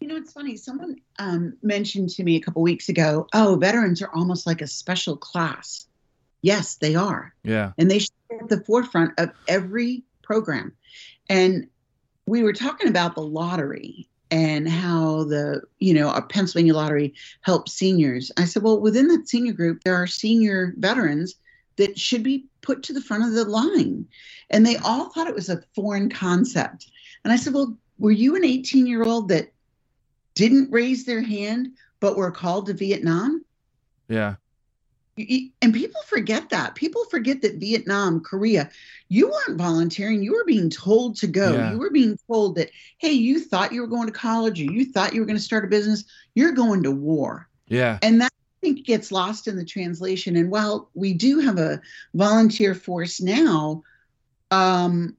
You 0.00 0.06
know, 0.06 0.16
it's 0.16 0.32
funny. 0.32 0.56
Someone 0.56 0.96
um, 1.18 1.56
mentioned 1.62 2.10
to 2.10 2.22
me 2.22 2.36
a 2.36 2.40
couple 2.40 2.62
weeks 2.62 2.88
ago, 2.88 3.26
oh, 3.34 3.56
veterans 3.56 4.00
are 4.00 4.10
almost 4.14 4.46
like 4.46 4.62
a 4.62 4.66
special 4.66 5.16
class. 5.16 5.86
Yes, 6.40 6.76
they 6.76 6.94
are. 6.94 7.34
Yeah. 7.42 7.72
And 7.78 7.90
they 7.90 7.98
should 7.98 8.12
be 8.30 8.36
at 8.36 8.48
the 8.48 8.60
forefront 8.60 9.18
of 9.18 9.30
every 9.48 10.04
program. 10.22 10.72
And 11.28 11.66
we 12.28 12.42
were 12.42 12.52
talking 12.52 12.88
about 12.88 13.14
the 13.14 13.22
lottery 13.22 14.08
and 14.30 14.68
how 14.68 15.24
the, 15.24 15.62
you 15.78 15.94
know, 15.94 16.10
a 16.10 16.20
Pennsylvania 16.20 16.74
lottery 16.74 17.14
helps 17.40 17.72
seniors. 17.72 18.30
I 18.36 18.44
said, 18.44 18.62
well, 18.62 18.80
within 18.80 19.08
that 19.08 19.28
senior 19.28 19.52
group, 19.52 19.82
there 19.84 19.94
are 19.94 20.06
senior 20.06 20.74
veterans 20.76 21.34
that 21.76 21.98
should 21.98 22.22
be 22.22 22.44
put 22.60 22.82
to 22.82 22.92
the 22.92 23.00
front 23.00 23.24
of 23.24 23.32
the 23.32 23.44
line. 23.44 24.06
And 24.50 24.66
they 24.66 24.76
all 24.78 25.08
thought 25.08 25.28
it 25.28 25.34
was 25.34 25.48
a 25.48 25.62
foreign 25.74 26.10
concept. 26.10 26.90
And 27.24 27.32
I 27.32 27.36
said, 27.36 27.54
well, 27.54 27.76
were 27.98 28.10
you 28.10 28.36
an 28.36 28.44
18 28.44 28.86
year 28.86 29.04
old 29.04 29.28
that 29.28 29.52
didn't 30.34 30.70
raise 30.70 31.04
their 31.04 31.22
hand 31.22 31.72
but 32.00 32.16
were 32.16 32.30
called 32.30 32.66
to 32.66 32.74
Vietnam? 32.74 33.44
Yeah. 34.08 34.34
And 35.62 35.74
people 35.74 36.00
forget 36.06 36.50
that. 36.50 36.74
People 36.74 37.04
forget 37.06 37.42
that 37.42 37.56
Vietnam, 37.56 38.20
Korea, 38.20 38.70
you 39.08 39.28
weren't 39.28 39.58
volunteering. 39.58 40.22
You 40.22 40.34
were 40.34 40.44
being 40.44 40.70
told 40.70 41.16
to 41.16 41.26
go. 41.26 41.52
Yeah. 41.52 41.72
You 41.72 41.78
were 41.78 41.90
being 41.90 42.18
told 42.26 42.54
that, 42.56 42.70
hey, 42.98 43.12
you 43.12 43.40
thought 43.40 43.72
you 43.72 43.80
were 43.80 43.86
going 43.86 44.06
to 44.06 44.12
college 44.12 44.60
or 44.60 44.64
you 44.64 44.84
thought 44.84 45.12
you 45.12 45.20
were 45.20 45.26
going 45.26 45.36
to 45.36 45.42
start 45.42 45.64
a 45.64 45.68
business. 45.68 46.04
You're 46.34 46.52
going 46.52 46.82
to 46.84 46.90
war. 46.90 47.48
Yeah. 47.68 47.98
And 48.02 48.20
that 48.20 48.32
I 48.32 48.58
think 48.60 48.86
gets 48.86 49.12
lost 49.12 49.46
in 49.46 49.56
the 49.56 49.64
translation. 49.64 50.36
And 50.36 50.50
while 50.50 50.88
we 50.94 51.12
do 51.12 51.40
have 51.40 51.58
a 51.58 51.80
volunteer 52.14 52.74
force 52.74 53.20
now, 53.20 53.82
um, 54.50 55.16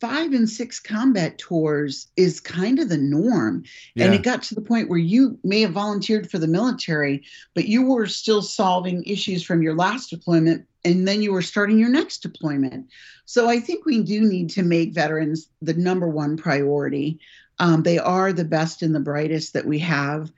five 0.00 0.32
and 0.32 0.48
six 0.48 0.78
combat 0.78 1.38
tours 1.38 2.08
is 2.16 2.40
kind 2.40 2.78
of 2.78 2.88
the 2.88 2.98
norm. 2.98 3.64
Yeah. 3.94 4.06
And 4.06 4.14
it 4.14 4.22
got 4.22 4.42
to 4.44 4.54
the 4.54 4.60
point 4.60 4.88
where 4.88 4.98
you 4.98 5.38
may 5.42 5.62
have 5.62 5.72
volunteered 5.72 6.30
for 6.30 6.38
the 6.38 6.46
military, 6.46 7.24
but 7.54 7.66
you 7.66 7.82
were 7.82 8.06
still 8.06 8.42
solving 8.42 9.04
issues 9.04 9.42
from 9.42 9.62
your 9.62 9.74
last 9.74 10.10
deployment, 10.10 10.66
and 10.84 11.08
then 11.08 11.22
you 11.22 11.32
were 11.32 11.42
starting 11.42 11.78
your 11.78 11.88
next 11.88 12.18
deployment. 12.18 12.88
So 13.24 13.48
I 13.48 13.58
think 13.58 13.86
we 13.86 14.02
do 14.02 14.20
need 14.20 14.50
to 14.50 14.62
make 14.62 14.94
veterans 14.94 15.48
the 15.62 15.74
number 15.74 16.08
one 16.08 16.36
priority. 16.36 17.18
Um, 17.58 17.82
they 17.82 17.98
are 17.98 18.32
the 18.32 18.44
best 18.44 18.82
and 18.82 18.94
the 18.94 19.00
brightest 19.00 19.54
that 19.54 19.64
we 19.64 19.78
have. 19.78 20.30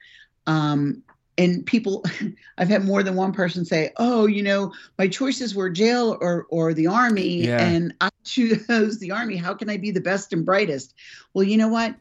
Um, 0.47 1.03
and 1.39 1.65
people, 1.65 2.05
I've 2.59 2.69
had 2.69 2.85
more 2.85 3.03
than 3.03 3.15
one 3.15 3.33
person 3.33 3.65
say, 3.65 3.93
"Oh, 3.97 4.27
you 4.27 4.43
know, 4.43 4.73
my 4.99 5.09
choices 5.09 5.55
were 5.55 5.71
jail 5.71 6.19
or 6.21 6.47
or 6.51 6.75
the 6.75 6.89
army, 6.89 7.47
Yeah. 7.47 7.65
and 7.65 7.95
I 8.01 8.11
chose 8.25 8.99
the 8.99 9.13
army. 9.13 9.37
How 9.37 9.55
can 9.55 9.71
I 9.71 9.79
be 9.79 9.93
the 9.93 10.01
best 10.01 10.33
and 10.33 10.45
brightest?" 10.45 10.95
Well, 11.33 11.45
you 11.45 11.57
know 11.57 11.69
what? 11.69 11.97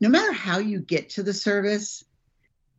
no 0.00 0.08
matter 0.08 0.32
how 0.32 0.58
you 0.58 0.80
get 0.80 1.08
to 1.10 1.22
the 1.22 1.32
service, 1.32 2.04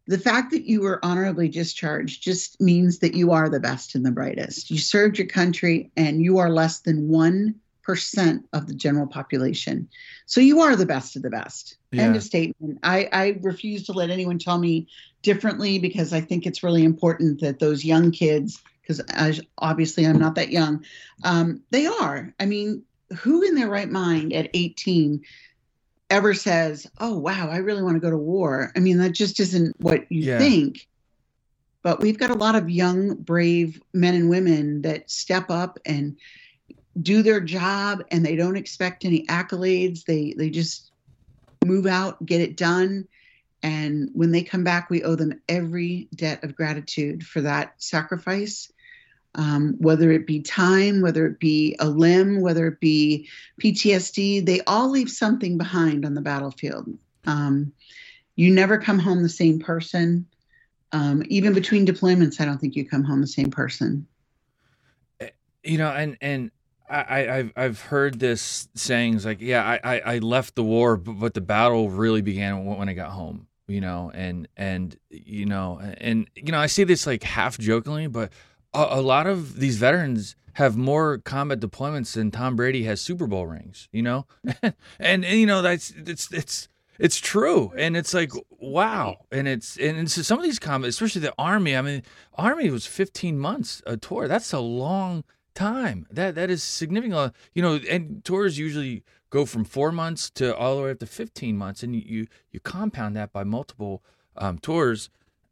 the 0.08 0.20
fact 0.20 0.52
that 0.52 0.66
you 0.66 0.82
were 0.82 1.04
honorably 1.04 1.50
discharged 1.50 2.22
just 2.22 2.62
means 2.62 3.00
that 3.00 3.16
you 3.16 3.32
are 3.32 3.50
the 3.50 3.60
best 3.60 3.96
and 3.96 4.06
the 4.06 4.12
brightest. 4.12 4.70
You 4.70 4.78
served 4.78 5.18
your 5.18 5.28
country 5.28 5.92
and 5.98 6.22
you 6.22 6.38
are 6.38 6.50
less 6.52 6.82
than 6.82 7.10
1% 7.10 7.56
of 8.54 8.68
the 8.68 8.74
general 8.74 9.08
population. 9.08 9.88
So 10.26 10.42
you 10.42 10.62
are 10.62 10.76
the 10.76 10.86
best 10.86 11.16
of 11.16 11.22
the 11.22 11.30
best. 11.30 11.78
End 11.94 12.16
of 12.16 12.24
statement. 12.24 12.80
I, 12.84 13.08
I 13.14 13.40
refuse 13.42 13.86
to 13.86 13.94
let 13.94 14.10
anyone 14.10 14.38
tell 14.38 14.58
me 14.58 14.88
differently 15.22 15.80
because 15.80 16.12
I 16.12 16.20
think 16.22 16.46
it's 16.46 16.64
really 16.64 16.84
important 16.84 17.40
that 17.42 17.60
those 17.60 17.86
young 17.86 18.12
kids, 18.12 18.62
because 18.82 19.00
obviously 19.60 20.06
I'm 20.06 20.20
not 20.20 20.36
that 20.36 20.50
young, 20.50 20.84
um, 21.24 21.62
they 21.72 21.86
are. 21.86 22.34
I 22.40 22.46
mean, 22.46 22.84
who 23.20 23.44
in 23.44 23.56
their 23.56 23.70
right 23.70 23.90
mind 23.90 24.34
at 24.34 24.50
18 24.54 25.22
ever 26.10 26.34
says, 26.34 26.88
"Oh 27.00 27.18
wow, 27.18 27.50
I 27.50 27.58
really 27.58 27.84
want 27.84 27.96
to 27.96 28.02
go 28.02 28.12
to 28.12 28.18
war." 28.18 28.72
I 28.76 28.80
mean, 28.80 28.98
that 28.98 29.12
just 29.12 29.40
isn't 29.40 29.80
what 29.80 30.12
you 30.12 30.24
Yeah. 30.24 30.38
think. 30.38 30.86
But 31.84 32.02
we've 32.02 32.18
got 32.18 32.32
a 32.32 32.36
lot 32.36 32.56
of 32.56 32.70
young, 32.70 33.16
brave 33.16 33.82
men 33.94 34.16
and 34.16 34.30
women 34.30 34.82
that 34.82 35.10
step 35.10 35.50
up 35.50 35.78
and 35.86 36.18
do 37.02 37.22
their 37.22 37.42
job, 37.42 38.04
and 38.12 38.26
they 38.26 38.36
don't 38.36 38.58
expect 38.58 39.06
any 39.06 39.26
accolades. 39.28 40.06
They 40.06 40.34
they 40.38 40.50
just 40.50 40.92
move 41.64 41.86
out, 41.86 42.26
get 42.26 42.42
it 42.42 42.58
done, 42.58 43.08
and 43.64 44.10
when 44.14 44.32
they 44.32 44.44
come 44.44 44.64
back, 44.64 44.90
we 44.90 45.04
owe 45.04 45.16
them 45.16 45.42
every 45.50 46.08
debt 46.14 46.44
of 46.44 46.56
gratitude 46.56 47.26
for 47.26 47.42
that 47.42 47.74
sacrifice. 47.78 48.72
Um, 49.34 49.76
whether 49.80 50.12
it 50.12 50.28
be 50.28 50.42
time, 50.42 51.02
whether 51.02 51.26
it 51.26 51.40
be 51.40 51.76
a 51.80 51.90
limb, 51.90 52.42
whether 52.42 52.68
it 52.68 52.80
be 52.80 53.28
PTSD, 53.62 54.46
they 54.46 54.62
all 54.62 54.90
leave 54.90 55.10
something 55.10 55.58
behind 55.58 56.06
on 56.06 56.14
the 56.14 56.22
battlefield. 56.22 56.88
Um, 57.26 57.74
you 58.36 58.54
never 58.54 58.78
come 58.78 59.00
home 59.00 59.24
the 59.24 59.30
same 59.30 59.60
person. 59.60 60.28
Um, 60.92 61.24
even 61.28 61.54
between 61.54 61.86
deployments, 61.86 62.40
I 62.40 62.46
don't 62.46 62.60
think 62.60 62.76
you 62.76 62.88
come 62.88 63.04
home 63.04 63.20
the 63.20 63.28
same 63.28 63.50
person. 63.50 64.08
you 65.64 65.80
know 65.80 65.90
and 65.90 66.18
and 66.22 66.52
I, 66.90 67.30
i've 67.30 67.54
i've 67.56 67.82
heard 67.82 68.20
this 68.20 68.68
sayings 68.76 69.26
like 69.26 69.42
yeah 69.42 69.64
i 69.64 69.80
i, 69.96 70.00
I 70.16 70.18
left 70.20 70.56
the 70.56 70.64
war 70.64 70.98
but, 70.98 71.14
but 71.14 71.34
the 71.34 71.42
battle 71.42 71.90
really 71.90 72.22
began 72.22 72.66
when 72.66 72.90
i 72.90 72.94
got 72.94 73.12
home 73.12 73.48
you 73.68 73.82
know 73.82 74.12
and 74.14 74.48
and 74.56 74.98
you 75.10 75.46
know 75.46 75.80
and 75.98 76.28
you 76.36 76.52
know 76.52 76.60
i 76.60 76.68
say 76.68 76.84
this 76.84 77.08
like 77.08 77.24
half 77.24 77.58
jokingly 77.58 78.08
but 78.08 78.32
a, 78.74 78.88
a 78.92 79.02
lot 79.02 79.28
of 79.28 79.60
these 79.60 79.78
veterans 79.78 80.36
have 80.54 80.78
more 80.78 81.18
combat 81.20 81.60
deployments 81.60 82.14
than 82.14 82.30
tom 82.32 82.56
brady 82.56 82.84
has 82.84 83.02
super 83.02 83.28
bowl 83.28 83.48
rings 83.48 83.90
you 83.92 84.02
know? 84.02 84.26
And, 85.00 85.26
and 85.26 85.40
you 85.40 85.46
know 85.46 85.62
that's 85.62 85.92
it's 85.92 86.32
it's 86.32 86.68
it's 86.98 87.18
true 87.18 87.74
and 87.76 87.98
it's 87.98 88.14
like 88.14 88.32
wow 88.50 89.26
and 89.32 89.48
it's 89.48 89.78
and 89.78 90.10
so 90.10 90.22
some 90.22 90.38
of 90.38 90.46
these 90.46 90.60
combat 90.60 90.90
especially 90.90 91.22
the 91.22 91.34
army 91.38 91.76
i 91.76 91.82
mean 91.82 92.04
army 92.36 92.70
was 92.70 92.86
15 92.86 93.38
months 93.38 93.82
a 93.86 93.98
tour. 93.98 94.28
That's 94.28 94.54
a 94.54 94.60
long 94.60 95.24
time. 95.56 96.06
That 96.12 96.36
that 96.36 96.50
is 96.52 96.62
significant. 96.62 97.34
You 97.54 97.62
know, 97.62 97.80
and 97.90 98.24
tours 98.24 98.58
usually 98.60 99.04
go 99.32 99.46
from 99.46 99.66
four 99.66 99.92
months 99.92 100.30
to 100.32 100.56
all 100.56 100.78
the 100.78 100.84
way 100.84 100.92
up 100.92 101.00
to 101.00 101.06
fifteen 101.08 101.58
months, 101.58 101.82
and 101.82 101.96
you 101.96 102.28
you, 102.52 102.60
compound 102.60 103.16
that 103.16 103.34
by 103.34 103.44
multiple 103.44 104.04
um, 104.38 104.60
tours. 104.60 105.10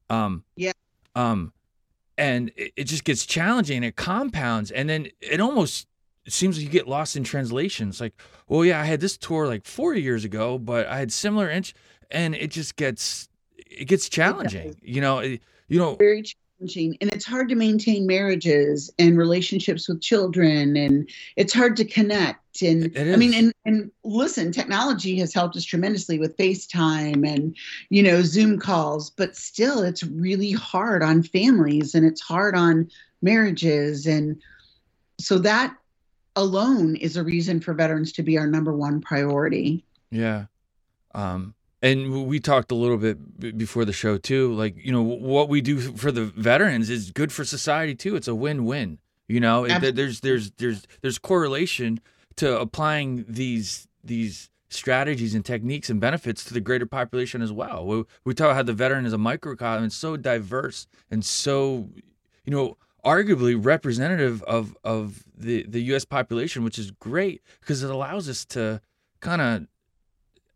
Um, 0.10 0.44
Yeah. 0.56 0.74
Um, 1.16 1.54
and 2.18 2.52
it, 2.56 2.74
it 2.76 2.84
just 2.84 3.04
gets 3.04 3.26
challenging. 3.26 3.84
It 3.84 3.96
compounds, 3.96 4.70
and 4.72 4.88
then 4.90 5.08
it 5.22 5.40
almost 5.42 5.88
it 6.26 6.32
seems 6.34 6.58
like 6.58 6.64
you 6.66 6.70
get 6.72 6.88
lost 6.88 7.16
in 7.16 7.24
translation. 7.24 7.90
It's 7.90 8.00
like, 8.00 8.14
well, 8.48 8.64
yeah, 8.64 8.80
I 8.80 8.86
had 8.86 9.00
this 9.02 9.18
tour 9.18 9.48
like 9.48 9.66
four 9.66 9.94
years 9.96 10.24
ago, 10.24 10.58
but 10.58 10.88
I 10.88 11.00
had 11.00 11.12
similar 11.12 11.50
inch, 11.50 11.74
and 12.12 12.36
it 12.36 12.52
just 12.52 12.76
gets 12.76 13.28
it 13.58 13.86
gets 13.86 14.08
challenging. 14.10 14.76
You 14.82 15.02
know, 15.02 15.20
it- 15.20 15.42
you 15.70 15.80
know, 15.80 15.96
Very 15.96 16.22
challenging, 16.22 16.38
and 16.60 17.12
it's 17.12 17.26
hard 17.26 17.50
to 17.50 17.56
maintain 17.56 18.08
marriages 18.08 18.92
and 18.98 19.18
relationships 19.18 19.88
with 19.88 20.02
children, 20.02 20.78
and 20.78 21.10
it's 21.36 21.54
hard 21.54 21.76
to 21.78 21.86
connect. 21.86 22.62
And 22.62 22.96
I 22.98 23.16
mean, 23.16 23.34
and 23.34 23.54
and 23.66 23.92
listen, 24.04 24.52
technology 24.52 25.18
has 25.20 25.34
helped 25.34 25.56
us 25.56 25.66
tremendously 25.66 26.20
with 26.20 26.38
FaceTime 26.38 27.28
and 27.28 27.56
you 27.90 28.04
know 28.04 28.22
Zoom 28.22 28.60
calls, 28.60 29.10
but 29.10 29.36
still, 29.36 29.84
it's 29.84 30.04
really 30.04 30.52
hard 30.52 31.04
on 31.04 31.24
families, 31.24 31.96
and 31.96 32.06
it's 32.06 32.22
hard 32.22 32.56
on 32.56 32.90
marriages, 33.22 34.06
and 34.06 34.42
so 35.20 35.38
that 35.40 35.76
alone 36.36 36.96
is 36.96 37.18
a 37.18 37.24
reason 37.24 37.60
for 37.60 37.74
veterans 37.74 38.12
to 38.14 38.24
be 38.24 38.38
our 38.38 38.48
number 38.48 38.74
one 38.74 39.02
priority. 39.02 39.84
Yeah. 40.10 40.46
Um, 41.14 41.54
and 41.84 42.26
we 42.28 42.40
talked 42.40 42.72
a 42.72 42.76
little 42.76 42.98
bit 42.98 43.58
before 43.58 43.84
the 43.84 43.92
show 43.92 44.18
too. 44.18 44.54
Like, 44.54 44.76
you 44.78 44.92
know, 44.92 45.02
what 45.02 45.50
we 45.50 45.60
do 45.60 45.80
for 45.80 46.14
the 46.14 46.24
veterans 46.24 46.90
is 46.90 47.12
good 47.12 47.32
for 47.34 47.44
society 47.44 47.94
too. 47.94 48.16
It's 48.16 48.30
a 48.30 48.34
win-win. 48.34 49.00
You 49.28 49.42
know, 49.42 49.66
Absolutely. 49.66 49.92
there's 49.92 50.20
there's 50.22 50.52
there's 50.52 50.88
there's 51.02 51.20
correlation 51.20 52.00
to 52.38 52.58
applying 52.58 53.26
these 53.28 53.88
these 54.02 54.50
strategies 54.70 55.36
and 55.36 55.44
techniques 55.44 55.90
and 55.90 56.00
benefits 56.00 56.46
to 56.46 56.54
the 56.54 56.62
greater 56.62 56.86
population 56.86 57.42
as 57.42 57.52
well. 57.52 57.86
We, 57.86 58.04
we 58.24 58.34
talk 58.34 58.46
about 58.46 58.56
how 58.56 58.64
the 58.64 58.74
veteran 58.74 59.06
is 59.06 59.14
a 59.14 59.18
microcosm 59.18 59.84
and 59.84 59.94
so 59.94 60.18
diverse 60.18 60.88
and 61.12 61.24
so, 61.24 61.90
you 62.46 62.52
know, 62.52 62.78
arguably 63.06 63.58
representative 63.60 64.42
of 64.44 64.76
of 64.86 65.26
the 65.38 65.66
the 65.68 65.82
U.S. 65.84 66.06
population, 66.06 66.64
which 66.64 66.80
is 66.80 66.92
great 66.92 67.42
because 67.60 67.84
it 67.84 67.90
allows 67.90 68.30
us 68.30 68.46
to 68.46 68.80
kind 69.20 69.42
of 69.42 69.68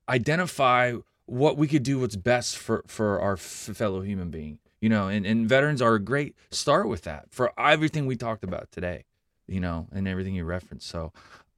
identify 0.09 0.93
what 1.27 1.57
we 1.57 1.67
could 1.67 1.83
do 1.83 1.99
what's 1.99 2.15
best 2.15 2.57
for 2.57 2.83
for 2.87 3.21
our 3.21 3.37
fellow 3.37 4.01
human 4.01 4.31
being 4.31 4.59
you 4.81 4.89
know 4.89 5.07
and, 5.07 5.25
and 5.25 5.47
veterans 5.47 5.81
are 5.81 5.95
a 5.95 5.99
great 5.99 6.35
start 6.51 6.87
with 6.87 7.03
that 7.03 7.25
for 7.29 7.53
everything 7.59 8.05
we 8.05 8.15
talked 8.15 8.43
about 8.43 8.71
today 8.71 9.05
you 9.47 9.59
know 9.59 9.87
and 9.91 10.07
everything 10.07 10.35
you 10.35 10.45
referenced. 10.45 10.87
So 10.87 11.11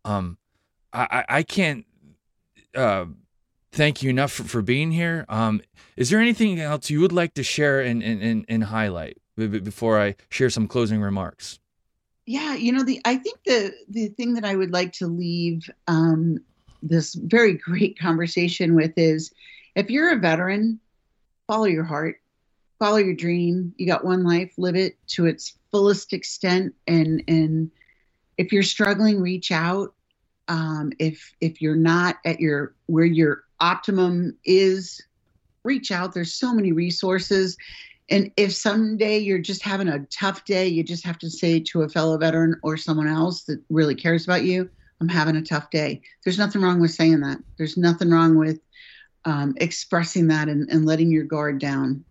um 0.06 0.38
i 0.94 1.26
i 1.28 1.44
can't 1.44 1.86
uh 2.76 3.06
thank 3.72 4.02
you 4.02 4.10
enough 4.10 4.32
for, 4.32 4.44
for 4.44 4.62
being 4.62 4.92
here. 4.92 5.26
Um 5.28 5.62
is 5.98 6.10
there 6.10 6.20
anything 6.20 6.60
else 6.60 6.90
you 6.90 7.02
would 7.02 7.12
like 7.12 7.34
to 7.34 7.44
share 7.44 7.82
and 7.82 8.02
and, 8.02 8.22
and, 8.22 8.46
and 8.48 8.64
highlight 8.66 9.18
before 9.36 10.00
i 10.00 10.16
share 10.30 10.50
some 10.50 10.68
closing 10.68 11.02
remarks? 11.02 11.60
Yeah 12.26 12.56
you 12.56 12.72
know 12.72 12.84
the 12.84 13.02
i 13.06 13.16
think 13.16 13.40
the 13.46 13.74
the 13.90 14.08
thing 14.10 14.34
that 14.36 14.46
i 14.46 14.56
would 14.56 14.72
like 14.72 14.94
to 14.94 15.08
leave 15.08 15.70
um, 15.88 16.40
this 16.82 17.16
very 17.16 17.54
great 17.54 18.00
conversation 18.00 18.76
with 18.76 18.94
is 18.98 19.32
if 19.80 19.90
you're 19.90 20.14
a 20.14 20.20
veteran 20.20 20.80
follow 21.48 21.66
your 21.66 21.84
heart 21.84 22.20
follow 22.80 22.98
your 22.98 23.14
dream. 23.14 23.74
You 23.78 23.86
got 23.86 24.06
one 24.06 24.24
life 24.24 24.54
live 24.58 24.76
it 24.76 24.98
to 25.10 25.26
its 25.26 25.58
fullest 25.72 26.14
extent. 26.14 26.74
And 26.88 27.22
and 27.28 27.70
if 28.38 28.52
you're 28.52 28.64
struggling 28.64 29.22
reach 29.22 29.52
out. 29.52 29.94
Um, 30.48 30.94
if 30.98 31.32
if 31.42 31.62
you're 31.62 31.76
not 31.76 32.18
at 32.26 32.40
your 32.40 32.74
where 32.88 33.06
your 33.06 33.44
optimum 33.60 34.36
is 34.46 35.00
reach 35.64 35.92
out. 35.92 36.14
There's 36.14 36.34
so 36.34 36.54
many 36.54 36.72
resources. 36.72 37.56
And 38.10 38.32
if 38.36 38.56
someday 38.56 39.20
you're 39.20 39.38
just 39.38 39.62
having 39.62 39.90
a 39.90 40.06
tough 40.06 40.44
day, 40.46 40.68
you 40.68 40.84
just 40.84 41.06
have 41.06 41.20
to 41.20 41.30
say 41.30 41.60
to 41.60 41.84
a 41.84 41.90
fellow 41.90 42.18
veteran 42.18 42.56
or 42.64 42.78
someone 42.78 43.08
else 43.08 43.44
that 43.44 43.62
really 43.70 43.94
cares 43.94 44.24
about 44.24 44.44
you, 44.44 44.68
I'm 45.00 45.08
having 45.08 45.36
a 45.36 45.44
tough 45.44 45.70
day. 45.70 46.02
There's 46.24 46.40
nothing 46.40 46.64
wrong 46.64 46.80
with 46.80 46.92
saying 46.92 47.20
that. 47.20 47.38
There's 47.58 47.78
nothing 47.78 48.10
wrong 48.10 48.36
with 48.36 48.60
um, 49.26 49.54
expressing 49.58 50.28
that 50.28 50.48
and, 50.50 50.70
and 50.70 50.86
letting 50.86 51.12
your 51.12 51.24
guard 51.26 51.60
down. 51.60 52.04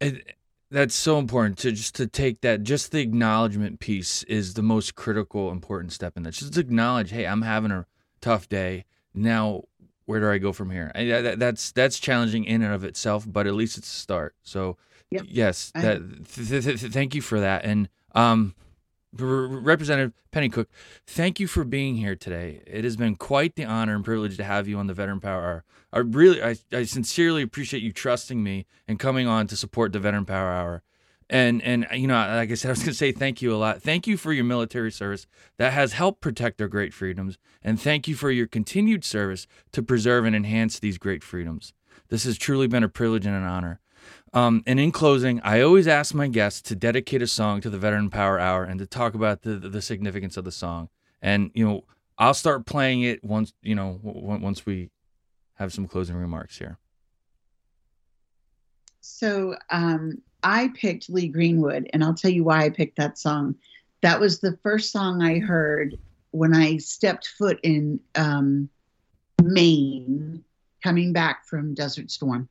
it, 0.00 0.36
that's 0.70 0.94
so 0.94 1.18
important 1.18 1.58
to 1.58 1.72
just 1.72 1.96
to 1.96 2.06
take 2.06 2.42
that 2.42 2.62
just 2.62 2.92
the 2.92 3.00
acknowledgement 3.00 3.80
piece 3.80 4.22
is 4.24 4.54
the 4.54 4.62
most 4.62 4.94
critical 4.94 5.50
important 5.50 5.92
step 5.92 6.16
in 6.16 6.22
that. 6.22 6.32
Just 6.32 6.56
acknowledge 6.56 7.10
hey 7.10 7.26
i'm 7.26 7.42
having 7.42 7.70
a 7.72 7.86
tough 8.20 8.48
day. 8.48 8.84
Now 9.14 9.64
where 10.06 10.20
do 10.20 10.30
i 10.30 10.38
go 10.38 10.52
from 10.52 10.70
here? 10.70 10.92
That- 10.94 11.38
that's 11.38 11.72
that's 11.72 11.98
challenging 11.98 12.44
in 12.44 12.62
and 12.62 12.72
of 12.72 12.84
itself 12.84 13.24
but 13.26 13.46
at 13.46 13.54
least 13.54 13.78
it's 13.78 13.90
a 13.92 13.96
start. 13.98 14.34
So 14.42 14.76
Yep. 15.10 15.24
yes 15.26 15.72
that 15.74 16.00
th- 16.34 16.48
th- 16.48 16.64
th- 16.80 16.92
thank 16.92 17.16
you 17.16 17.22
for 17.22 17.40
that. 17.40 17.64
And 17.64 17.88
um 18.14 18.54
Representative 19.12 20.12
Pennycuick, 20.32 20.66
thank 21.06 21.40
you 21.40 21.46
for 21.46 21.64
being 21.64 21.96
here 21.96 22.14
today. 22.14 22.62
It 22.66 22.84
has 22.84 22.96
been 22.96 23.16
quite 23.16 23.56
the 23.56 23.64
honor 23.64 23.94
and 23.94 24.04
privilege 24.04 24.36
to 24.36 24.44
have 24.44 24.68
you 24.68 24.78
on 24.78 24.86
the 24.86 24.94
Veteran 24.94 25.20
Power 25.20 25.42
Hour. 25.42 25.64
I 25.92 25.98
really, 25.98 26.42
I, 26.42 26.56
I 26.72 26.84
sincerely 26.84 27.42
appreciate 27.42 27.82
you 27.82 27.92
trusting 27.92 28.42
me 28.42 28.66
and 28.86 28.98
coming 28.98 29.26
on 29.26 29.48
to 29.48 29.56
support 29.56 29.92
the 29.92 29.98
Veteran 29.98 30.26
Power 30.26 30.50
Hour. 30.50 30.82
And 31.28 31.62
and 31.62 31.86
you 31.92 32.08
know, 32.08 32.14
like 32.14 32.50
I 32.50 32.54
said, 32.54 32.68
I 32.68 32.72
was 32.72 32.80
going 32.80 32.90
to 32.90 32.94
say 32.94 33.12
thank 33.12 33.40
you 33.40 33.54
a 33.54 33.56
lot. 33.56 33.80
Thank 33.80 34.08
you 34.08 34.16
for 34.16 34.32
your 34.32 34.44
military 34.44 34.90
service 34.90 35.28
that 35.58 35.72
has 35.72 35.92
helped 35.92 36.20
protect 36.20 36.60
our 36.60 36.66
great 36.66 36.92
freedoms, 36.92 37.38
and 37.62 37.80
thank 37.80 38.08
you 38.08 38.16
for 38.16 38.32
your 38.32 38.48
continued 38.48 39.04
service 39.04 39.46
to 39.70 39.80
preserve 39.80 40.24
and 40.24 40.34
enhance 40.34 40.80
these 40.80 40.98
great 40.98 41.22
freedoms. 41.22 41.72
This 42.08 42.24
has 42.24 42.36
truly 42.36 42.66
been 42.66 42.82
a 42.82 42.88
privilege 42.88 43.26
and 43.26 43.36
an 43.36 43.44
honor. 43.44 43.78
Um, 44.32 44.62
and 44.66 44.78
in 44.78 44.92
closing, 44.92 45.40
I 45.42 45.60
always 45.60 45.88
ask 45.88 46.14
my 46.14 46.28
guests 46.28 46.62
to 46.62 46.76
dedicate 46.76 47.20
a 47.20 47.26
song 47.26 47.60
to 47.62 47.70
the 47.70 47.78
Veteran 47.78 48.10
Power 48.10 48.38
Hour 48.38 48.64
and 48.64 48.78
to 48.78 48.86
talk 48.86 49.14
about 49.14 49.42
the 49.42 49.56
the 49.56 49.82
significance 49.82 50.36
of 50.36 50.44
the 50.44 50.52
song. 50.52 50.88
And 51.20 51.50
you 51.54 51.66
know, 51.66 51.84
I'll 52.16 52.34
start 52.34 52.64
playing 52.64 53.02
it 53.02 53.24
once 53.24 53.52
you 53.62 53.74
know 53.74 53.98
once 54.02 54.64
we 54.64 54.90
have 55.54 55.72
some 55.72 55.88
closing 55.88 56.16
remarks 56.16 56.56
here. 56.58 56.78
So 59.00 59.56
um, 59.70 60.22
I 60.42 60.70
picked 60.74 61.10
Lee 61.10 61.28
Greenwood, 61.28 61.90
and 61.92 62.04
I'll 62.04 62.14
tell 62.14 62.30
you 62.30 62.44
why 62.44 62.64
I 62.64 62.70
picked 62.70 62.96
that 62.98 63.18
song. 63.18 63.56
That 64.02 64.20
was 64.20 64.40
the 64.40 64.56
first 64.62 64.92
song 64.92 65.22
I 65.22 65.38
heard 65.38 65.98
when 66.30 66.54
I 66.54 66.76
stepped 66.76 67.26
foot 67.36 67.58
in 67.62 68.00
um, 68.14 68.68
Maine, 69.42 70.44
coming 70.82 71.12
back 71.12 71.46
from 71.46 71.74
Desert 71.74 72.10
Storm. 72.10 72.48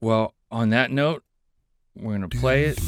Well, 0.00 0.34
on 0.50 0.70
that 0.70 0.90
note, 0.90 1.22
we're 1.96 2.12
gonna 2.12 2.28
play 2.28 2.64
it. 2.64 2.78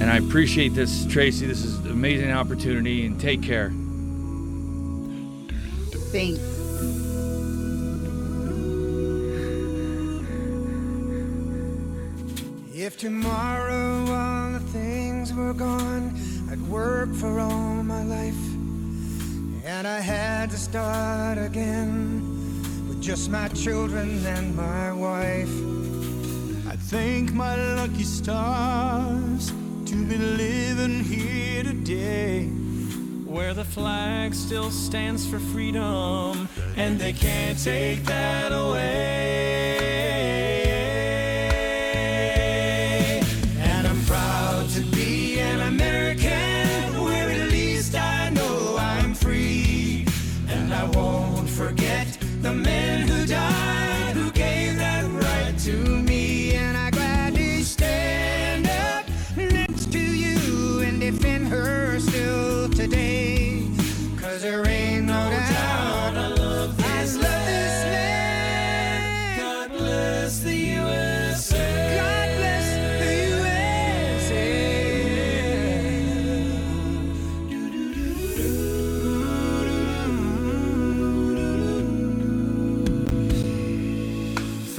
And 0.00 0.10
I 0.10 0.18
appreciate 0.18 0.74
this, 0.74 1.06
Tracy. 1.06 1.46
This 1.46 1.64
is 1.64 1.78
an 1.78 1.90
amazing 1.90 2.30
opportunity, 2.30 3.06
and 3.06 3.18
take 3.18 3.42
care. 3.42 3.72
Thanks. 6.12 6.40
If 12.74 12.98
tomorrow 12.98 14.04
all 14.06 14.52
the 14.52 14.60
things 14.60 15.32
were 15.32 15.54
gone, 15.54 16.14
I'd 16.50 16.60
work 16.68 17.14
for 17.14 17.40
all 17.40 17.82
my 17.82 18.04
life. 18.04 18.36
And 19.64 19.88
I 19.88 20.00
had 20.00 20.50
to 20.50 20.58
start 20.58 21.38
again 21.38 22.20
with 22.88 23.02
just 23.02 23.30
my 23.30 23.48
children 23.48 24.24
and 24.26 24.54
my 24.54 24.92
wife. 24.92 25.50
Thank 26.88 27.32
my 27.32 27.56
lucky 27.74 28.04
stars 28.04 29.48
to 29.86 30.06
be 30.06 30.16
living 30.16 31.02
here 31.02 31.64
today. 31.64 32.44
Where 33.26 33.54
the 33.54 33.64
flag 33.64 34.32
still 34.34 34.70
stands 34.70 35.26
for 35.28 35.40
freedom, 35.40 36.48
and 36.76 36.96
they 36.96 37.12
can't 37.12 37.58
take 37.58 38.04
that 38.04 38.52
away. 38.52 39.55